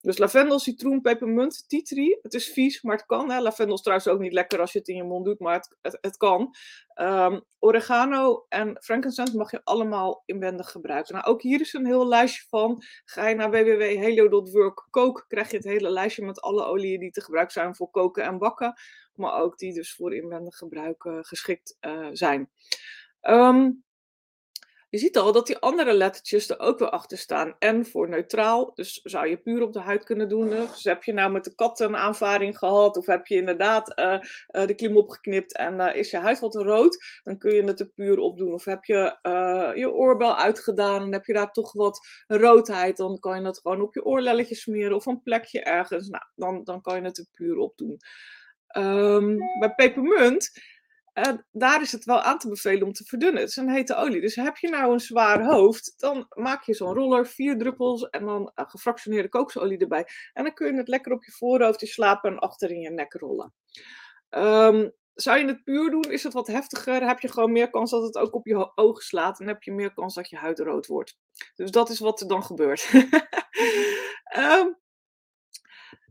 Dus 0.00 0.18
lavendel, 0.18 0.58
citroen, 0.58 1.00
pepermunt, 1.00 1.68
tea 1.68 1.82
tree. 1.82 2.18
Het 2.22 2.34
is 2.34 2.41
vies, 2.48 2.82
maar 2.82 2.96
het 2.96 3.06
kan. 3.06 3.30
Hè. 3.30 3.40
Lavendel 3.40 3.74
is 3.74 3.82
trouwens 3.82 4.08
ook 4.08 4.20
niet 4.20 4.32
lekker 4.32 4.60
als 4.60 4.72
je 4.72 4.78
het 4.78 4.88
in 4.88 4.96
je 4.96 5.02
mond 5.02 5.24
doet, 5.24 5.38
maar 5.38 5.54
het, 5.54 5.98
het, 6.00 6.16
kan. 6.16 6.54
Um, 6.94 7.44
oregano 7.58 8.46
en 8.48 8.76
frankincense 8.80 9.36
mag 9.36 9.50
je 9.50 9.60
allemaal 9.64 10.22
inwendig 10.26 10.70
gebruiken. 10.70 11.14
Nou, 11.14 11.26
ook 11.26 11.42
hier 11.42 11.60
is 11.60 11.72
een 11.72 11.86
heel 11.86 12.08
lijstje 12.08 12.44
van. 12.48 12.82
Ga 13.04 13.28
je 13.28 13.34
naar 13.34 13.50
www.helio.work 13.50 14.86
kook, 14.90 15.24
krijg 15.28 15.50
je 15.50 15.56
het 15.56 15.66
hele 15.66 15.90
lijstje 15.90 16.24
met 16.24 16.40
alle 16.40 16.64
oliën 16.64 17.00
die 17.00 17.10
te 17.10 17.22
gebruiken 17.22 17.54
zijn 17.54 17.76
voor 17.76 17.90
koken 17.90 18.24
en 18.24 18.38
bakken. 18.38 18.74
Maar 19.14 19.40
ook 19.40 19.58
die 19.58 19.74
dus 19.74 19.94
voor 19.94 20.14
inwendig 20.14 20.56
gebruik 20.56 21.02
geschikt 21.20 21.76
uh, 21.80 22.08
zijn. 22.12 22.50
Um, 23.20 23.84
je 24.92 24.98
ziet 24.98 25.16
al 25.16 25.32
dat 25.32 25.46
die 25.46 25.58
andere 25.58 25.92
lettertjes 25.92 26.50
er 26.50 26.58
ook 26.58 26.78
weer 26.78 26.90
achter 26.90 27.18
staan. 27.18 27.54
En 27.58 27.86
voor 27.86 28.08
neutraal, 28.08 28.70
dus 28.74 29.00
zou 29.02 29.28
je 29.28 29.36
puur 29.36 29.62
op 29.62 29.72
de 29.72 29.80
huid 29.80 30.04
kunnen 30.04 30.28
doen. 30.28 30.48
Dus 30.48 30.84
heb 30.84 31.02
je 31.02 31.12
nou 31.12 31.32
met 31.32 31.44
de 31.44 31.54
kat 31.54 31.80
een 31.80 31.96
aanvaring 31.96 32.58
gehad, 32.58 32.96
of 32.96 33.06
heb 33.06 33.26
je 33.26 33.34
inderdaad 33.34 33.98
uh, 33.98 34.18
uh, 34.50 34.66
de 34.66 34.74
klim 34.74 34.96
opgeknipt 34.96 35.56
en 35.56 35.74
uh, 35.74 35.94
is 35.94 36.10
je 36.10 36.16
huid 36.16 36.40
wat 36.40 36.54
rood, 36.54 37.20
dan 37.22 37.38
kun 37.38 37.54
je 37.54 37.62
het 37.62 37.80
er 37.80 37.90
puur 37.94 38.18
op 38.18 38.38
doen. 38.38 38.52
Of 38.52 38.64
heb 38.64 38.84
je 38.84 39.18
je 39.74 39.90
oorbel 39.92 40.36
uitgedaan 40.36 41.02
en 41.02 41.12
heb 41.12 41.24
je 41.24 41.32
daar 41.32 41.52
toch 41.52 41.72
wat 41.72 42.06
roodheid, 42.26 42.96
dan 42.96 43.18
kan 43.18 43.40
je 43.40 43.46
het 43.46 43.60
gewoon 43.60 43.80
op 43.80 43.94
je 43.94 44.04
oorlelletje 44.04 44.54
smeren 44.54 44.96
of 44.96 45.06
een 45.06 45.22
plekje 45.22 45.62
ergens. 45.62 46.08
Nou, 46.08 46.24
dan, 46.34 46.64
dan 46.64 46.80
kan 46.80 46.96
je 46.96 47.02
het 47.02 47.18
er 47.18 47.26
puur 47.32 47.56
op 47.56 47.76
doen. 47.76 47.98
Um, 48.76 49.38
bij 49.58 49.74
pepermunt 49.74 50.50
uh, 51.14 51.32
daar 51.50 51.82
is 51.82 51.92
het 51.92 52.04
wel 52.04 52.20
aan 52.20 52.38
te 52.38 52.48
bevelen 52.48 52.86
om 52.86 52.92
te 52.92 53.04
verdunnen. 53.04 53.40
Het 53.40 53.50
is 53.50 53.56
een 53.56 53.70
hete 53.70 53.96
olie. 53.96 54.20
Dus 54.20 54.34
heb 54.34 54.56
je 54.56 54.68
nou 54.68 54.92
een 54.92 55.00
zwaar 55.00 55.44
hoofd, 55.44 55.94
dan 55.96 56.26
maak 56.34 56.62
je 56.62 56.74
zo'n 56.74 56.94
roller, 56.94 57.26
vier 57.26 57.58
druppels 57.58 58.08
en 58.10 58.24
dan 58.24 58.52
uh, 58.54 58.64
gefractioneerde 58.68 59.28
kooksolie 59.28 59.78
erbij. 59.78 60.06
En 60.32 60.44
dan 60.44 60.54
kun 60.54 60.66
je 60.66 60.78
het 60.78 60.88
lekker 60.88 61.12
op 61.12 61.24
je 61.24 61.32
voorhoofd 61.32 61.80
je 61.80 61.86
slapen 61.86 62.30
en 62.30 62.38
achter 62.38 62.70
in 62.70 62.80
je 62.80 62.90
nek 62.90 63.12
rollen. 63.12 63.52
Um, 64.30 64.92
zou 65.14 65.38
je 65.38 65.46
het 65.46 65.64
puur 65.64 65.90
doen, 65.90 66.02
is 66.02 66.22
het 66.22 66.32
wat 66.32 66.46
heftiger. 66.46 67.06
Heb 67.06 67.20
je 67.20 67.28
gewoon 67.28 67.52
meer 67.52 67.70
kans 67.70 67.90
dat 67.90 68.02
het 68.02 68.18
ook 68.18 68.34
op 68.34 68.46
je 68.46 68.72
ogen 68.74 69.04
slaat. 69.04 69.40
En 69.40 69.46
heb 69.46 69.62
je 69.62 69.72
meer 69.72 69.92
kans 69.92 70.14
dat 70.14 70.28
je 70.28 70.36
huid 70.36 70.58
rood 70.58 70.86
wordt. 70.86 71.18
Dus 71.54 71.70
dat 71.70 71.90
is 71.90 71.98
wat 71.98 72.20
er 72.20 72.28
dan 72.28 72.44
gebeurt. 72.44 72.90
um, 74.36 74.76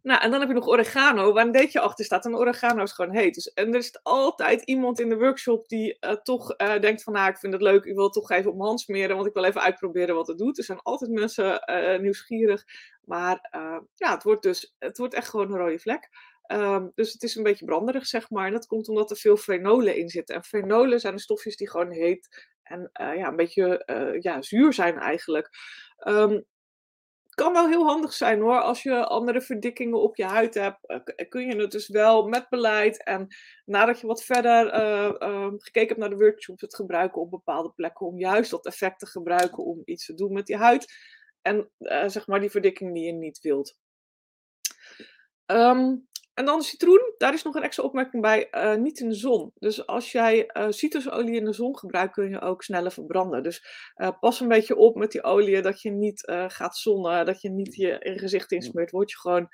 Nou, 0.03 0.21
en 0.21 0.31
dan 0.31 0.39
heb 0.39 0.49
je 0.49 0.55
nog 0.55 0.67
oregano, 0.67 1.33
waar 1.33 1.45
een 1.45 1.51
deetje 1.51 1.79
achter 1.79 2.05
staat. 2.05 2.25
En 2.25 2.35
oregano 2.35 2.83
is 2.83 2.91
gewoon 2.91 3.15
heet. 3.15 3.33
Dus, 3.33 3.53
en 3.53 3.67
er 3.67 3.79
is 3.79 3.99
altijd 4.03 4.61
iemand 4.61 4.99
in 4.99 5.09
de 5.09 5.17
workshop 5.17 5.67
die 5.67 5.97
uh, 5.99 6.11
toch 6.11 6.53
uh, 6.57 6.79
denkt 6.79 7.03
van... 7.03 7.13
Nou, 7.13 7.29
ik 7.29 7.37
vind 7.37 7.53
het 7.53 7.61
leuk, 7.61 7.83
ik 7.83 7.95
wil 7.95 8.09
toch 8.09 8.31
even 8.31 8.49
op 8.49 8.55
mijn 8.55 8.67
hand 8.67 8.79
smeren... 8.79 9.15
want 9.15 9.27
ik 9.27 9.33
wil 9.33 9.43
even 9.43 9.61
uitproberen 9.61 10.15
wat 10.15 10.27
het 10.27 10.37
doet. 10.37 10.57
Er 10.57 10.63
zijn 10.63 10.79
altijd 10.81 11.11
mensen 11.11 11.63
uh, 11.65 11.99
nieuwsgierig. 11.99 12.63
Maar 13.05 13.49
ja, 13.95 14.13
het 14.13 14.23
wordt 14.23 14.43
dus 14.43 14.75
het 14.79 14.97
wordt 14.97 15.13
echt 15.13 15.29
gewoon 15.29 15.51
een 15.51 15.57
rode 15.57 15.79
vlek. 15.79 16.09
Um, 16.51 16.91
dus 16.95 17.13
het 17.13 17.23
is 17.23 17.35
een 17.35 17.43
beetje 17.43 17.65
branderig, 17.65 18.05
zeg 18.05 18.29
maar. 18.29 18.45
En 18.45 18.51
dat 18.51 18.65
komt 18.67 18.89
omdat 18.89 19.11
er 19.11 19.17
veel 19.17 19.37
fenolen 19.37 19.95
in 19.95 20.09
zitten. 20.09 20.35
En 20.35 20.43
fenolen 20.43 20.99
zijn 20.99 21.15
de 21.15 21.21
stofjes 21.21 21.55
die 21.55 21.69
gewoon 21.69 21.91
heet 21.91 22.49
en 22.63 22.89
ja, 22.93 23.27
een 23.27 23.35
beetje 23.35 23.83
ja, 24.21 24.41
zuur 24.41 24.73
zijn 24.73 24.97
eigenlijk. 24.97 25.49
Um, 26.07 26.45
kan 27.35 27.53
wel 27.53 27.67
heel 27.67 27.85
handig 27.85 28.13
zijn 28.13 28.41
hoor. 28.41 28.61
Als 28.61 28.83
je 28.83 29.05
andere 29.05 29.41
verdikkingen 29.41 30.01
op 30.01 30.15
je 30.15 30.25
huid 30.25 30.53
hebt, 30.53 30.77
uh, 30.87 31.27
kun 31.29 31.47
je 31.47 31.55
het 31.55 31.71
dus 31.71 31.87
wel 31.87 32.27
met 32.27 32.49
beleid 32.49 33.03
en 33.03 33.27
nadat 33.65 33.99
je 33.99 34.07
wat 34.07 34.23
verder 34.23 34.73
uh, 34.73 35.13
uh, 35.19 35.47
gekeken 35.57 35.87
hebt 35.87 35.99
naar 35.99 36.09
de 36.09 36.25
workshops, 36.25 36.61
het 36.61 36.75
gebruiken 36.75 37.21
op 37.21 37.29
bepaalde 37.29 37.71
plekken 37.71 38.05
om 38.05 38.19
juist 38.19 38.51
dat 38.51 38.65
effect 38.65 38.99
te 38.99 39.05
gebruiken 39.05 39.63
om 39.63 39.81
iets 39.85 40.05
te 40.05 40.13
doen 40.13 40.33
met 40.33 40.47
je 40.47 40.57
huid. 40.57 40.93
En 41.41 41.71
eh, 41.77 42.07
zeg 42.07 42.27
maar 42.27 42.39
die 42.39 42.49
verdikking 42.49 42.93
die 42.93 43.05
je 43.05 43.11
niet 43.11 43.39
wilt. 43.39 43.77
Um, 45.45 46.07
en 46.41 46.47
dan 46.47 46.61
citroen, 46.61 47.13
daar 47.17 47.33
is 47.33 47.43
nog 47.43 47.55
een 47.55 47.63
extra 47.63 47.83
opmerking 47.83 48.21
bij, 48.21 48.47
uh, 48.51 48.75
niet 48.75 48.99
in 48.99 49.09
de 49.09 49.15
zon. 49.15 49.51
Dus 49.59 49.87
als 49.87 50.11
jij 50.11 50.49
uh, 50.57 50.65
citrusolie 50.69 51.35
in 51.35 51.45
de 51.45 51.53
zon 51.53 51.77
gebruikt, 51.77 52.13
kun 52.13 52.29
je 52.29 52.41
ook 52.41 52.63
sneller 52.63 52.91
verbranden. 52.91 53.43
Dus 53.43 53.65
uh, 53.95 54.09
pas 54.19 54.39
een 54.39 54.47
beetje 54.47 54.75
op 54.75 54.95
met 54.95 55.11
die 55.11 55.23
olie, 55.23 55.61
dat 55.61 55.81
je 55.81 55.91
niet 55.91 56.23
gaat 56.47 56.77
zonnen, 56.77 57.25
dat 57.25 57.41
je 57.41 57.49
niet 57.49 57.75
je 57.75 57.99
in 57.99 58.19
gezicht 58.19 58.51
insmeert. 58.51 58.91
Word 58.91 59.11
je 59.11 59.17
gewoon 59.17 59.47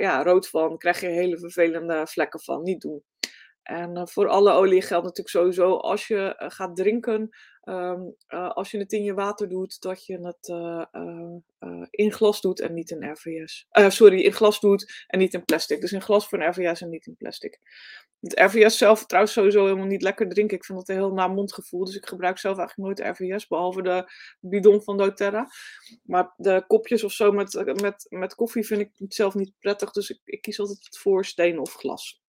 ja, 0.00 0.22
rood 0.22 0.48
van, 0.48 0.78
krijg 0.78 1.00
je 1.00 1.06
hele 1.06 1.38
vervelende 1.38 2.06
vlekken 2.06 2.40
van. 2.40 2.62
Niet 2.62 2.80
doen. 2.80 3.02
En 3.62 4.08
voor 4.08 4.28
alle 4.28 4.52
olie 4.52 4.82
geldt 4.82 5.04
natuurlijk 5.04 5.36
sowieso, 5.36 5.76
als 5.76 6.06
je 6.06 6.34
gaat 6.36 6.76
drinken, 6.76 7.36
ehm, 7.62 8.02
eh, 8.26 8.50
als 8.50 8.70
je 8.70 8.78
het 8.78 8.92
in 8.92 9.04
je 9.04 9.14
water 9.14 9.48
doet, 9.48 9.80
dat 9.80 10.06
je 10.06 10.18
het 10.18 10.48
eh, 10.48 10.84
eh, 11.58 11.86
in 11.90 12.12
glas 12.12 12.40
doet 12.40 12.60
en 12.60 12.74
niet 12.74 12.90
in 12.90 13.10
RVS. 13.10 13.66
Sorry, 13.88 14.20
in 14.20 14.32
glas 14.32 14.60
doet 14.60 15.04
en 15.06 15.18
niet 15.18 15.34
in 15.34 15.44
plastic. 15.44 15.80
Dus 15.80 15.92
in 15.92 16.02
glas 16.02 16.28
voor 16.28 16.40
een 16.40 16.48
RVS 16.48 16.80
en 16.80 16.90
niet 16.90 17.06
in 17.06 17.16
plastic. 17.16 17.60
Het 18.20 18.40
RVS 18.40 18.78
zelf 18.78 19.06
trouwens 19.06 19.34
sowieso 19.34 19.64
helemaal 19.64 19.86
niet 19.86 20.02
lekker 20.02 20.28
drinken. 20.28 20.56
Ik 20.56 20.64
vind 20.64 20.78
dat 20.78 20.88
een 20.88 20.94
heel 20.94 21.12
na 21.12 21.28
mondgevoel. 21.28 21.84
Dus 21.84 21.96
ik 21.96 22.06
gebruik 22.06 22.38
zelf 22.38 22.58
eigenlijk 22.58 22.98
nooit 22.98 23.18
RVS, 23.18 23.46
behalve 23.46 23.82
de 23.82 24.12
bidon 24.40 24.82
van 24.82 24.96
doTERRA. 24.96 25.46
Maar 26.02 26.34
de 26.36 26.64
kopjes 26.66 27.04
of 27.04 27.12
zo 27.12 27.32
met, 27.32 27.80
met, 27.80 28.06
met 28.08 28.34
koffie 28.34 28.66
vind 28.66 28.80
ik 28.80 28.90
zelf 29.08 29.34
niet 29.34 29.52
prettig. 29.58 29.90
Dus 29.90 30.10
ik, 30.10 30.20
ik 30.24 30.42
kies 30.42 30.60
altijd 30.60 30.98
voor 30.98 31.24
steen 31.24 31.58
of 31.58 31.72
glas. 31.72 32.21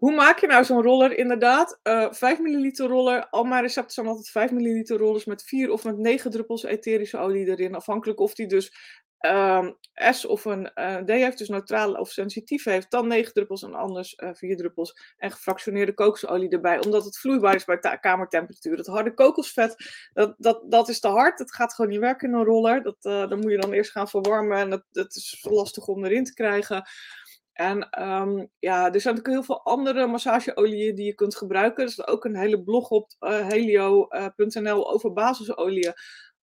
Hoe 0.00 0.14
maak 0.14 0.38
je 0.38 0.46
nou 0.46 0.64
zo'n 0.64 0.82
roller? 0.82 1.18
Inderdaad, 1.18 1.80
uh, 1.82 2.06
5 2.10 2.40
milliliter 2.40 2.88
roller. 2.88 3.28
Al 3.28 3.44
mijn 3.44 3.62
recepten 3.62 3.92
zijn 3.92 4.06
altijd 4.06 4.28
5 4.28 4.50
milliliter 4.50 4.98
rollers 4.98 5.24
met 5.24 5.42
4 5.42 5.70
of 5.70 5.84
met 5.84 5.98
9 5.98 6.30
druppels 6.30 6.62
etherische 6.62 7.18
olie 7.18 7.48
erin. 7.48 7.74
Afhankelijk 7.74 8.20
of 8.20 8.34
die 8.34 8.46
dus 8.46 8.72
um, 9.20 9.76
S 9.92 10.24
of 10.24 10.44
een 10.44 10.70
uh, 10.74 10.96
D 10.96 11.08
heeft, 11.08 11.38
dus 11.38 11.48
neutraal 11.48 11.92
of 11.92 12.10
sensitief 12.10 12.64
heeft. 12.64 12.90
Dan 12.90 13.08
9 13.08 13.32
druppels 13.32 13.62
en 13.62 13.74
anders 13.74 14.14
uh, 14.16 14.30
4 14.32 14.56
druppels. 14.56 15.14
En 15.16 15.30
gefractioneerde 15.30 15.94
kokosolie 15.94 16.48
erbij, 16.48 16.84
omdat 16.84 17.04
het 17.04 17.18
vloeibaar 17.18 17.54
is 17.54 17.64
bij 17.64 17.98
kamertemperatuur. 18.00 18.76
Het 18.76 18.86
harde 18.86 19.14
kokosvet, 19.14 19.74
dat, 20.12 20.34
dat, 20.38 20.62
dat 20.68 20.88
is 20.88 21.00
te 21.00 21.08
hard. 21.08 21.38
Het 21.38 21.54
gaat 21.54 21.74
gewoon 21.74 21.90
niet 21.90 22.00
werken 22.00 22.28
in 22.28 22.34
een 22.34 22.44
roller. 22.44 22.82
Dat, 22.82 22.96
uh, 23.02 23.28
dan 23.28 23.38
moet 23.38 23.50
je 23.50 23.58
dan 23.58 23.72
eerst 23.72 23.90
gaan 23.90 24.08
verwarmen 24.08 24.58
en 24.58 24.70
dat, 24.70 24.84
dat 24.90 25.14
is 25.14 25.46
lastig 25.50 25.86
om 25.86 26.04
erin 26.04 26.24
te 26.24 26.34
krijgen. 26.34 26.88
En 27.60 28.02
um, 28.02 28.50
ja, 28.58 28.92
er 28.92 29.00
zijn 29.00 29.14
natuurlijk 29.14 29.26
heel 29.26 29.42
veel 29.42 29.64
andere 29.64 30.06
massageolieën 30.06 30.94
die 30.94 31.06
je 31.06 31.14
kunt 31.14 31.36
gebruiken. 31.36 31.82
Er 31.82 31.88
is 31.88 32.06
ook 32.06 32.24
een 32.24 32.36
hele 32.36 32.62
blog 32.62 32.90
op 32.90 33.12
uh, 33.20 33.48
helio.nl 33.48 34.92
over 34.92 35.12
basisolieën. 35.12 35.92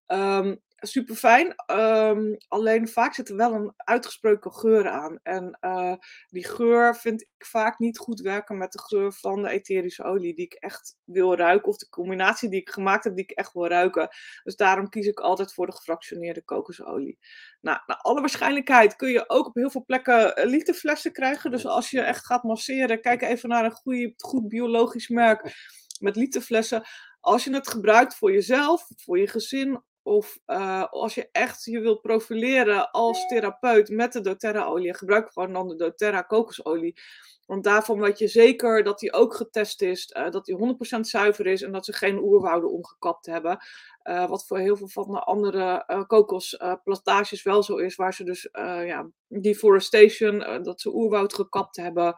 Um, 0.07 0.61
super 0.79 1.15
fijn. 1.15 1.55
Um, 1.71 2.37
alleen 2.47 2.87
vaak 2.87 3.13
zit 3.13 3.29
er 3.29 3.35
wel 3.35 3.53
een 3.53 3.73
uitgesproken 3.75 4.53
geur 4.53 4.89
aan. 4.89 5.19
En 5.23 5.57
uh, 5.61 5.93
die 6.27 6.47
geur 6.47 6.95
vind 6.95 7.21
ik 7.21 7.45
vaak 7.45 7.79
niet 7.79 7.97
goed 7.97 8.19
werken 8.19 8.57
met 8.57 8.71
de 8.71 8.79
geur 8.81 9.13
van 9.13 9.41
de 9.41 9.49
etherische 9.49 10.03
olie 10.03 10.35
die 10.35 10.45
ik 10.45 10.53
echt 10.53 10.95
wil 11.03 11.35
ruiken. 11.35 11.67
Of 11.67 11.77
de 11.77 11.89
combinatie 11.89 12.49
die 12.49 12.61
ik 12.61 12.69
gemaakt 12.69 13.03
heb 13.03 13.15
die 13.15 13.23
ik 13.23 13.31
echt 13.31 13.53
wil 13.53 13.67
ruiken. 13.67 14.09
Dus 14.43 14.55
daarom 14.55 14.89
kies 14.89 15.07
ik 15.07 15.19
altijd 15.19 15.53
voor 15.53 15.65
de 15.65 15.75
gefractioneerde 15.75 16.43
kokosolie. 16.43 17.17
Nou, 17.61 17.79
naar 17.85 17.97
alle 17.97 18.19
waarschijnlijkheid 18.19 18.95
kun 18.95 19.09
je 19.09 19.29
ook 19.29 19.45
op 19.45 19.55
heel 19.55 19.69
veel 19.69 19.85
plekken 19.85 20.35
eh, 20.35 20.45
literflessen 20.45 21.11
krijgen. 21.11 21.51
Dus 21.51 21.65
als 21.65 21.89
je 21.89 22.01
echt 22.01 22.25
gaat 22.25 22.43
masseren, 22.43 23.01
kijk 23.01 23.21
even 23.21 23.49
naar 23.49 23.65
een 23.65 23.71
goede, 23.71 24.13
goed 24.17 24.47
biologisch 24.47 25.07
merk 25.07 25.55
met 25.99 26.15
literflessen. 26.15 26.83
Als 27.19 27.43
je 27.43 27.53
het 27.53 27.67
gebruikt 27.67 28.15
voor 28.15 28.31
jezelf, 28.31 28.87
voor 28.95 29.19
je 29.19 29.27
gezin 29.27 29.83
of 30.07 30.39
uh, 30.45 30.83
als 30.89 31.15
je 31.15 31.29
echt 31.31 31.63
je 31.65 31.79
wilt 31.79 32.01
profileren 32.01 32.91
als 32.91 33.27
therapeut 33.27 33.89
met 33.89 34.13
de 34.13 34.21
doTERRA-olie, 34.21 34.93
gebruik 34.93 35.31
gewoon 35.31 35.53
dan 35.53 35.67
de 35.67 35.75
doTERRA 35.75 36.21
kokosolie. 36.21 36.99
Want 37.45 37.63
daarvan 37.63 37.99
weet 37.99 38.19
je 38.19 38.27
zeker 38.27 38.83
dat 38.83 38.99
die 38.99 39.13
ook 39.13 39.35
getest 39.35 39.81
is, 39.81 40.13
uh, 40.17 40.29
dat 40.29 40.45
die 40.45 40.55
100% 40.55 40.99
zuiver 40.99 41.47
is 41.47 41.61
en 41.61 41.71
dat 41.71 41.85
ze 41.85 41.93
geen 41.93 42.19
oerwouden 42.19 42.71
omgekapt 42.71 43.25
hebben. 43.25 43.57
Uh, 44.03 44.29
wat 44.29 44.47
voor 44.47 44.57
heel 44.57 44.77
veel 44.77 44.89
van 44.89 45.11
de 45.11 45.19
andere 45.19 46.03
kokosplantages 46.07 47.43
wel 47.43 47.63
zo 47.63 47.75
is, 47.75 47.95
waar 47.95 48.13
ze 48.13 48.23
dus 48.23 48.49
ja, 48.85 49.09
deforestation, 49.27 50.63
dat 50.63 50.81
ze 50.81 50.95
oerwoud 50.95 51.33
gekapt 51.33 51.75
hebben 51.75 52.15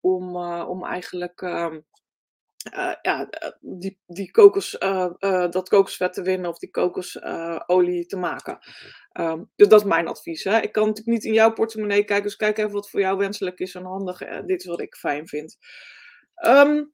om, 0.00 0.36
om 0.66 0.84
eigenlijk 0.84 1.40
ehm, 1.40 1.80
uh, 2.70 2.94
ja, 3.02 3.28
eh, 3.30 3.50
die, 3.60 3.98
die 4.06 4.30
kokos, 4.30 4.76
uh, 4.78 5.10
uh, 5.18 5.50
dat 5.50 5.68
kokosvet 5.68 6.12
te 6.12 6.22
winnen 6.22 6.50
of 6.50 6.58
die 6.58 6.70
kokosolie 6.70 8.06
te 8.06 8.16
maken. 8.16 8.58
Um, 9.12 9.50
dus 9.56 9.68
dat 9.68 9.80
is 9.80 9.86
mijn 9.86 10.08
advies. 10.08 10.44
Hè. 10.44 10.60
Ik 10.60 10.72
kan 10.72 10.86
natuurlijk 10.86 11.16
niet 11.16 11.24
in 11.24 11.32
jouw 11.32 11.52
portemonnee 11.52 12.04
kijken, 12.04 12.24
dus 12.24 12.36
kijk 12.36 12.58
even 12.58 12.72
wat 12.72 12.90
voor 12.90 13.00
jou 13.00 13.18
wenselijk 13.18 13.58
is 13.58 13.74
en 13.74 13.84
handig. 13.84 14.18
dit 14.18 14.60
is 14.60 14.66
wat 14.66 14.80
ik 14.80 14.96
fijn 14.96 15.28
vind. 15.28 15.56
Um, 16.46 16.92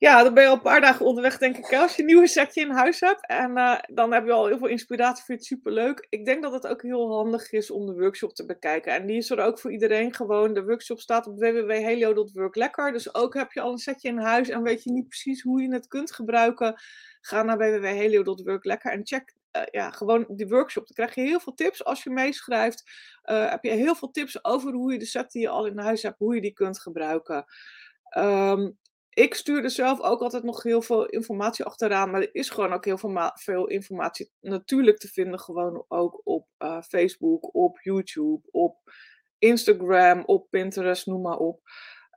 ja, 0.00 0.22
dan 0.22 0.34
ben 0.34 0.42
je 0.42 0.48
al 0.48 0.54
een 0.54 0.62
paar 0.62 0.80
dagen 0.80 1.06
onderweg, 1.06 1.38
denk 1.38 1.56
ik, 1.56 1.74
als 1.74 1.94
je 1.94 2.00
een 2.00 2.06
nieuwe 2.06 2.26
setje 2.26 2.60
in 2.60 2.70
huis 2.70 3.00
hebt. 3.00 3.26
En 3.26 3.50
uh, 3.50 3.78
dan 3.86 4.12
heb 4.12 4.24
je 4.24 4.32
al 4.32 4.46
heel 4.46 4.58
veel 4.58 4.68
inspiratie, 4.68 5.24
vind 5.24 5.46
je 5.46 5.54
het 5.54 5.60
superleuk. 5.60 6.06
Ik 6.08 6.24
denk 6.24 6.42
dat 6.42 6.52
het 6.52 6.66
ook 6.66 6.82
heel 6.82 7.14
handig 7.14 7.52
is 7.52 7.70
om 7.70 7.86
de 7.86 7.94
workshop 7.94 8.34
te 8.34 8.46
bekijken. 8.46 8.92
En 8.92 9.06
die 9.06 9.16
is 9.16 9.30
er 9.30 9.40
ook 9.40 9.58
voor 9.58 9.72
iedereen 9.72 10.14
gewoon. 10.14 10.54
De 10.54 10.64
workshop 10.64 11.00
staat 11.00 11.26
op 11.26 11.38
www.helio.work 11.38 12.56
lekker. 12.56 12.92
Dus 12.92 13.14
ook 13.14 13.34
heb 13.34 13.52
je 13.52 13.60
al 13.60 13.72
een 13.72 13.78
setje 13.78 14.08
in 14.08 14.18
huis 14.18 14.48
en 14.48 14.62
weet 14.62 14.82
je 14.82 14.92
niet 14.92 15.08
precies 15.08 15.42
hoe 15.42 15.62
je 15.62 15.72
het 15.72 15.86
kunt 15.86 16.12
gebruiken. 16.12 16.74
Ga 17.20 17.42
naar 17.42 17.58
www.helio.work 17.58 18.64
lekker 18.64 18.92
en 18.92 19.06
check 19.06 19.34
uh, 19.52 19.62
ja, 19.70 19.90
gewoon 19.90 20.24
die 20.28 20.48
workshop. 20.48 20.86
Dan 20.86 20.96
krijg 20.96 21.14
je 21.14 21.30
heel 21.30 21.40
veel 21.40 21.54
tips 21.54 21.84
als 21.84 22.02
je 22.02 22.10
meeschrijft. 22.10 22.90
Uh, 23.24 23.50
heb 23.50 23.64
je 23.64 23.70
heel 23.70 23.94
veel 23.94 24.10
tips 24.10 24.44
over 24.44 24.72
hoe 24.72 24.92
je 24.92 24.98
de 24.98 25.06
set 25.06 25.30
die 25.30 25.42
je 25.42 25.48
al 25.48 25.66
in 25.66 25.78
huis 25.78 26.02
hebt, 26.02 26.18
hoe 26.18 26.34
je 26.34 26.40
die 26.40 26.52
kunt 26.52 26.80
gebruiken. 26.80 27.44
Um, 28.18 28.78
ik 29.10 29.34
stuurde 29.34 29.68
zelf 29.68 30.00
ook 30.00 30.20
altijd 30.20 30.42
nog 30.42 30.62
heel 30.62 30.82
veel 30.82 31.06
informatie 31.06 31.64
achteraan. 31.64 32.10
Maar 32.10 32.20
er 32.20 32.34
is 32.34 32.50
gewoon 32.50 32.72
ook 32.72 32.84
heel 32.84 32.98
veel, 32.98 33.30
veel 33.34 33.66
informatie 33.66 34.30
natuurlijk 34.40 34.98
te 34.98 35.08
vinden. 35.08 35.40
Gewoon 35.40 35.84
ook 35.88 36.20
op 36.24 36.48
uh, 36.58 36.82
Facebook, 36.82 37.54
op 37.54 37.80
YouTube, 37.80 38.48
op 38.50 38.76
Instagram, 39.38 40.22
op 40.24 40.50
Pinterest, 40.50 41.06
noem 41.06 41.22
maar 41.22 41.38
op. 41.38 41.60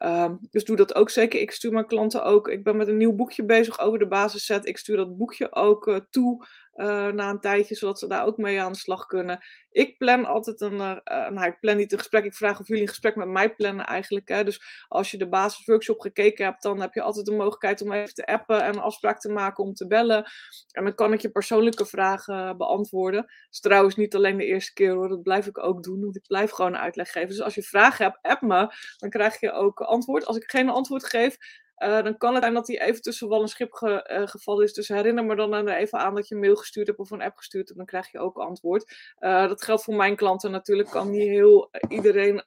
Um, 0.03 0.39
dus 0.49 0.63
doe 0.63 0.75
dat 0.75 0.95
ook 0.95 1.09
zeker. 1.09 1.39
Ik 1.39 1.51
stuur 1.51 1.71
mijn 1.71 1.87
klanten 1.87 2.23
ook. 2.23 2.47
Ik 2.47 2.63
ben 2.63 2.77
met 2.77 2.87
een 2.87 2.97
nieuw 2.97 3.15
boekje 3.15 3.45
bezig 3.45 3.79
over 3.79 3.99
de 3.99 4.07
basisset. 4.07 4.65
Ik 4.65 4.77
stuur 4.77 4.97
dat 4.97 5.17
boekje 5.17 5.53
ook 5.53 5.87
uh, 5.87 5.99
toe 6.09 6.45
uh, 6.75 7.07
na 7.07 7.29
een 7.29 7.39
tijdje, 7.39 7.75
zodat 7.75 7.99
ze 7.99 8.07
daar 8.07 8.25
ook 8.25 8.37
mee 8.37 8.61
aan 8.61 8.71
de 8.71 8.77
slag 8.77 9.05
kunnen. 9.05 9.43
Ik 9.71 9.97
plan 9.97 10.25
altijd 10.25 10.61
een, 10.61 10.73
uh, 10.73 10.97
nou 11.05 11.45
ik 11.45 11.59
plan 11.59 11.77
niet 11.77 11.91
een 11.91 11.97
gesprek, 11.97 12.23
ik 12.23 12.33
vraag 12.33 12.59
of 12.59 12.67
jullie 12.67 12.83
een 12.83 12.89
gesprek 12.89 13.15
met 13.15 13.27
mij 13.27 13.55
plannen 13.55 13.85
eigenlijk. 13.85 14.27
Hè. 14.27 14.43
Dus 14.43 14.85
als 14.87 15.11
je 15.11 15.17
de 15.17 15.29
basisworkshop 15.29 15.99
gekeken 15.99 16.45
hebt, 16.45 16.61
dan 16.61 16.81
heb 16.81 16.93
je 16.93 17.01
altijd 17.01 17.25
de 17.25 17.35
mogelijkheid 17.35 17.81
om 17.81 17.91
even 17.91 18.13
te 18.13 18.25
appen 18.25 18.63
en 18.63 18.73
een 18.73 18.79
afspraak 18.79 19.19
te 19.19 19.31
maken 19.31 19.63
om 19.63 19.73
te 19.73 19.87
bellen. 19.87 20.25
En 20.71 20.83
dan 20.83 20.95
kan 20.95 21.13
ik 21.13 21.21
je 21.21 21.29
persoonlijke 21.29 21.85
vragen 21.85 22.57
beantwoorden. 22.57 23.21
Dat 23.21 23.31
is 23.49 23.59
trouwens 23.59 23.95
niet 23.95 24.15
alleen 24.15 24.37
de 24.37 24.45
eerste 24.45 24.73
keer 24.73 24.93
hoor, 24.93 25.09
dat 25.09 25.23
blijf 25.23 25.47
ik 25.47 25.63
ook 25.63 25.83
doen, 25.83 26.09
ik 26.13 26.27
blijf 26.27 26.51
gewoon 26.51 26.77
uitleg 26.77 27.11
geven. 27.11 27.29
Dus 27.29 27.41
als 27.41 27.55
je 27.55 27.63
vragen 27.63 28.05
hebt, 28.05 28.19
app 28.21 28.41
me, 28.41 28.73
dan 28.97 29.09
krijg 29.09 29.39
je 29.39 29.51
ook 29.51 29.81
antwoord. 29.81 30.25
Als 30.25 30.37
ik 30.37 30.51
geen 30.51 30.69
antwoord 30.69 31.05
geef, 31.05 31.37
uh, 31.77 32.03
dan 32.03 32.17
kan 32.17 32.33
het 32.33 32.43
zijn 32.43 32.55
dat 32.55 32.67
hij 32.67 32.81
even 32.81 33.01
tussen 33.01 33.27
wal 33.27 33.41
en 33.41 33.47
schip 33.47 33.73
ge, 33.73 34.09
uh, 34.11 34.27
gevallen 34.27 34.63
is. 34.63 34.73
Dus 34.73 34.87
herinner 34.87 35.25
me 35.25 35.35
dan 35.35 35.67
even 35.67 35.99
aan 35.99 36.15
dat 36.15 36.27
je 36.27 36.35
een 36.35 36.41
mail 36.41 36.55
gestuurd 36.55 36.87
hebt 36.87 36.99
of 36.99 37.11
een 37.11 37.21
app 37.21 37.37
gestuurd 37.37 37.65
hebt. 37.65 37.77
Dan 37.77 37.87
krijg 37.87 38.11
je 38.11 38.19
ook 38.19 38.37
antwoord. 38.37 39.13
Uh, 39.19 39.47
dat 39.47 39.63
geldt 39.63 39.83
voor 39.83 39.95
mijn 39.95 40.15
klanten 40.15 40.51
natuurlijk. 40.51 40.89
Kan 40.89 41.11
niet 41.11 41.27
heel 41.27 41.69
iedereen 41.87 42.43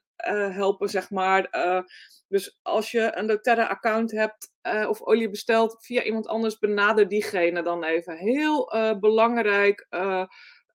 helpen, 0.53 0.89
zeg 0.89 1.09
maar. 1.09 1.49
dus 2.27 2.59
als 2.61 2.91
je 2.91 3.15
een 3.15 3.27
doTERRA-account 3.27 4.11
hebt 4.11 4.51
of 4.89 5.01
olie 5.01 5.29
bestelt 5.29 5.85
via 5.85 6.03
iemand 6.03 6.27
anders, 6.27 6.57
benader 6.57 7.07
diegene 7.07 7.63
dan 7.63 7.83
even. 7.83 8.17
Heel 8.17 8.73
belangrijk 8.99 9.87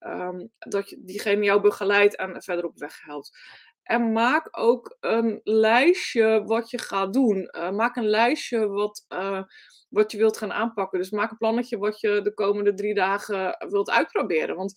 um, 0.06 0.50
dat 0.58 0.90
je 0.90 1.00
diegene 1.00 1.44
jou 1.44 1.60
begeleidt 1.60 2.16
en 2.16 2.42
verder 2.42 2.64
op 2.64 2.78
weg 2.78 3.02
helpt. 3.02 3.38
En 3.82 4.12
maak 4.12 4.48
ook 4.50 4.96
een 5.00 5.40
lijstje 5.44 6.42
wat 6.44 6.70
je 6.70 6.78
gaat 6.78 7.12
doen. 7.12 7.48
Uh, 7.56 7.70
maak 7.70 7.96
een 7.96 8.08
lijstje 8.08 8.68
wat, 8.68 9.04
uh, 9.08 9.42
wat 9.88 10.12
je 10.12 10.18
wilt 10.18 10.36
gaan 10.36 10.52
aanpakken. 10.52 10.98
Dus 10.98 11.10
maak 11.10 11.30
een 11.30 11.36
plannetje 11.36 11.78
wat 11.78 12.00
je 12.00 12.20
de 12.22 12.34
komende 12.34 12.74
drie 12.74 12.94
dagen 12.94 13.66
wilt 13.68 13.90
uitproberen. 13.90 14.56
Want 14.56 14.72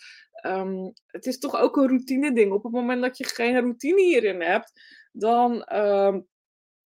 um, 0.46 0.94
het 1.08 1.26
is 1.26 1.38
toch 1.38 1.56
ook 1.56 1.78
een 1.78 1.88
routine 1.88 2.34
ding. 2.34 2.52
Op 2.52 2.64
het 2.64 2.72
moment 2.72 3.02
dat 3.02 3.18
je 3.18 3.26
geen 3.26 3.60
routine 3.60 4.02
hierin 4.02 4.42
hebt, 4.42 4.72
dan 5.12 5.76
um, 5.76 6.28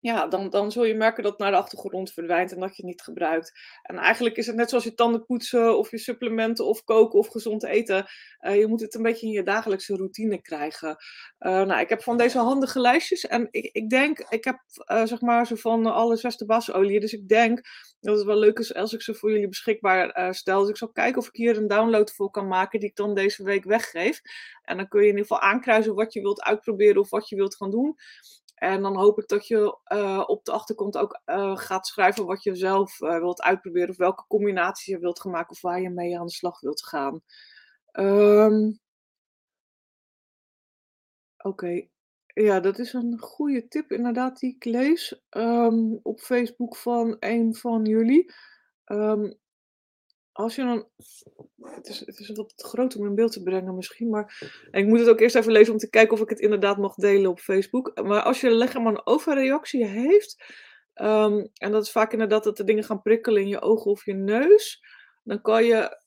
ja, 0.02 0.26
dan, 0.26 0.50
dan 0.50 0.72
zul 0.72 0.84
je 0.84 0.94
merken 0.94 1.22
dat 1.22 1.32
het 1.32 1.40
naar 1.40 1.50
de 1.50 1.56
achtergrond 1.56 2.12
verdwijnt 2.12 2.52
en 2.52 2.60
dat 2.60 2.68
je 2.68 2.76
het 2.76 2.84
niet 2.84 3.02
gebruikt. 3.02 3.52
En 3.82 3.96
eigenlijk 3.96 4.36
is 4.36 4.46
het 4.46 4.56
net 4.56 4.68
zoals 4.68 4.84
je 4.84 4.94
tanden 4.94 5.24
poetsen 5.24 5.78
of 5.78 5.90
je 5.90 5.98
supplementen 5.98 6.66
of 6.66 6.84
koken 6.84 7.18
of 7.18 7.28
gezond 7.28 7.64
eten. 7.64 8.06
Uh, 8.40 8.58
je 8.58 8.66
moet 8.66 8.80
het 8.80 8.94
een 8.94 9.02
beetje 9.02 9.26
in 9.26 9.32
je 9.32 9.42
dagelijkse 9.42 9.96
routine 9.96 10.40
krijgen. 10.40 10.96
Uh, 11.40 11.62
nou, 11.62 11.80
ik 11.80 11.88
heb 11.88 12.02
van 12.02 12.16
deze 12.16 12.38
handige 12.38 12.80
lijstjes 12.80 13.26
en 13.26 13.48
ik, 13.50 13.68
ik 13.72 13.90
denk, 13.90 14.18
ik 14.28 14.44
heb 14.44 14.58
uh, 14.92 15.04
zeg 15.04 15.20
maar 15.20 15.46
zo 15.46 15.54
van 15.54 15.86
alle 15.86 16.16
zesde 16.16 16.46
basolie. 16.46 17.00
Dus 17.00 17.12
ik 17.12 17.28
denk 17.28 17.60
dat 18.00 18.16
het 18.16 18.26
wel 18.26 18.38
leuk 18.38 18.58
is 18.58 18.74
als 18.74 18.92
ik 18.92 19.02
ze 19.02 19.14
voor 19.14 19.30
jullie 19.30 19.48
beschikbaar 19.48 20.34
stel. 20.34 20.60
Dus 20.60 20.70
ik 20.70 20.76
zal 20.76 20.92
kijken 20.92 21.20
of 21.20 21.26
ik 21.26 21.36
hier 21.36 21.56
een 21.56 21.68
download 21.68 22.14
voor 22.14 22.30
kan 22.30 22.48
maken 22.48 22.80
die 22.80 22.88
ik 22.88 22.96
dan 22.96 23.14
deze 23.14 23.44
week 23.44 23.64
weggeef. 23.64 24.20
En 24.62 24.76
dan 24.76 24.88
kun 24.88 25.00
je 25.00 25.06
in 25.06 25.16
ieder 25.16 25.26
geval 25.26 25.50
aankruisen 25.50 25.94
wat 25.94 26.12
je 26.12 26.20
wilt 26.20 26.42
uitproberen 26.42 27.00
of 27.00 27.10
wat 27.10 27.28
je 27.28 27.36
wilt 27.36 27.56
gaan 27.56 27.70
doen. 27.70 27.96
En 28.62 28.82
dan 28.82 28.96
hoop 28.96 29.18
ik 29.18 29.28
dat 29.28 29.46
je 29.46 29.78
uh, 29.92 30.22
op 30.26 30.44
de 30.44 30.52
achterkant 30.52 30.96
ook 30.96 31.20
uh, 31.26 31.56
gaat 31.56 31.86
schrijven 31.86 32.26
wat 32.26 32.42
je 32.42 32.54
zelf 32.54 33.00
uh, 33.00 33.18
wilt 33.18 33.42
uitproberen. 33.42 33.88
Of 33.88 33.96
welke 33.96 34.24
combinaties 34.28 34.86
je 34.86 34.98
wilt 34.98 35.20
gaan 35.20 35.32
maken 35.32 35.50
of 35.50 35.60
waar 35.60 35.80
je 35.80 35.90
mee 35.90 36.18
aan 36.18 36.26
de 36.26 36.32
slag 36.32 36.60
wilt 36.60 36.84
gaan. 36.84 37.20
Um... 37.92 38.80
Oké. 41.36 41.88
Ja, 42.26 42.60
dat 42.60 42.78
is 42.78 42.92
een 42.92 43.18
goede 43.18 43.68
tip 43.68 43.92
inderdaad 43.92 44.38
die 44.38 44.54
ik 44.54 44.64
lees, 44.64 45.22
ehm, 45.28 45.92
op 46.02 46.20
Facebook 46.20 46.76
van 46.76 47.16
een 47.18 47.54
van 47.54 47.84
jullie. 47.84 48.32
Ehm, 48.84 49.32
als 50.32 50.54
je 50.54 50.62
dan 50.62 50.88
het 51.62 51.88
is 51.88 52.00
het 52.00 52.18
is 52.18 52.28
wat 52.28 52.52
groot 52.56 52.96
om 52.96 53.06
in 53.06 53.14
beeld 53.14 53.32
te 53.32 53.42
brengen 53.42 53.74
misschien, 53.74 54.10
maar 54.10 54.52
ik 54.70 54.86
moet 54.86 54.98
het 54.98 55.08
ook 55.08 55.20
eerst 55.20 55.34
even 55.34 55.52
lezen 55.52 55.72
om 55.72 55.78
te 55.78 55.90
kijken 55.90 56.12
of 56.12 56.20
ik 56.20 56.28
het 56.28 56.40
inderdaad 56.40 56.78
mag 56.78 56.94
delen 56.94 57.30
op 57.30 57.40
Facebook. 57.40 58.02
Maar 58.02 58.22
als 58.22 58.40
je 58.40 58.70
maar 58.80 58.92
een 58.92 59.06
overreactie 59.06 59.84
heeft, 59.84 60.44
ehm, 60.94 61.46
en 61.54 61.72
dat 61.72 61.82
is 61.82 61.90
vaak 61.90 62.12
inderdaad 62.12 62.44
dat 62.44 62.56
de 62.56 62.64
dingen 62.64 62.84
gaan 62.84 63.02
prikkelen 63.02 63.42
in 63.42 63.48
je 63.48 63.60
ogen 63.60 63.90
of 63.90 64.04
je 64.04 64.14
neus, 64.14 64.84
dan 65.22 65.40
kan 65.40 65.64
je 65.64 66.00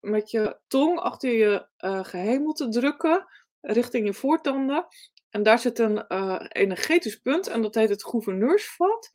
met 0.00 0.30
je 0.30 0.58
tong 0.66 0.98
achter 0.98 1.32
je 1.32 1.66
uh, 1.78 2.04
gehemelte 2.04 2.68
drukken 2.68 3.26
richting 3.60 4.06
je 4.06 4.14
voortanden. 4.14 4.86
En 5.30 5.42
daar 5.42 5.58
zit 5.58 5.78
een 5.78 6.04
uh, 6.08 6.40
energetisch 6.48 7.16
punt 7.16 7.46
en 7.46 7.62
dat 7.62 7.74
heet 7.74 7.88
het 7.88 8.04
gouverneursvat. 8.04 9.10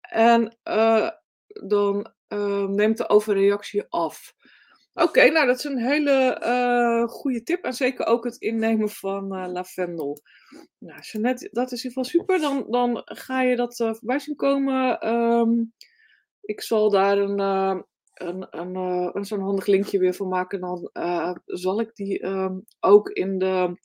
En 0.00 0.56
uh, 0.64 1.10
dan 1.68 2.12
neemt 2.68 2.96
de 2.96 3.08
overreactie 3.08 3.84
af. 3.88 4.34
Oké, 4.94 5.30
nou 5.30 5.46
dat 5.46 5.58
is 5.58 5.64
een 5.64 5.78
hele 5.78 6.42
uh, 6.44 7.08
goede 7.08 7.42
tip. 7.42 7.64
En 7.64 7.72
zeker 7.72 8.06
ook 8.06 8.24
het 8.24 8.36
innemen 8.36 8.88
van 8.88 9.36
uh, 9.36 9.52
lavendel. 9.52 10.20
Nou, 10.78 11.00
Jeanette, 11.00 11.48
dat 11.52 11.72
is 11.72 11.84
in 11.84 11.90
ieder 11.90 12.04
geval 12.04 12.20
super. 12.20 12.40
Dan, 12.40 12.66
dan 12.70 13.02
ga 13.04 13.42
je 13.42 13.56
dat 13.56 13.78
uh, 13.80 13.92
voorbij 13.94 14.18
zien 14.18 14.36
komen. 14.36 15.08
Um, 15.08 15.72
ik 16.40 16.60
zal 16.60 16.90
daar 16.90 17.18
een, 17.18 17.38
een, 17.38 18.46
een, 18.50 18.74
een 19.16 19.24
zo'n 19.24 19.40
handig 19.40 19.66
linkje 19.66 19.98
weer 19.98 20.14
van 20.14 20.28
maken. 20.28 20.60
Dan 20.60 20.90
zal 21.44 21.80
ik 21.80 21.94
die 21.94 22.24
um, 22.24 22.64
ook 22.80 23.08
in 23.08 23.38
de 23.38 23.76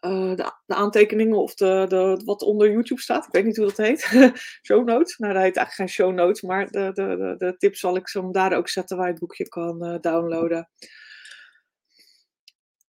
uh, 0.00 0.34
de, 0.34 0.52
aantekeningen 0.66 1.36
of 1.36 1.54
de, 1.54 2.20
wat 2.24 2.42
onder 2.42 2.70
YouTube 2.70 3.00
staat. 3.00 3.26
Ik 3.26 3.32
weet 3.32 3.44
niet 3.44 3.56
hoe 3.56 3.66
dat 3.66 3.76
heet. 3.76 4.00
show 4.66 4.86
notes. 4.86 5.16
Nou, 5.16 5.32
dat 5.32 5.42
heet 5.42 5.56
eigenlijk 5.56 5.72
geen 5.72 6.06
show 6.06 6.14
notes, 6.14 6.42
maar 6.42 6.70
de, 6.70 6.90
de, 6.92 7.34
de, 7.38 7.56
tips 7.56 7.80
zal 7.80 7.96
ik 7.96 8.08
zo 8.08 8.30
daar 8.30 8.56
ook 8.56 8.68
zetten 8.68 8.96
waar 8.96 9.06
je 9.06 9.12
het 9.12 9.20
boekje 9.20 9.48
kan 9.48 9.84
uh, 9.84 9.94
downloaden. 10.00 10.68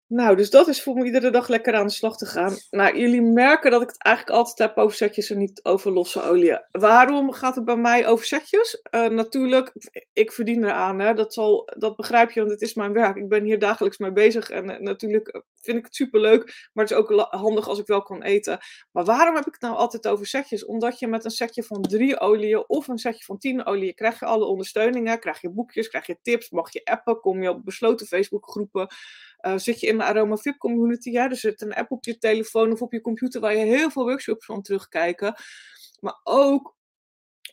Nou, 0.07 0.35
dus 0.35 0.49
dat 0.49 0.67
is 0.67 0.83
voor 0.83 0.95
me 0.95 1.05
iedere 1.05 1.29
dag 1.29 1.47
lekker 1.47 1.73
aan 1.73 1.87
de 1.87 1.93
slag 1.93 2.17
te 2.17 2.25
gaan. 2.25 2.55
Nou, 2.69 2.97
jullie 2.99 3.21
merken 3.21 3.71
dat 3.71 3.81
ik 3.81 3.87
het 3.87 4.03
eigenlijk 4.03 4.37
altijd 4.37 4.57
heb 4.57 4.77
over 4.77 4.97
setjes 4.97 5.29
en 5.29 5.37
niet 5.37 5.63
over 5.63 5.91
losse 5.91 6.21
olie. 6.21 6.59
Waarom 6.71 7.31
gaat 7.31 7.55
het 7.55 7.65
bij 7.65 7.75
mij 7.75 8.07
over 8.07 8.25
setjes? 8.25 8.81
Uh, 8.91 9.07
natuurlijk, 9.07 9.73
ik 10.13 10.31
verdien 10.31 10.63
eraan. 10.63 10.99
Hè? 10.99 11.13
Dat, 11.13 11.33
zal, 11.33 11.71
dat 11.77 11.95
begrijp 11.95 12.31
je, 12.31 12.39
want 12.39 12.51
het 12.51 12.61
is 12.61 12.73
mijn 12.73 12.93
werk. 12.93 13.15
Ik 13.15 13.29
ben 13.29 13.43
hier 13.43 13.59
dagelijks 13.59 13.97
mee 13.97 14.11
bezig 14.11 14.49
en 14.49 14.69
uh, 14.69 14.79
natuurlijk 14.79 15.43
vind 15.61 15.77
ik 15.77 15.85
het 15.85 15.95
superleuk. 15.95 16.69
Maar 16.73 16.83
het 16.83 16.93
is 16.93 16.97
ook 16.99 17.27
handig 17.29 17.67
als 17.67 17.79
ik 17.79 17.87
wel 17.87 18.01
kan 18.01 18.23
eten. 18.23 18.59
Maar 18.91 19.05
waarom 19.05 19.35
heb 19.35 19.45
ik 19.45 19.53
het 19.53 19.61
nou 19.61 19.75
altijd 19.75 20.07
over 20.07 20.25
setjes? 20.25 20.65
Omdat 20.65 20.99
je 20.99 21.07
met 21.07 21.25
een 21.25 21.31
setje 21.31 21.63
van 21.63 21.81
drie 21.81 22.19
oliën 22.19 22.63
of 22.67 22.87
een 22.87 22.97
setje 22.97 23.23
van 23.23 23.37
tien 23.37 23.65
oliën 23.65 23.93
krijg 23.93 24.19
je 24.19 24.25
alle 24.25 24.45
ondersteuningen. 24.45 25.19
Krijg 25.19 25.41
je 25.41 25.49
boekjes, 25.49 25.87
krijg 25.87 26.07
je 26.07 26.17
tips, 26.21 26.49
mag 26.49 26.73
je 26.73 26.85
appen, 26.85 27.19
kom 27.19 27.41
je 27.41 27.49
op 27.49 27.65
besloten 27.65 28.07
Facebookgroepen. 28.07 28.87
Uh, 29.41 29.57
zit 29.57 29.79
je 29.79 29.87
in 29.87 29.97
de 29.97 30.03
Aroma 30.03 30.35
VIP 30.35 30.57
community, 30.57 31.09
ja, 31.09 31.29
er 31.29 31.35
zit 31.35 31.61
een 31.61 31.73
app 31.73 31.91
op 31.91 32.05
je 32.05 32.17
telefoon 32.17 32.71
of 32.71 32.81
op 32.81 32.91
je 32.91 33.01
computer 33.01 33.41
waar 33.41 33.55
je 33.55 33.65
heel 33.65 33.89
veel 33.91 34.03
workshops 34.03 34.45
van 34.45 34.61
terugkijken. 34.61 35.35
Maar 35.99 36.19
ook 36.23 36.75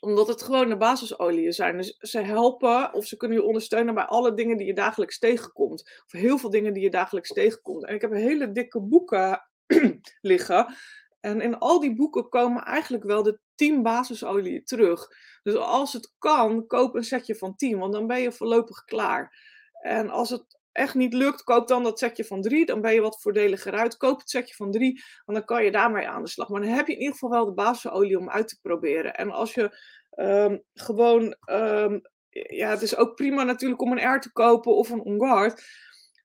omdat 0.01 0.29
het 0.29 0.43
gewoon 0.43 0.69
de 0.69 0.77
basisolieën 0.77 1.53
zijn. 1.53 1.77
Dus 1.77 1.97
ze 1.99 2.19
helpen 2.19 2.93
of 2.93 3.07
ze 3.07 3.17
kunnen 3.17 3.39
je 3.39 3.45
ondersteunen 3.45 3.95
bij 3.95 4.05
alle 4.05 4.35
dingen 4.35 4.57
die 4.57 4.67
je 4.67 4.75
dagelijks 4.75 5.19
tegenkomt. 5.19 6.03
Of 6.05 6.13
heel 6.13 6.39
veel 6.39 6.51
dingen 6.51 6.73
die 6.73 6.83
je 6.83 6.91
dagelijks 6.91 7.33
tegenkomt. 7.33 7.85
En 7.85 7.95
ik 7.95 8.01
heb 8.01 8.13
hele 8.13 8.53
dikke 8.53 8.81
boeken 8.81 9.49
liggen. 10.21 10.75
En 11.21 11.41
in 11.41 11.59
al 11.59 11.81
die 11.81 11.95
boeken 11.95 12.29
komen 12.29 12.63
eigenlijk 12.63 13.05
wel 13.05 13.23
de 13.23 13.39
10 13.55 13.83
basisolieën 13.83 14.65
terug. 14.65 15.09
Dus 15.43 15.55
als 15.55 15.93
het 15.93 16.13
kan, 16.19 16.67
koop 16.67 16.95
een 16.95 17.05
setje 17.05 17.35
van 17.35 17.57
10, 17.57 17.79
want 17.79 17.93
dan 17.93 18.07
ben 18.07 18.21
je 18.21 18.33
voorlopig 18.33 18.85
klaar. 18.85 19.37
En 19.81 20.11
als 20.11 20.31
het 20.31 20.61
echt 20.73 20.95
niet 20.95 21.15
lukt, 21.15 21.43
koop 21.43 21.69
dan 21.69 21.83
dat 21.83 21.99
setje 21.99 22.25
van 22.25 22.43
drie. 22.43 22.67
Dan 22.67 22.81
ben 22.81 22.95
je 22.95 23.01
wat 23.01 23.23
voordeliger 23.23 23.73
uit. 23.73 23.97
Koop 23.97 24.19
het 24.19 24.31
setje 24.31 24.55
van 24.55 24.71
drie, 24.71 25.03
want 25.25 25.39
dan 25.39 25.47
kan 25.47 25.65
je 25.65 25.71
daarmee 25.71 26.09
aan 26.09 26.23
de 26.23 26.29
slag. 26.29 26.49
Maar 26.49 26.61
dan 26.61 26.71
heb 26.71 26.87
je 26.87 26.93
in 26.93 26.99
ieder 26.99 27.13
geval 27.13 27.31
wel 27.31 27.45
de 27.45 27.53
basisolie 27.53 28.19
om 28.19 28.31
uit 28.31 28.49
te 28.49 28.59
proberen. 28.63 29.15
En 29.15 29.31
als 29.31 29.55
je 29.55 29.79
um, 30.17 30.63
gewoon, 30.75 31.37
um, 31.51 32.01
ja, 32.31 32.71
het 32.71 32.83
is 32.83 32.97
ook 32.97 33.15
prima 33.15 33.43
natuurlijk 33.43 33.81
om 33.81 33.93
een 33.93 34.01
air 34.01 34.21
te 34.21 34.33
kopen 34.33 34.77
of 34.77 34.91
een 34.91 35.05
OnGuard. 35.05 35.65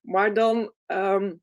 Maar 0.02 0.34
dan 0.34 0.72
um, 0.86 1.42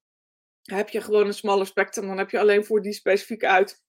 heb 0.61 0.89
je 0.89 1.01
gewoon 1.01 1.27
een 1.27 1.33
smaller 1.33 1.65
spectrum. 1.65 2.07
Dan 2.07 2.17
heb 2.17 2.29
je 2.29 2.39
alleen 2.39 2.65
voor 2.65 2.81
die 2.81 2.93
specifieke 2.93 3.47
uit 3.47 3.83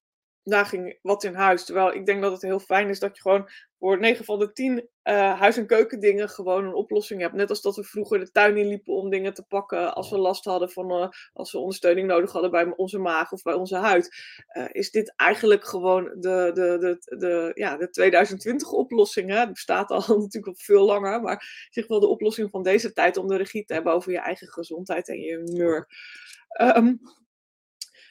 daar 0.49 0.65
ging 0.65 0.99
wat 1.01 1.23
in 1.23 1.33
huis. 1.33 1.65
Terwijl 1.65 1.93
ik 1.93 2.05
denk 2.05 2.21
dat 2.21 2.31
het 2.31 2.41
heel 2.41 2.59
fijn 2.59 2.89
is 2.89 2.99
dat 2.99 3.15
je 3.15 3.21
gewoon 3.21 3.49
voor 3.79 3.99
9 3.99 4.25
van 4.25 4.39
de 4.39 4.51
10 4.51 4.71
uh, 4.71 4.81
eh, 5.01 5.39
huis- 5.39 5.57
en 5.57 5.67
keukendingen 5.67 6.29
gewoon 6.29 6.65
een 6.65 6.73
oplossing 6.73 7.21
hebt. 7.21 7.33
Net 7.33 7.49
als 7.49 7.61
dat 7.61 7.75
we 7.75 7.83
vroeger 7.83 8.19
de 8.19 8.31
tuin 8.31 8.57
in 8.57 8.67
liepen 8.67 8.93
om 8.93 9.09
dingen 9.09 9.33
te 9.33 9.43
pakken 9.43 9.93
als 9.93 10.09
we 10.09 10.17
last 10.17 10.45
hadden 10.45 10.69
van, 10.69 10.91
uh, 10.91 11.07
als 11.33 11.51
we 11.51 11.57
ondersteuning 11.57 12.07
nodig 12.07 12.31
hadden 12.31 12.51
bij 12.51 12.73
onze 12.75 12.97
maag 12.99 13.31
of 13.31 13.41
bij 13.41 13.53
onze 13.53 13.75
huid. 13.75 14.09
Uh, 14.57 14.65
is 14.71 14.91
dit 14.91 15.13
eigenlijk 15.15 15.65
gewoon 15.65 16.03
de, 16.03 16.51
de, 16.53 16.77
de, 16.79 17.17
de, 17.17 17.51
ja, 17.53 17.77
de 17.77 17.89
2020 17.89 18.71
oplossing. 18.71 19.29
Hè? 19.29 19.39
Het 19.39 19.53
bestaat 19.53 19.89
al 19.89 19.99
natuurlijk 20.19 20.47
al 20.47 20.53
veel 20.57 20.85
langer, 20.85 21.21
maar 21.21 21.67
zeg 21.69 21.87
wel 21.87 21.99
de 21.99 22.07
oplossing 22.07 22.49
van 22.49 22.63
deze 22.63 22.93
tijd 22.93 23.17
om 23.17 23.27
de 23.27 23.35
regie 23.35 23.65
te 23.65 23.73
hebben 23.73 23.93
over 23.93 24.11
je 24.11 24.19
eigen 24.19 24.47
gezondheid 24.47 25.09
en 25.09 25.19
je 25.19 25.43
humeur. 25.45 25.87
Um, 26.61 26.99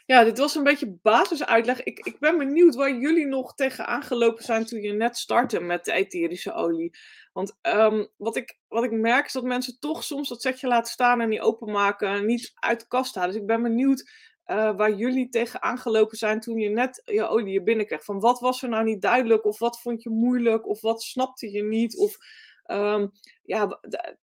ja, 0.06 0.24
dit 0.24 0.38
was 0.38 0.54
een 0.54 0.62
beetje 0.62 0.98
basisuitleg. 1.02 1.82
Ik, 1.82 1.98
ik 1.98 2.18
ben 2.18 2.38
benieuwd 2.38 2.74
waar 2.74 2.94
jullie 2.94 3.26
nog 3.26 3.54
tegen 3.54 3.86
aangelopen 3.86 4.44
zijn 4.44 4.64
toen 4.64 4.80
je 4.80 4.92
net 4.92 5.16
startte 5.16 5.60
met 5.60 5.84
de 5.84 5.92
etherische 5.92 6.52
olie. 6.52 6.98
Want 7.32 7.56
um, 7.62 8.08
wat, 8.16 8.36
ik, 8.36 8.58
wat 8.68 8.84
ik 8.84 8.90
merk 8.90 9.26
is 9.26 9.32
dat 9.32 9.44
mensen 9.44 9.78
toch 9.78 10.04
soms 10.04 10.28
dat 10.28 10.42
setje 10.42 10.68
laten 10.68 10.92
staan 10.92 11.20
en 11.20 11.28
niet 11.28 11.40
openmaken 11.40 12.08
en 12.08 12.26
niet 12.26 12.52
uit 12.54 12.80
de 12.80 12.86
kast 12.88 13.14
halen. 13.14 13.30
Dus 13.30 13.40
ik 13.40 13.46
ben 13.46 13.62
benieuwd 13.62 14.10
uh, 14.46 14.76
waar 14.76 14.92
jullie 14.92 15.28
tegen 15.28 15.62
aangelopen 15.62 16.16
zijn 16.16 16.40
toen 16.40 16.58
je 16.58 16.68
net 16.68 17.02
je 17.04 17.28
olie 17.28 17.62
binnenkreeg. 17.62 18.04
Van 18.04 18.20
wat 18.20 18.40
was 18.40 18.62
er 18.62 18.68
nou 18.68 18.84
niet 18.84 19.02
duidelijk 19.02 19.44
of 19.44 19.58
wat 19.58 19.80
vond 19.80 20.02
je 20.02 20.10
moeilijk 20.10 20.68
of 20.68 20.80
wat 20.80 21.02
snapte 21.02 21.50
je 21.50 21.62
niet 21.62 21.96
of... 21.96 22.16
Um, 22.66 23.10
ja, 23.42 23.80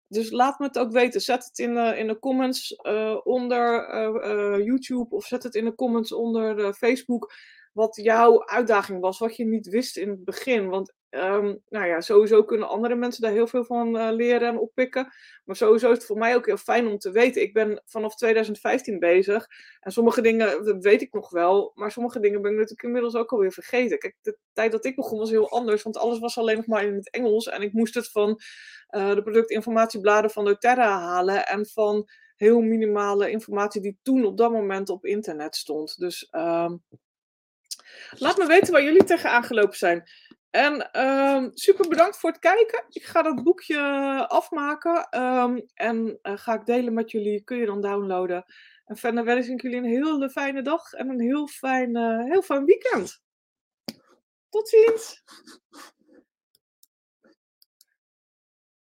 dus 0.08 0.30
laat 0.30 0.58
me 0.58 0.66
het 0.66 0.78
ook 0.78 0.92
weten. 0.92 1.20
Zet 1.20 1.44
het 1.44 1.58
in 1.58 1.74
de, 1.74 1.98
in 1.98 2.06
de 2.06 2.18
comments 2.18 2.80
uh, 2.82 3.20
onder 3.24 3.88
uh, 3.94 4.64
YouTube 4.64 5.14
of 5.14 5.24
zet 5.24 5.42
het 5.42 5.54
in 5.54 5.64
de 5.64 5.74
comments 5.74 6.12
onder 6.12 6.74
Facebook. 6.74 7.32
Wat 7.74 7.96
jouw 7.96 8.46
uitdaging 8.46 9.00
was, 9.00 9.18
wat 9.18 9.36
je 9.36 9.44
niet 9.44 9.68
wist 9.68 9.96
in 9.96 10.08
het 10.08 10.24
begin. 10.24 10.68
Want 10.68 10.94
um, 11.10 11.62
nou 11.68 11.86
ja, 11.86 12.00
sowieso 12.00 12.44
kunnen 12.44 12.68
andere 12.68 12.94
mensen 12.94 13.22
daar 13.22 13.32
heel 13.32 13.46
veel 13.46 13.64
van 13.64 13.96
uh, 13.96 14.08
leren 14.10 14.48
en 14.48 14.58
oppikken. 14.58 15.12
Maar 15.44 15.56
sowieso 15.56 15.90
is 15.90 15.96
het 15.96 16.06
voor 16.06 16.18
mij 16.18 16.34
ook 16.34 16.46
heel 16.46 16.56
fijn 16.56 16.86
om 16.86 16.98
te 16.98 17.10
weten. 17.10 17.42
Ik 17.42 17.52
ben 17.52 17.82
vanaf 17.84 18.16
2015 18.16 18.98
bezig. 18.98 19.46
En 19.80 19.92
sommige 19.92 20.20
dingen 20.20 20.64
dat 20.64 20.82
weet 20.82 21.02
ik 21.02 21.12
nog 21.12 21.30
wel. 21.30 21.72
Maar 21.74 21.90
sommige 21.90 22.20
dingen 22.20 22.42
ben 22.42 22.50
ik 22.50 22.56
natuurlijk 22.56 22.82
inmiddels 22.82 23.14
ook 23.14 23.32
alweer 23.32 23.52
vergeten. 23.52 23.98
Kijk, 23.98 24.16
de 24.22 24.38
tijd 24.52 24.72
dat 24.72 24.84
ik 24.84 24.96
begon 24.96 25.18
was 25.18 25.30
heel 25.30 25.50
anders. 25.50 25.82
Want 25.82 25.96
alles 25.96 26.18
was 26.18 26.38
alleen 26.38 26.56
nog 26.56 26.66
maar 26.66 26.84
in 26.84 26.94
het 26.94 27.10
Engels. 27.10 27.48
En 27.48 27.62
ik 27.62 27.72
moest 27.72 27.94
het 27.94 28.10
van 28.10 28.40
uh, 28.90 29.14
de 29.14 29.22
productinformatiebladen 29.22 30.30
van 30.30 30.44
doTERRA 30.44 30.98
halen. 30.98 31.46
En 31.46 31.66
van 31.66 32.08
heel 32.36 32.60
minimale 32.60 33.30
informatie 33.30 33.80
die 33.80 33.98
toen 34.02 34.24
op 34.24 34.36
dat 34.36 34.52
moment 34.52 34.88
op 34.88 35.04
internet 35.04 35.56
stond. 35.56 35.98
Dus 35.98 36.28
um, 36.30 36.82
laat 38.10 38.36
me 38.36 38.46
weten 38.46 38.72
waar 38.72 38.82
jullie 38.82 39.04
tegen 39.04 39.30
aangelopen 39.30 39.78
zijn. 39.78 40.10
En 40.50 41.00
um, 41.00 41.50
super 41.54 41.88
bedankt 41.88 42.16
voor 42.16 42.30
het 42.30 42.38
kijken. 42.38 42.84
Ik 42.88 43.04
ga 43.04 43.22
dat 43.22 43.42
boekje 43.42 43.80
afmaken 44.28 45.20
um, 45.20 45.64
en 45.74 46.18
uh, 46.22 46.32
ga 46.36 46.54
ik 46.54 46.66
delen 46.66 46.94
met 46.94 47.10
jullie. 47.10 47.44
Kun 47.44 47.56
je 47.56 47.66
dan 47.66 47.80
downloaden. 47.80 48.44
En 48.84 48.96
verder 48.96 49.24
wens 49.24 49.48
ik 49.48 49.62
jullie 49.62 49.76
een 49.76 49.84
hele 49.84 50.30
fijne 50.30 50.62
dag 50.62 50.92
en 50.92 51.08
een 51.08 51.20
heel 51.20 51.46
fijn, 51.46 51.96
heel 52.30 52.42
fijn 52.42 52.64
weekend. 52.64 53.22
Tot 54.48 54.68
ziens! 54.68 55.22